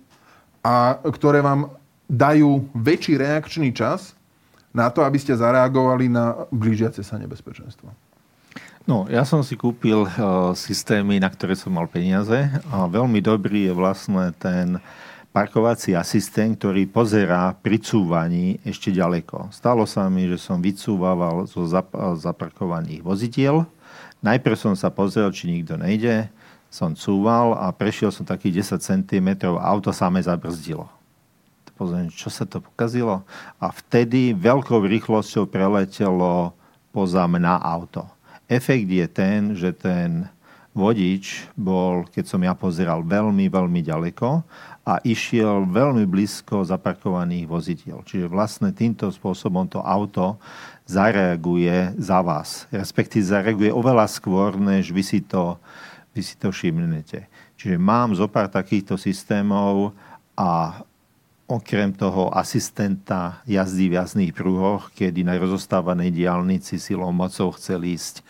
a 0.66 0.98
ktoré 1.06 1.40
vám 1.46 1.70
dajú 2.10 2.66
väčší 2.74 3.22
reakčný 3.22 3.70
čas 3.70 4.18
na 4.74 4.90
to, 4.90 5.06
aby 5.06 5.18
ste 5.22 5.38
zareagovali 5.38 6.10
na 6.10 6.50
blížiace 6.50 7.06
sa 7.06 7.22
nebezpečenstvo. 7.22 7.90
No, 8.90 9.06
ja 9.06 9.22
som 9.22 9.46
si 9.46 9.54
kúpil 9.54 10.02
uh, 10.02 10.10
systémy, 10.58 11.22
na 11.22 11.30
ktoré 11.30 11.54
som 11.54 11.70
mal 11.70 11.86
peniaze 11.86 12.50
a 12.74 12.90
veľmi 12.90 13.22
dobrý 13.22 13.70
je 13.70 13.74
vlastne 13.78 14.34
ten 14.42 14.82
parkovací 15.30 15.94
asistent, 15.94 16.58
ktorý 16.58 16.90
pozerá 16.90 17.54
pri 17.54 17.78
cúvaní 17.78 18.58
ešte 18.66 18.90
ďaleko. 18.90 19.54
Stalo 19.54 19.86
sa 19.86 20.10
mi, 20.10 20.26
že 20.26 20.42
som 20.42 20.58
vycúvaval 20.58 21.46
zo 21.46 21.70
zap- 21.70 21.94
zaparkovaných 22.18 23.06
vozidiel. 23.06 23.66
Najprv 24.26 24.56
som 24.58 24.74
sa 24.76 24.90
pozrel, 24.90 25.30
či 25.32 25.48
nikto 25.48 25.78
nejde. 25.78 26.28
Som 26.70 26.94
cúval 26.94 27.58
a 27.58 27.74
prešiel 27.74 28.14
som 28.14 28.26
takých 28.26 28.62
10 28.78 28.82
cm 28.82 29.28
a 29.58 29.66
auto 29.70 29.90
samé 29.90 30.22
zabrzdilo. 30.22 30.86
Pozriem, 31.80 32.12
čo 32.12 32.28
sa 32.28 32.44
to 32.44 32.60
pokazilo. 32.60 33.24
A 33.58 33.72
vtedy 33.72 34.36
veľkou 34.36 34.84
rýchlosťou 34.84 35.48
preletelo 35.48 36.52
poza 36.92 37.24
mňa 37.24 37.64
auto. 37.64 38.04
Efekt 38.52 38.90
je 38.90 39.08
ten, 39.08 39.56
že 39.56 39.72
ten 39.72 40.28
vodič 40.74 41.50
bol, 41.58 42.06
keď 42.08 42.26
som 42.30 42.42
ja 42.46 42.54
pozeral, 42.54 43.02
veľmi, 43.02 43.50
veľmi 43.50 43.82
ďaleko 43.82 44.46
a 44.86 44.94
išiel 45.06 45.70
veľmi 45.70 46.06
blízko 46.06 46.66
zaparkovaných 46.66 47.46
vozidiel. 47.46 48.02
Čiže 48.06 48.30
vlastne 48.30 48.70
týmto 48.74 49.10
spôsobom 49.10 49.70
to 49.70 49.82
auto 49.82 50.38
zareaguje 50.90 51.94
za 51.98 52.22
vás. 52.26 52.66
Respektíve 52.74 53.22
zareaguje 53.22 53.70
oveľa 53.70 54.10
skôr, 54.10 54.58
než 54.58 54.90
vy 54.90 55.04
si 55.06 55.22
to, 55.22 55.62
vy 56.14 56.22
si 56.26 56.34
to 56.38 56.50
všimnete. 56.50 57.30
Čiže 57.60 57.78
mám 57.78 58.16
zo 58.16 58.26
pár 58.26 58.50
takýchto 58.50 58.98
systémov 58.98 59.94
a 60.34 60.82
okrem 61.50 61.90
toho 61.94 62.30
asistenta 62.30 63.42
jazdy 63.50 63.90
v 63.90 63.98
jazdných 63.98 64.32
prúhoch, 64.38 64.94
kedy 64.94 65.26
na 65.26 65.34
rozostávanej 65.34 66.14
diálnici 66.14 66.78
silou 66.78 67.10
mocou 67.10 67.50
chcel 67.58 67.84
ísť 67.90 68.22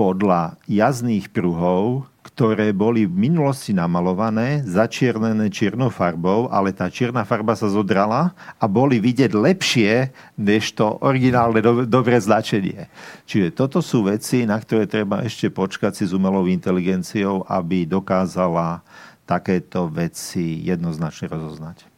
podľa 0.00 0.56
jazdných 0.64 1.28
pruhov 1.28 2.08
ktoré 2.20 2.72
boli 2.72 3.04
v 3.04 3.28
minulosti 3.28 3.76
namalované, 3.76 4.64
začiernené 4.64 5.52
čiernou 5.52 5.92
farbou, 5.92 6.48
ale 6.48 6.72
tá 6.72 6.88
čierna 6.88 7.24
farba 7.24 7.56
sa 7.56 7.68
zodrala 7.68 8.32
a 8.56 8.64
boli 8.64 8.96
vidieť 8.96 9.32
lepšie, 9.32 10.08
než 10.40 10.72
to 10.72 11.00
originálne 11.04 11.60
do, 11.60 11.84
dobré 11.84 12.16
značenie. 12.20 12.88
Čiže 13.24 13.56
toto 13.56 13.84
sú 13.84 14.08
veci, 14.08 14.48
na 14.48 14.56
ktoré 14.56 14.88
treba 14.88 15.20
ešte 15.20 15.52
počkať 15.52 15.92
si 15.96 16.04
s 16.08 16.16
umelou 16.16 16.48
inteligenciou, 16.48 17.44
aby 17.44 17.84
dokázala 17.84 18.84
takéto 19.28 19.88
veci 19.92 20.64
jednoznačne 20.64 21.28
rozoznať. 21.28 21.89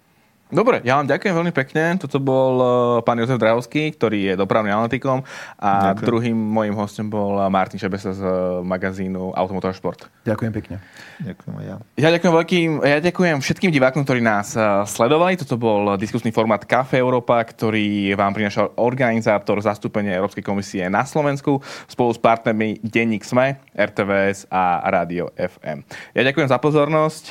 Dobre, 0.52 0.84
ja 0.84 1.00
vám 1.00 1.08
ďakujem 1.08 1.32
veľmi 1.32 1.52
pekne. 1.56 1.96
Toto 1.96 2.20
bol 2.20 2.54
uh, 2.60 2.68
pán 3.00 3.16
Jozef 3.16 3.40
Dravský, 3.40 3.88
ktorý 3.96 4.18
je 4.20 4.34
dopravným 4.36 4.76
analytikom 4.76 5.24
a 5.56 5.96
ďakujem. 5.96 6.04
druhým 6.04 6.36
mojim 6.36 6.76
hostom 6.76 7.08
bol 7.08 7.40
Martin 7.48 7.80
Šebesa 7.80 8.12
z 8.12 8.20
uh, 8.20 8.60
magazínu 8.60 9.32
Automotor 9.32 9.72
Šport. 9.72 10.12
Ďakujem 10.28 10.52
pekne. 10.52 10.76
Ďakujem 11.24 11.54
aj 11.56 11.64
ja. 11.64 11.76
Ja 11.96 12.08
ďakujem, 12.12 12.32
veľkým, 12.36 12.68
ja 12.84 12.98
ďakujem 13.00 13.36
všetkým 13.40 13.72
divákom, 13.72 14.04
ktorí 14.04 14.20
nás 14.20 14.52
sledovali. 14.92 15.40
Toto 15.40 15.56
bol 15.56 15.96
diskusný 15.96 16.36
formát 16.36 16.60
Café 16.68 17.00
Európa, 17.00 17.40
ktorý 17.40 18.12
vám 18.12 18.36
prinašal 18.36 18.76
organizátor 18.76 19.56
zastúpenia 19.64 20.20
Európskej 20.20 20.44
komisie 20.44 20.84
na 20.92 21.08
Slovensku 21.08 21.64
spolu 21.88 22.12
s 22.12 22.20
partnermi 22.20 22.76
Denník 22.84 23.24
SME, 23.24 23.56
RTVS 23.72 24.52
a 24.52 24.84
Radio 24.92 25.32
FM. 25.32 25.80
Ja 26.12 26.22
ďakujem 26.28 26.52
za 26.52 26.60
pozornosť, 26.60 27.24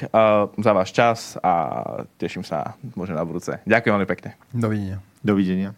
za 0.57 0.71
váš 0.73 0.89
čas 0.89 1.37
a 1.45 1.53
teším 2.17 2.41
sa 2.41 2.73
možno 3.11 3.19
na 3.19 3.27
budúce. 3.27 3.51
Ďakujem 3.67 3.93
veľmi 3.99 4.07
pekne. 4.07 4.29
Dovidenia. 4.55 4.97
Dovidenia. 5.19 5.69